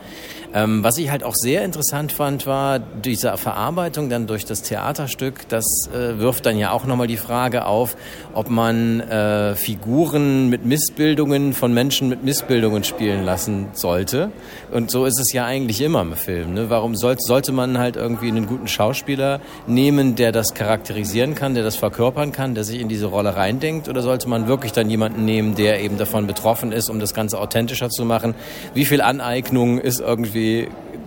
[0.55, 5.49] Ähm, was ich halt auch sehr interessant fand, war diese Verarbeitung dann durch das Theaterstück.
[5.49, 5.65] Das
[5.95, 7.97] äh, wirft dann ja auch nochmal die Frage auf,
[8.35, 14.31] ob man äh, Figuren mit Missbildungen von Menschen mit Missbildungen spielen lassen sollte.
[14.71, 16.53] Und so ist es ja eigentlich immer im Film.
[16.53, 16.69] Ne?
[16.69, 21.65] Warum soll, sollte man halt irgendwie einen guten Schauspieler nehmen, der das charakterisieren kann, der
[21.65, 23.89] das verkörpern kann, der sich in diese Rolle reindenkt?
[23.89, 27.39] Oder sollte man wirklich dann jemanden nehmen, der eben davon betroffen ist, um das Ganze
[27.39, 28.35] authentischer zu machen?
[28.75, 30.42] Wie viel Aneignung ist irgendwie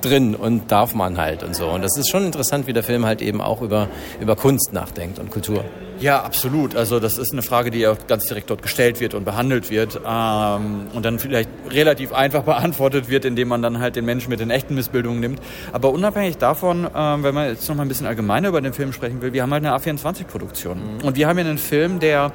[0.02, 1.68] drin und darf man halt und so.
[1.68, 3.88] Und das ist schon interessant, wie der Film halt eben auch über,
[4.20, 5.64] über Kunst nachdenkt und Kultur.
[6.00, 6.76] Ja, absolut.
[6.76, 10.00] Also das ist eine Frage, die auch ganz direkt dort gestellt wird und behandelt wird
[10.06, 14.40] ähm, und dann vielleicht relativ einfach beantwortet wird, indem man dann halt den Menschen mit
[14.42, 15.40] den echten Missbildungen nimmt.
[15.72, 18.92] Aber unabhängig davon, ähm, wenn man jetzt noch mal ein bisschen allgemeiner über den Film
[18.94, 21.06] sprechen will, wir haben halt eine A24-Produktion Mhm.
[21.08, 22.32] und wir haben hier einen Film, der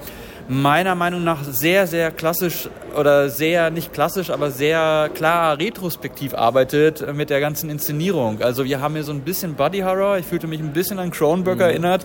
[0.51, 2.69] meiner Meinung nach sehr, sehr klassisch
[2.99, 8.43] oder sehr, nicht klassisch, aber sehr klar retrospektiv arbeitet mit der ganzen Inszenierung.
[8.43, 10.19] Also wir haben hier so ein bisschen Body Horror.
[10.19, 11.63] Ich fühlte mich ein bisschen an Cronenberg Mhm.
[11.63, 12.05] erinnert.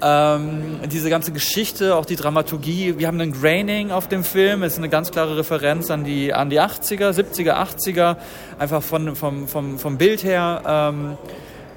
[0.00, 2.94] Ähm, diese ganze Geschichte, auch die Dramaturgie.
[2.98, 4.62] Wir haben einen Graining auf dem Film.
[4.62, 8.16] Es ist eine ganz klare Referenz an die, an die 80er, 70er, 80er.
[8.58, 10.62] Einfach von, vom, vom, vom Bild her.
[10.64, 11.16] Ähm,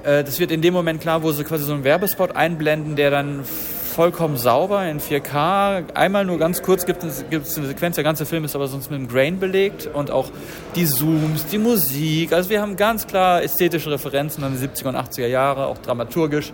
[0.04, 3.10] äh, das wird in dem Moment klar, wo sie quasi so einen Werbespot einblenden, der
[3.10, 3.44] dann
[3.98, 5.92] vollkommen sauber in 4K.
[5.96, 9.00] Einmal nur ganz kurz gibt es, eine Sequenz, der ganze Film ist aber sonst mit
[9.00, 10.30] einem Grain belegt und auch
[10.76, 12.32] die Zooms, die Musik.
[12.32, 16.54] Also wir haben ganz klar ästhetische Referenzen an die 70er und 80er Jahre, auch dramaturgisch.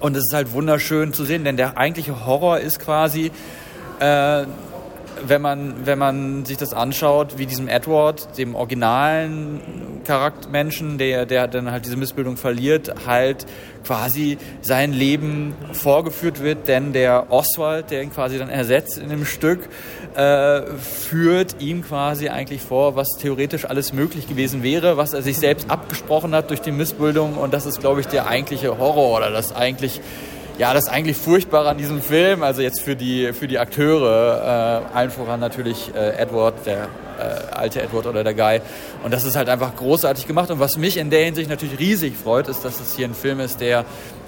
[0.00, 3.30] Und es ist halt wunderschön zu sehen, denn der eigentliche Horror ist quasi,
[4.00, 4.46] äh,
[5.26, 9.60] wenn man, wenn man sich das anschaut, wie diesem Edward, dem originalen
[10.04, 13.46] Charaktermenschen, der, der dann halt diese Missbildung verliert, halt
[13.84, 19.24] quasi sein Leben vorgeführt wird, denn der Oswald, der ihn quasi dann ersetzt in dem
[19.24, 19.68] Stück,
[20.14, 25.38] äh, führt ihm quasi eigentlich vor, was theoretisch alles möglich gewesen wäre, was er sich
[25.38, 27.34] selbst abgesprochen hat durch die Missbildung.
[27.34, 30.00] Und das ist, glaube ich, der eigentliche Horror oder das eigentlich
[30.58, 34.96] ja, das eigentlich Furchtbare an diesem Film, also jetzt für die, für die Akteure, äh,
[34.96, 36.88] allen voran natürlich äh, Edward, der
[37.18, 38.60] äh, alte Edward oder der Guy.
[39.04, 40.50] Und das ist halt einfach großartig gemacht.
[40.50, 43.40] Und was mich in der Hinsicht natürlich riesig freut, ist, dass es hier ein Film
[43.40, 43.84] ist, der,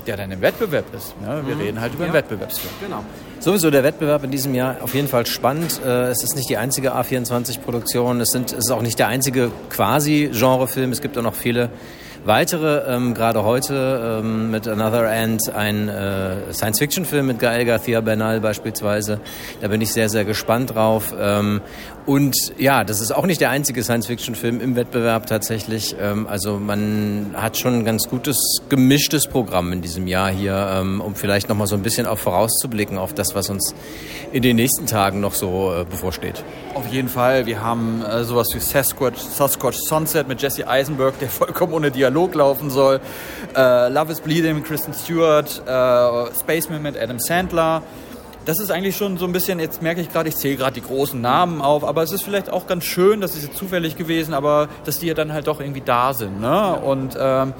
[0.06, 1.18] der dann im Wettbewerb ist.
[1.20, 1.42] Ne?
[1.46, 1.60] Wir Mhm.
[1.60, 2.18] reden halt über einen Ja.
[2.20, 2.72] Wettbewerbsfilm.
[2.82, 3.04] Genau.
[3.40, 5.80] Sowieso der Wettbewerb in diesem Jahr auf jeden Fall spannend.
[5.84, 8.20] Äh, Es ist nicht die einzige A24-Produktion.
[8.20, 10.92] Es, sind, es ist auch nicht der einzige quasi Genrefilm.
[10.92, 11.68] Es gibt auch noch viele
[12.24, 12.94] weitere.
[12.94, 19.20] Ähm, gerade heute ähm, mit Another End ein äh, Science-Fiction-Film mit Gael García Bernal beispielsweise.
[19.60, 21.14] Da bin ich sehr, sehr gespannt drauf.
[21.18, 21.60] Ähm,
[22.06, 25.96] und ja, das ist auch nicht der einzige Science-Fiction-Film im Wettbewerb tatsächlich.
[25.98, 28.36] Ähm, also man hat schon ein ganz gutes
[28.68, 32.18] gemischtes Programm in diesem Jahr hier, ähm, um vielleicht noch mal so ein bisschen auch
[32.18, 33.74] vorauszublicken auf das, was uns
[34.32, 36.44] in den nächsten Tagen noch so äh, bevorsteht.
[36.74, 37.46] Auf jeden Fall.
[37.46, 42.34] Wir haben äh, sowas wie Sasquatch, Sasquatch Sunset mit Jesse Eisenberg, der vollkommen ohne Dialog
[42.34, 43.00] laufen soll.
[43.56, 45.62] Äh, Love is Bleeding mit Kristen Stewart.
[46.38, 47.82] Spaceman mit Adam Sandler.
[48.44, 50.86] Das ist eigentlich schon so ein bisschen, jetzt merke ich gerade, ich zähle gerade die
[50.86, 54.34] großen Namen auf, aber es ist vielleicht auch ganz schön, das ist jetzt zufällig gewesen,
[54.34, 56.42] aber dass die ja dann halt doch irgendwie da sind.
[56.42, 56.74] Ne?
[56.74, 57.54] Und ähm,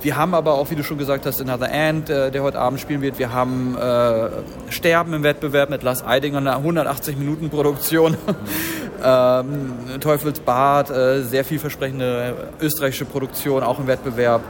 [0.00, 2.78] wir haben aber auch, wie du schon gesagt hast, Another End, äh, der heute Abend
[2.78, 3.18] spielen wird.
[3.18, 4.28] Wir haben äh,
[4.70, 8.16] Sterben im Wettbewerb mit Lars Eidinger, eine 180-Minuten-Produktion.
[9.04, 14.42] ähm, Teufelsbad, äh, sehr vielversprechende österreichische Produktion, auch im Wettbewerb.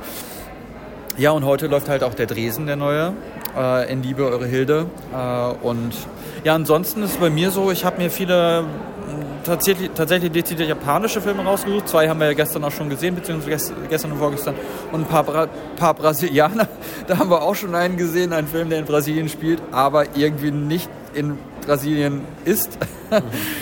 [1.16, 3.14] Ja, und heute läuft halt auch der Dresen, der neue,
[3.58, 4.86] äh, in Liebe, eure Hilde.
[5.12, 5.92] Äh, und
[6.44, 8.66] ja, ansonsten ist es bei mir so, ich habe mir viele mh,
[9.44, 11.88] tatsächlich, tatsächlich dezidiert japanische Filme rausgesucht.
[11.88, 14.54] Zwei haben wir ja gestern auch schon gesehen, beziehungsweise gest- gestern und vorgestern.
[14.92, 16.68] Und ein paar, Bra paar Brasilianer.
[17.08, 20.50] Da haben wir auch schon einen gesehen, einen Film, der in Brasilien spielt, aber irgendwie
[20.50, 22.78] nicht in Brasilien ist,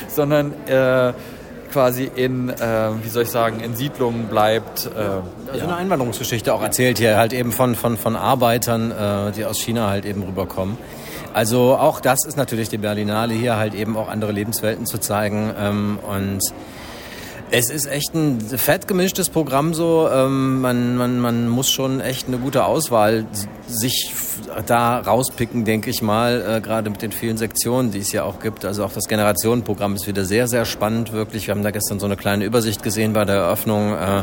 [0.09, 1.13] sondern äh,
[1.71, 2.55] quasi in, äh,
[3.03, 4.87] wie soll ich sagen, in Siedlungen bleibt.
[4.87, 9.45] Äh, Also eine Einwanderungsgeschichte auch erzählt hier halt eben von, von, von Arbeitern, äh, die
[9.45, 10.79] aus China halt eben rüberkommen.
[11.33, 15.53] Also auch das ist natürlich die Berlinale hier halt eben auch andere Lebenswelten zu zeigen
[15.59, 16.41] ähm, und
[17.51, 20.09] es ist echt ein fett gemischtes Programm so.
[20.13, 23.27] Ähm, man, man, man muss schon echt eine gute Auswahl
[23.69, 24.13] sich
[24.67, 26.45] da rauspicken, denke ich mal.
[26.57, 28.65] Äh, Gerade mit den vielen Sektionen, die es ja auch gibt.
[28.65, 31.47] Also auch das Generationenprogramm ist wieder sehr, sehr spannend, wirklich.
[31.47, 34.23] Wir haben da gestern so eine kleine Übersicht gesehen bei der Eröffnung äh,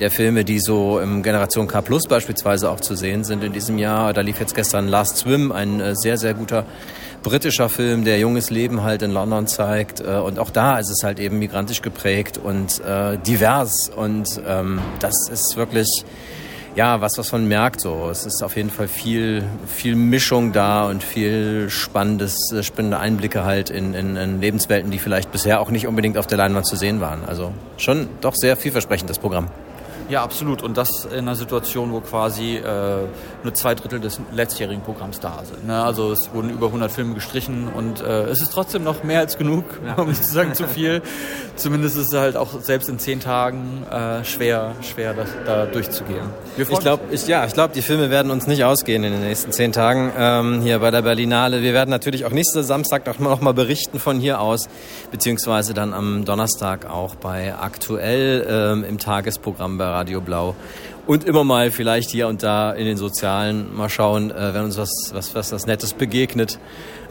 [0.00, 3.78] der Filme, die so im Generation K Plus beispielsweise auch zu sehen sind in diesem
[3.78, 4.12] Jahr.
[4.12, 6.64] Da lief jetzt gestern Last Swim, ein äh, sehr, sehr guter
[7.24, 10.00] britischer Film, der junges Leben halt in London zeigt.
[10.00, 13.90] Äh, Und auch da ist es halt eben migrantisch geprägt und äh, divers.
[13.96, 15.88] Und ähm, das ist wirklich
[16.76, 17.80] ja was, was man merkt.
[17.80, 22.98] So, es ist auf jeden Fall viel, viel Mischung da und viel spannendes, äh, spannende
[22.98, 26.66] Einblicke halt in, in, in Lebenswelten, die vielleicht bisher auch nicht unbedingt auf der Leinwand
[26.66, 27.24] zu sehen waren.
[27.24, 29.48] Also schon doch sehr vielversprechend das Programm.
[30.08, 30.62] Ja, absolut.
[30.62, 33.06] Und das in einer Situation, wo quasi äh,
[33.42, 35.66] nur zwei Drittel des letztjährigen Programms da sind.
[35.66, 35.82] Ne?
[35.82, 39.38] Also es wurden über 100 Filme gestrichen und äh, es ist trotzdem noch mehr als
[39.38, 39.64] genug,
[39.96, 41.02] um nicht zu sagen zu viel.
[41.56, 46.26] Zumindest ist es halt auch selbst in zehn Tagen äh, schwer, schwer das, da durchzugehen.
[46.56, 49.52] Ich glaube, ich, ja, ich glaube, die Filme werden uns nicht ausgehen in den nächsten
[49.52, 51.62] zehn Tagen ähm, hier bei der Berlinale.
[51.62, 54.68] Wir werden natürlich auch nächsten Samstag noch mal, noch mal berichten von hier aus,
[55.10, 60.54] beziehungsweise dann am Donnerstag auch bei aktuell ähm, im Tagesprogramm bei Radio Blau.
[61.06, 64.78] Und immer mal vielleicht hier und da in den Sozialen mal schauen, äh, wenn uns
[64.78, 66.58] was, was, was, was Nettes begegnet.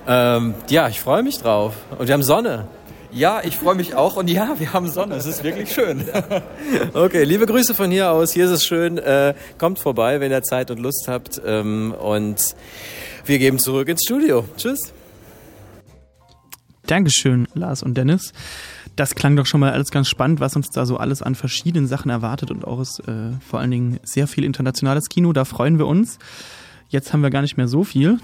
[0.08, 1.76] Ähm, ja, ich freue mich drauf.
[1.98, 2.68] Und wir haben Sonne.
[3.12, 5.16] Ja, ich freue mich auch und ja, wir haben Sonne.
[5.16, 6.04] Es ist wirklich schön.
[6.94, 8.32] Okay, liebe Grüße von hier aus.
[8.32, 8.98] Hier ist es schön.
[8.98, 11.40] Äh, kommt vorbei, wenn ihr Zeit und Lust habt.
[11.46, 12.56] Ähm, und
[13.26, 14.46] wir geben zurück ins Studio.
[14.58, 14.94] Tschüss.
[16.88, 18.34] Dankeschön, Lars und Dennis.
[18.96, 21.88] Das klang doch schon mal alles ganz spannend, was uns da so alles an verschiedenen
[21.88, 25.34] Sachen erwartet und auch ist, äh, vor allen Dingen sehr viel internationales Kino.
[25.34, 26.20] Da freuen wir uns.
[26.90, 28.20] Jetzt haben wir gar nicht mehr so viel.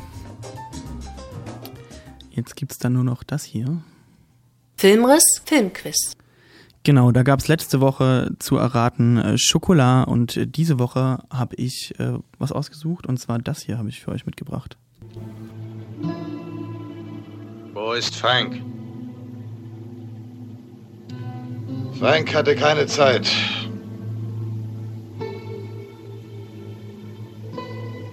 [2.29, 3.81] Jetzt gibt es dann nur noch das hier.
[4.77, 6.15] Filmriss, Filmquiz.
[6.83, 11.55] Genau, da gab es letzte Woche zu erraten äh, Schokolade und äh, diese Woche habe
[11.55, 14.77] ich äh, was ausgesucht und zwar das hier habe ich für euch mitgebracht.
[17.73, 18.61] Wo ist Frank?
[21.99, 23.29] Frank hatte keine Zeit.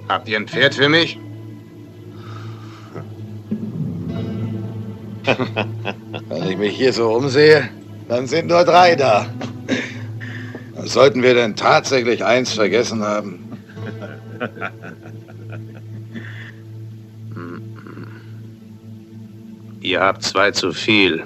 [0.09, 1.19] Habt ihr ein Pferd für mich?
[6.29, 7.69] Wenn ich mich hier so umsehe,
[8.09, 9.27] dann sind nur drei da.
[10.75, 13.41] Was sollten wir denn tatsächlich eins vergessen haben?
[19.81, 21.25] Ihr habt zwei zu viel.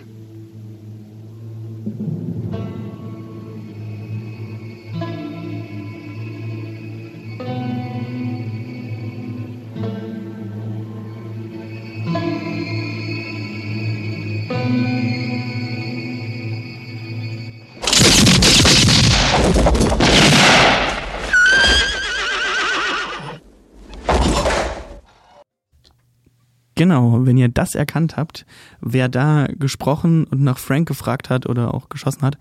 [27.51, 28.47] Ihr das erkannt habt,
[28.81, 32.39] wer da gesprochen und nach Frank gefragt hat oder auch geschossen hat,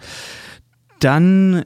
[0.99, 1.64] dann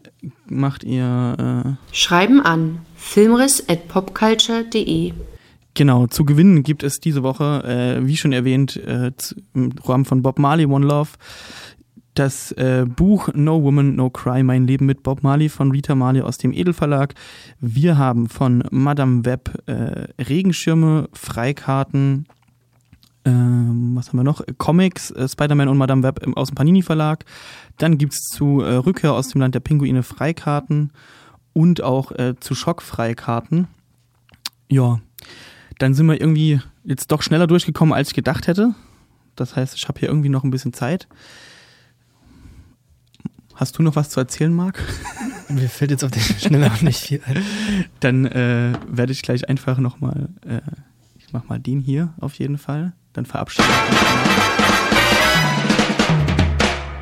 [0.47, 5.13] macht ihr äh, Schreiben an filmriss@popculture.de.
[5.75, 9.11] Genau, zu gewinnen gibt es diese Woche, äh, wie schon erwähnt, äh,
[9.55, 11.09] im Rahmen von Bob Marley One Love,
[12.13, 16.21] das äh, Buch No Woman, No Cry, Mein Leben mit Bob Marley von Rita Marley
[16.21, 17.15] aus dem Edelverlag.
[17.59, 22.27] Wir haben von Madame Web äh, Regenschirme, Freikarten,
[23.25, 24.41] ähm, was haben wir noch?
[24.57, 27.25] Comics, äh, Spider-Man und Madame Web im, aus dem Panini Verlag.
[27.77, 30.91] Dann gibt's zu äh, Rückkehr aus dem Land der Pinguine Freikarten
[31.53, 33.67] und auch äh, zu Schock Freikarten.
[34.69, 34.99] Ja,
[35.79, 38.75] dann sind wir irgendwie jetzt doch schneller durchgekommen, als ich gedacht hätte.
[39.35, 41.07] Das heißt, ich habe hier irgendwie noch ein bisschen Zeit.
[43.55, 44.81] Hast du noch was zu erzählen, Marc?
[45.49, 47.43] Mir fällt jetzt auf den Schneller auch nicht viel ein.
[47.99, 50.61] Dann äh, werde ich gleich einfach nochmal, äh,
[51.17, 52.93] ich mach mal den hier auf jeden Fall.
[53.13, 53.99] Dann verabschiede ich mich.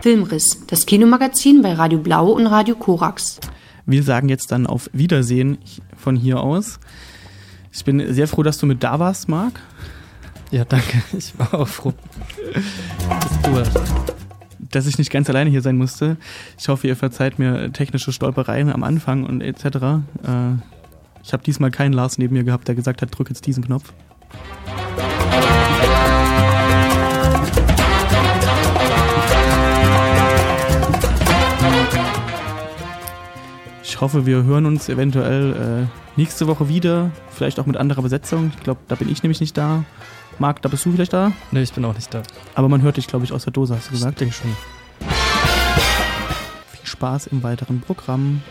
[0.01, 3.39] Filmriss, das Kinomagazin bei Radio Blau und Radio Korax.
[3.85, 5.59] Wir sagen jetzt dann auf Wiedersehen
[5.95, 6.79] von hier aus.
[7.71, 9.59] Ich bin sehr froh, dass du mit da warst, Marc.
[10.49, 11.01] Ja, danke.
[11.17, 11.93] Ich war auch froh,
[12.53, 13.79] dass du warst.
[14.59, 16.17] Dass ich nicht ganz alleine hier sein musste.
[16.57, 19.65] Ich hoffe, ihr verzeiht mir technische Stolpereien am Anfang und etc.
[19.65, 19.99] Äh,
[21.23, 23.93] ich habe diesmal keinen Lars neben mir gehabt, der gesagt hat, drück jetzt diesen Knopf.
[34.01, 37.11] Ich hoffe, wir hören uns eventuell äh, nächste Woche wieder.
[37.29, 38.51] Vielleicht auch mit anderer Besetzung.
[38.57, 39.83] Ich glaube, da bin ich nämlich nicht da.
[40.39, 41.33] Marc, da bist du vielleicht da?
[41.51, 42.23] Nee, ich bin auch nicht da.
[42.55, 44.13] Aber man hört dich, glaube ich, aus der Dose, hast du gesagt?
[44.13, 44.55] Ich denke schon.
[46.71, 48.41] Viel Spaß im weiteren Programm.